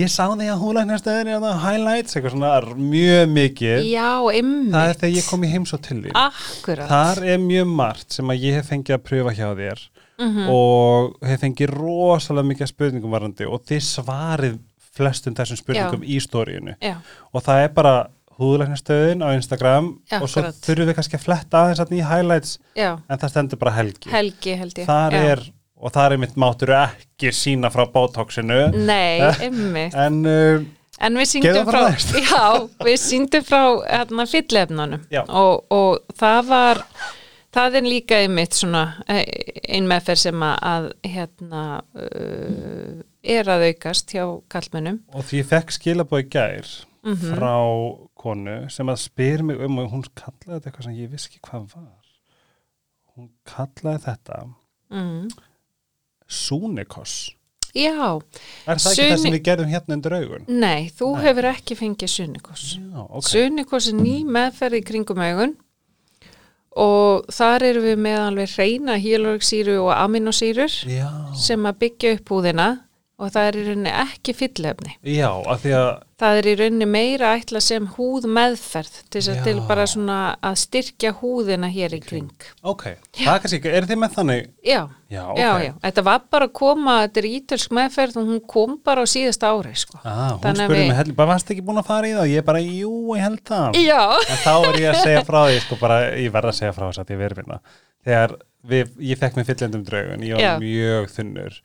ég 0.00 0.10
sá 0.14 0.24
því 0.32 0.48
að 0.54 0.62
húlæknarstöðin 0.64 1.30
er 1.34 1.42
það 1.44 1.58
highlights, 1.64 2.16
eitthvað 2.16 2.34
svona 2.36 2.52
mjög 2.94 3.32
mikið. 3.34 3.88
Já, 3.90 4.08
ymmið, 4.40 4.70
það 4.74 4.88
er 4.94 5.00
þegar 5.02 5.16
ég 5.18 5.28
kom 5.30 5.44
í 5.44 5.50
heims 5.54 5.74
og 5.76 5.82
til 5.88 5.98
því 6.04 6.14
akkurat. 6.24 6.88
Þar 6.94 7.22
er 7.34 7.38
mjög 7.44 7.66
margt 7.82 8.12
sem 8.18 8.32
að 8.34 8.44
ég 8.48 8.58
hef 8.60 8.70
fengið 8.72 8.96
að 8.98 9.04
pröfa 9.10 9.34
hjá 9.36 9.48
þér 9.60 9.84
Mhm. 10.14 10.48
og 10.48 11.16
hef 11.26 11.40
fengið 11.42 11.72
rosalega 11.74 12.46
mikið 12.46 12.68
spurningum 12.70 13.10
varandi 13.10 13.46
og 13.50 13.64
þið 13.66 13.80
svarið 13.82 14.58
flestum 14.94 15.34
þessum 15.34 15.58
spurningum 15.58 16.04
í 16.06 16.20
stóriinu 16.22 16.76
já, 16.80 16.96
og 17.34 17.42
það 17.42 17.64
er 17.64 17.68
bara 17.74 17.94
húðlæknastöðin 18.38 19.22
á 19.22 19.28
Instagram 19.34 19.88
Já, 20.10 20.20
og 20.22 20.28
svo 20.30 20.42
þurfum 20.42 20.88
við 20.90 20.96
kannski 20.98 21.18
að 21.18 21.24
fletta 21.26 21.60
aðeins 21.64 21.92
í 21.94 22.00
highlights 22.06 22.58
já, 22.76 22.92
en 23.08 23.18
það 23.18 23.30
stendur 23.34 23.58
bara 23.58 23.74
helgi. 23.76 24.10
Helgi 24.10 24.54
held 24.58 24.74
ég. 24.78 24.86
Þar 24.88 25.12
já. 25.18 25.22
er, 25.34 25.42
og 25.84 25.92
þar 25.92 26.14
er 26.16 26.22
mitt 26.22 26.38
máttur 26.40 26.72
ekki 26.78 27.32
sína 27.36 27.68
frá 27.74 27.84
botoxinu 27.92 28.62
Nei, 28.74 29.20
Eh, 29.20 29.42
ymmið 29.50 29.98
en 30.06 30.22
uh, 30.26 30.64
En 31.04 31.16
við 31.18 31.26
síndum 31.26 31.66
það 31.66 31.70
frá, 31.74 31.82
já, 32.30 32.42
við 32.86 32.96
síndum 33.02 33.44
frá 33.44 33.60
hérna, 33.82 34.24
fyllefnunum 34.30 35.02
og, 35.28 35.64
og 35.74 36.16
það 36.20 36.40
var, 36.52 36.80
það 37.56 37.78
er 37.80 37.88
líka 37.88 38.20
einmitt 38.22 38.54
svona 38.54 38.84
eh, 39.10 39.24
ein 39.74 39.88
meðferð 39.90 40.22
sem 40.22 40.44
að, 40.46 40.86
hérna, 41.02 41.64
uh, 41.98 43.02
er 43.24 43.50
að 43.50 43.66
aukast 43.72 44.14
hjá 44.14 44.24
kallmennum. 44.52 45.00
og 45.12 45.26
því 45.26 45.40
ég 45.42 45.48
fekk 45.52 45.76
skilabói 45.80 46.24
gær 46.30 46.68
Mhm. 47.04 47.34
frá 47.36 47.56
konu 48.16 48.52
sem 48.72 48.88
að 48.88 48.96
spyr 49.02 49.42
mig 49.44 49.58
um 49.60 49.74
og 49.82 49.90
hún 49.92 50.04
kallaði 50.16 50.54
þetta 50.54 50.70
eitthvað 50.70 50.84
sem 50.86 50.94
ég 51.02 51.10
vissi 51.12 51.28
ekki 51.28 51.42
hvað 51.50 51.66
var 51.74 52.06
hún 53.18 53.26
kallaði 53.44 54.00
þetta 54.06 54.38
Mm. 54.94 55.28
Súnikos 56.28 57.30
Já, 57.74 57.90
er 58.70 58.78
það 58.78 58.84
ekki 58.86 58.94
Suni- 58.94 59.10
það 59.10 59.18
sem 59.24 59.32
við 59.34 59.42
gerðum 59.48 59.70
hérna 59.72 59.94
undir 59.98 60.12
augun? 60.14 60.44
nei, 60.46 60.90
þú 60.94 61.08
Nei. 61.16 61.22
hefur 61.24 61.44
ekki 61.50 61.74
fengið 61.74 62.10
sunikos. 62.12 62.64
Já, 62.78 63.00
ok 63.10 63.26
Sunikos 63.28 63.88
er 63.90 63.96
ný 63.98 64.12
meðferð 64.24 64.78
í 64.78 64.84
kringum 64.86 65.18
augun 65.18 65.56
og 66.76 67.26
þar 67.34 67.62
erum 67.68 67.84
við 67.86 67.98
með 68.02 68.18
alveg 68.28 68.54
reyna 68.58 68.96
hílóriksýru 68.98 69.76
og 69.84 69.92
aminosýrur 69.94 70.72
Já, 70.90 71.10
sem 71.38 71.66
að 71.70 71.78
byggja 71.84 72.14
upp 72.18 72.32
húðina 72.34 72.68
og 73.18 73.30
það 73.30 73.46
er 73.48 73.56
í 73.60 73.62
rauninni 73.68 73.92
ekki 74.04 74.32
fyllefni. 74.34 74.96
já, 75.06 75.28
af 75.30 75.62
því 75.62 75.72
að 75.78 75.92
Það 76.24 76.36
er 76.38 76.46
í 76.46 76.52
rauninni 76.60 76.86
meira 76.86 77.30
ætla 77.36 77.60
sem 77.60 77.86
húð 77.96 78.26
meðferð 78.30 78.92
til, 79.10 79.18
þess 79.18 79.30
að 79.32 79.38
Já. 79.40 79.42
til 79.48 79.62
bara 79.66 79.86
svona 79.90 80.18
að 80.46 80.54
styrkja 80.62 81.10
húðina 81.18 81.68
hér 81.74 81.96
í 81.96 81.98
kring. 82.04 82.30
Ok, 82.62 82.84
það 83.18 83.32
er 83.34 83.42
kannski 83.42 83.58
ekki, 83.58 83.72
er 83.80 83.88
þið 83.90 83.98
með 84.04 84.14
þannig? 84.14 84.46
Já, 84.62 84.78
Já, 85.10 85.20
ok. 85.26 85.40
já, 85.42 85.50
já. 85.66 85.72
Þetta 85.82 86.04
var 86.06 86.22
bara 86.30 86.48
að 86.48 86.54
koma, 86.60 86.94
þetta 87.02 87.20
er 87.20 87.28
ítölsk 87.32 87.74
meðferð 87.80 88.20
og 88.22 88.30
hún 88.30 88.40
kom 88.54 88.78
bara 88.86 89.02
á 89.02 89.06
síðasta 89.10 89.50
ári, 89.50 89.74
sko. 89.82 89.98
Ah, 90.06 90.38
hún 90.38 90.62
spurði 90.62 90.86
mig, 90.94 91.12
bara 91.18 91.32
varst 91.34 91.50
ekki 91.50 91.66
búin 91.66 91.82
að 91.82 91.90
fara 91.90 92.08
í 92.08 92.14
það? 92.14 92.30
Ég 92.30 92.46
bara, 92.46 92.62
jú, 92.62 92.94
ég 93.18 93.26
held 93.26 93.44
það. 93.50 93.80
Já. 93.82 94.02
En 94.30 94.42
þá 94.46 94.54
er 94.70 94.80
ég 94.84 94.90
að 94.94 95.02
segja 95.02 95.26
frá 95.26 95.40
því, 95.50 95.60
sko, 95.66 95.80
bara, 95.82 96.00
ég 96.14 96.34
verð 96.38 96.54
að 96.54 96.58
segja 96.62 96.76
frá 96.78 96.86
þess 96.88 97.02
að 97.04 97.14
ég 97.18 97.36
vinna. 97.42 97.60
Þegar 98.04 98.38
við, 98.68 98.90
ég 99.10 99.20
fekk 99.20 99.38
mér 99.38 99.46
fyllendum 99.48 99.84
draugun, 99.84 100.24
ég 100.24 100.36
var 100.38 100.44
Já. 100.44 100.54
mjög 100.62 101.10
þunnur 101.14 101.58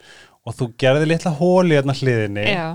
og 0.47 0.55
þú 0.59 0.69
gerði 0.81 1.09
litla 1.11 1.33
hóli 1.39 1.75
hérna 1.77 1.95
hliðinni 1.99 2.45
Já, 2.49 2.67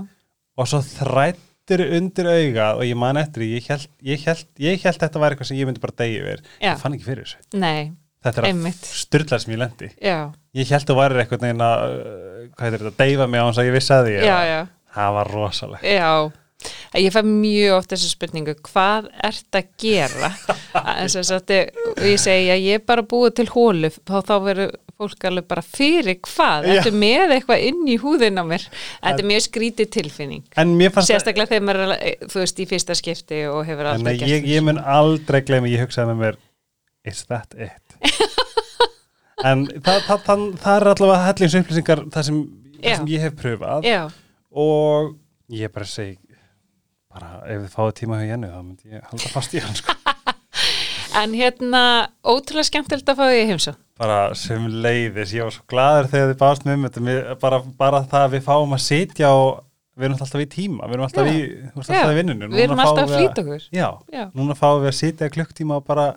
og 0.57 0.69
svo 0.71 0.79
þrættir 0.85 1.81
undir 1.97 2.29
augað 2.29 2.79
og 2.79 2.85
ég 2.87 2.97
man 3.01 3.17
eftir, 3.19 3.45
ég 3.49 3.67
held, 3.71 3.87
ég 4.05 4.25
held, 4.29 4.45
ég 4.61 4.83
held 4.85 5.01
þetta 5.01 5.21
var 5.23 5.33
eitthvað 5.35 5.49
sem 5.51 5.57
ég 5.59 5.67
myndi 5.69 5.81
bara 5.83 5.97
degi 6.03 6.19
yfir. 6.21 6.43
Ég 6.63 6.81
fann 6.81 6.93
ekki 6.97 7.07
fyrir 7.09 7.25
þessu. 7.25 7.41
nei, 7.59 7.91
Þetta 8.25 8.41
er 8.41 8.47
að 8.57 8.77
styrla 8.89 9.37
sem 9.41 9.51
ég 9.53 9.59
lendi. 9.61 9.91
já, 10.01 10.31
Ég 10.57 10.69
held 10.73 10.87
þú 10.89 10.95
væri 10.97 11.19
eitthvað 11.21 11.43
neginn 11.45 11.61
að, 11.65 11.83
uh, 11.99 12.47
hvað 12.55 12.65
heitir 12.65 12.85
þetta, 12.85 13.03
deyfa 13.03 13.27
mig 13.29 13.43
á 13.43 13.45
hans 13.45 13.59
að 13.61 13.67
ég 13.69 13.75
vissi 13.75 13.93
að 13.93 14.07
því. 14.07 14.15
já, 14.25 14.37
já, 14.49 14.59
Það 14.95 15.13
var 15.19 15.31
rosalega. 15.35 15.93
já. 15.99 16.31
Ég 16.95 17.11
fæ 17.13 17.19
mjög 17.27 17.73
oft 17.75 17.91
þessu 17.91 18.09
spurningu, 18.09 18.53
hvað 18.65 19.09
ert 19.27 19.57
að 19.59 19.67
gera? 19.77 20.29
Að 20.73 21.11
þetta, 21.11 21.57
ég 22.07 22.17
segi 22.23 22.47
að 22.55 22.63
ég 22.63 22.79
er 22.79 22.85
bara 22.87 23.03
búið 23.05 23.35
til 23.41 23.45
hólu, 23.51 23.91
þá, 23.91 24.15
þá 24.25 24.33
verður 24.47 24.71
fólk 24.99 25.27
alveg 25.29 25.47
bara 25.49 25.63
fyrir 25.65 26.19
hvað? 26.23 26.67
Þetta 26.69 26.91
er 26.91 26.97
með 27.03 27.35
eitthvað 27.35 27.65
inn 27.69 27.83
í 27.91 27.97
húðin 28.01 28.39
á 28.39 28.43
mér. 28.47 28.65
Þetta 29.03 29.23
er 29.23 29.29
mjög 29.31 29.45
skrítið 29.47 29.91
tilfinning. 29.97 30.45
Sérstaklega 30.55 31.51
þegar 31.51 31.65
maður, 31.69 31.95
er, 31.97 32.27
þú 32.31 32.41
veist, 32.43 32.61
í 32.61 32.67
fyrsta 32.69 32.97
skipti 32.97 33.41
og 33.51 33.61
hefur 33.67 33.91
aldrei 33.91 34.17
gert 34.19 34.31
ég, 34.31 34.49
ég 34.55 34.65
mun 34.65 34.79
aldrei 34.79 35.41
gleyma, 35.45 35.71
ég 35.71 35.85
hugsaði 35.85 36.13
með 36.13 36.21
mér 36.23 36.41
Is 37.05 37.21
that 37.29 37.53
it? 37.53 37.97
en 39.47 39.67
það, 39.77 39.99
það, 40.07 40.21
það, 40.25 40.45
það 40.63 40.75
er 40.79 40.87
allavega 40.91 41.25
hellings 41.27 41.57
upplýsingar 41.59 42.05
það 42.13 42.27
sem, 42.29 42.39
sem 42.81 43.09
ég 43.11 43.25
hef 43.27 43.35
pröfað 43.37 43.85
Já, 43.85 44.01
og 44.55 45.13
ég 45.53 45.73
bara 45.73 45.89
segi 45.89 46.17
bara 47.15 47.39
ef 47.47 47.63
þið 47.63 47.71
fáið 47.75 47.93
tíma 47.99 48.19
hjá 48.19 48.29
Jennu 48.33 48.51
þá 48.51 48.59
myndi 48.61 48.95
ég 48.95 49.09
halda 49.11 49.31
fast 49.31 49.55
í 49.55 49.61
hann 49.63 49.77
sko. 49.77 49.95
en 51.21 51.35
hérna, 51.37 51.83
ótrúlega 52.27 52.67
skemmtilegt 52.67 53.11
að 53.11 53.21
fá 53.21 53.25
því 53.29 53.43
heimsó. 53.51 53.75
Bara 53.99 54.17
sem 54.35 54.65
leiðis, 54.83 55.31
ég 55.37 55.45
var 55.47 55.53
svo 55.55 55.63
gladur 55.71 56.09
þegar 56.11 56.31
þið 56.33 56.39
báðast 56.41 56.65
með 56.67 56.83
þetta, 56.87 57.03
Mér- 57.07 57.29
bara, 57.39 57.59
bara 57.79 58.01
það 58.03 58.25
að 58.27 58.33
við 58.35 58.43
fáum 58.49 58.75
að 58.75 58.83
sitja 58.83 59.29
og 59.31 59.61
við 59.95 60.07
erum 60.09 60.17
alltaf 60.19 60.41
í 60.43 60.47
tíma, 60.51 60.87
við 60.89 60.93
erum 60.97 61.05
alltaf, 61.07 61.27
Já. 61.29 61.35
í, 61.35 61.43
alltaf 61.79 62.11
í 62.11 62.17
vinnunum 62.17 62.51
Við 62.51 62.63
erum 62.65 62.81
alltaf 62.83 63.05
að 63.05 63.13
flýta 63.15 63.43
okkur. 63.45 63.67
Já, 63.71 63.87
Já. 64.11 64.23
núna 64.35 64.57
fáum 64.59 64.81
við 64.83 64.89
að 64.91 64.97
sitja 64.99 65.29
klukktíma 65.31 65.77
og 65.79 65.85
bara 65.87 66.07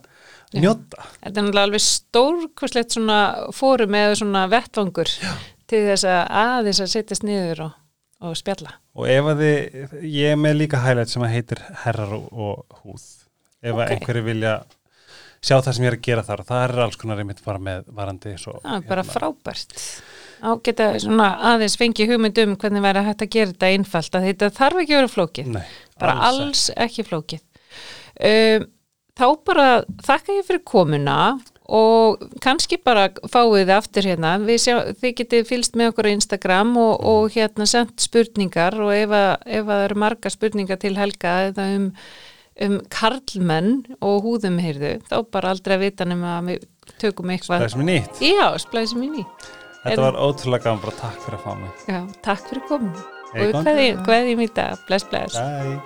njóta. 0.56 1.04
Þetta 1.22 1.28
er 1.28 1.44
náttúrulega 1.44 1.66
alveg 1.68 1.84
stórkvæslegt 1.86 2.96
svona 2.96 3.18
fórum 3.54 3.94
eða 4.00 4.16
svona 4.18 4.42
vettvangur 4.50 5.12
Já. 5.22 5.30
til 5.70 5.84
þess 5.92 6.08
að 6.08 6.22
aðeins 6.42 6.80
að 6.82 6.90
setjast 6.96 7.22
niður 7.28 7.62
og, 7.68 7.76
og 8.26 8.34
spjalla. 8.40 8.74
Og 8.98 9.06
ef 9.14 9.30
að 9.30 9.44
þið, 9.44 9.94
ég 10.18 10.32
er 10.34 10.40
með 10.42 10.58
líka 10.64 10.82
highlight 10.82 11.12
sem 11.12 11.22
að 11.22 11.34
heitir 11.36 11.62
herrar 11.84 12.16
og, 12.18 12.64
húð. 12.82 13.06
Ef 13.62 13.74
að 13.74 13.84
Ok. 13.84 13.92
einhverju 13.94 14.24
vilja 14.26 14.56
sjá 15.42 15.56
það 15.56 15.72
sem 15.72 15.84
ég 15.86 15.92
er 15.92 15.98
að 15.98 16.06
gera 16.08 16.24
þar, 16.26 16.44
það 16.48 16.64
er 16.64 16.80
alls 16.84 17.00
konar 17.00 17.20
einmitt 17.22 17.42
bara 17.44 17.62
með 17.62 17.84
varandi. 17.94 18.36
Svo, 18.40 18.56
Það 18.62 18.78
er 18.80 18.88
bara 18.88 19.04
frábært. 19.06 19.76
Á 20.38 20.50
geta 20.62 20.88
svona 21.02 21.28
aðeins 21.52 21.76
fengi 21.78 22.06
hugmynd 22.06 22.40
um 22.44 22.56
hvernig 22.60 22.84
væri 22.84 23.04
hægt 23.08 23.26
að 23.26 23.32
gera 23.34 23.52
þetta 23.52 23.70
einfalt 23.74 24.18
að 24.18 24.26
þetta 24.30 24.50
þarf 24.58 24.82
ekki 24.82 24.94
að 24.94 25.00
vera 25.02 25.14
flókið. 25.14 25.52
Nei, 25.56 25.62
bara 25.98 26.16
alls 26.28 26.42
alls, 26.44 26.64
ekki 26.86 27.06
flókið. 27.06 27.44
Um, 28.18 28.66
þá 29.18 29.26
bara 29.46 29.68
þakka 30.06 30.36
ég 30.38 30.46
fyrir 30.46 30.66
komuna 30.66 31.18
og 31.68 32.22
kannski 32.40 32.78
bara 32.80 33.08
fáið 33.28 33.58
þið 33.58 33.74
aftur 33.74 34.08
hérna. 34.08 34.32
Sjá, 34.56 34.76
þið 35.02 35.14
getið 35.20 35.48
fylst 35.50 35.76
með 35.76 35.92
okkur 35.92 36.08
á 36.08 36.14
Instagram 36.14 36.72
og, 36.80 36.94
og 37.12 37.34
hérna 37.34 37.66
sendt 37.68 38.00
spurningar 38.00 38.78
og 38.80 38.94
ef 38.94 39.12
að, 39.12 39.30
ef 39.44 39.66
að 39.66 39.74
það 39.74 39.84
eru 39.88 40.00
marga 40.06 40.32
spurningar 40.32 40.80
til 40.80 40.94
Helga 40.96 41.34
eða 41.50 41.68
um, 41.76 41.90
um 42.66 42.74
karlmenn 42.92 43.70
og 43.98 44.14
húðumheyrðu 44.26 44.92
þá 45.08 45.16
bara 45.34 45.50
aldrei 45.54 45.74
að 45.76 45.84
vita 45.86 46.02
nema 46.08 46.28
að 46.38 46.44
við 46.52 46.60
tökum 46.98 47.28
eitthvað. 47.34 47.58
Splæsum 47.62 47.84
í 47.84 47.86
nýtt. 47.92 48.14
Já, 48.24 48.46
splæsum 48.64 49.00
í 49.06 49.08
nýtt. 49.18 49.38
Þetta 49.84 49.94
en... 49.94 50.06
var 50.08 50.16
ótrúlega 50.26 50.62
gaman, 50.66 50.82
bara 50.84 50.94
takk 50.98 51.18
fyrir 51.24 51.38
að 51.38 51.44
fá 51.46 51.52
mig. 51.62 51.72
Já, 51.86 52.00
takk 52.26 52.42
fyrir 52.50 52.64
komin 52.70 52.94
og 53.28 53.34
við 53.78 53.92
hverjum 54.08 54.40
í 54.44 54.46
dag. 54.56 54.74
Bless, 54.88 55.04
bless. 55.10 55.34
Bye. 55.38 55.78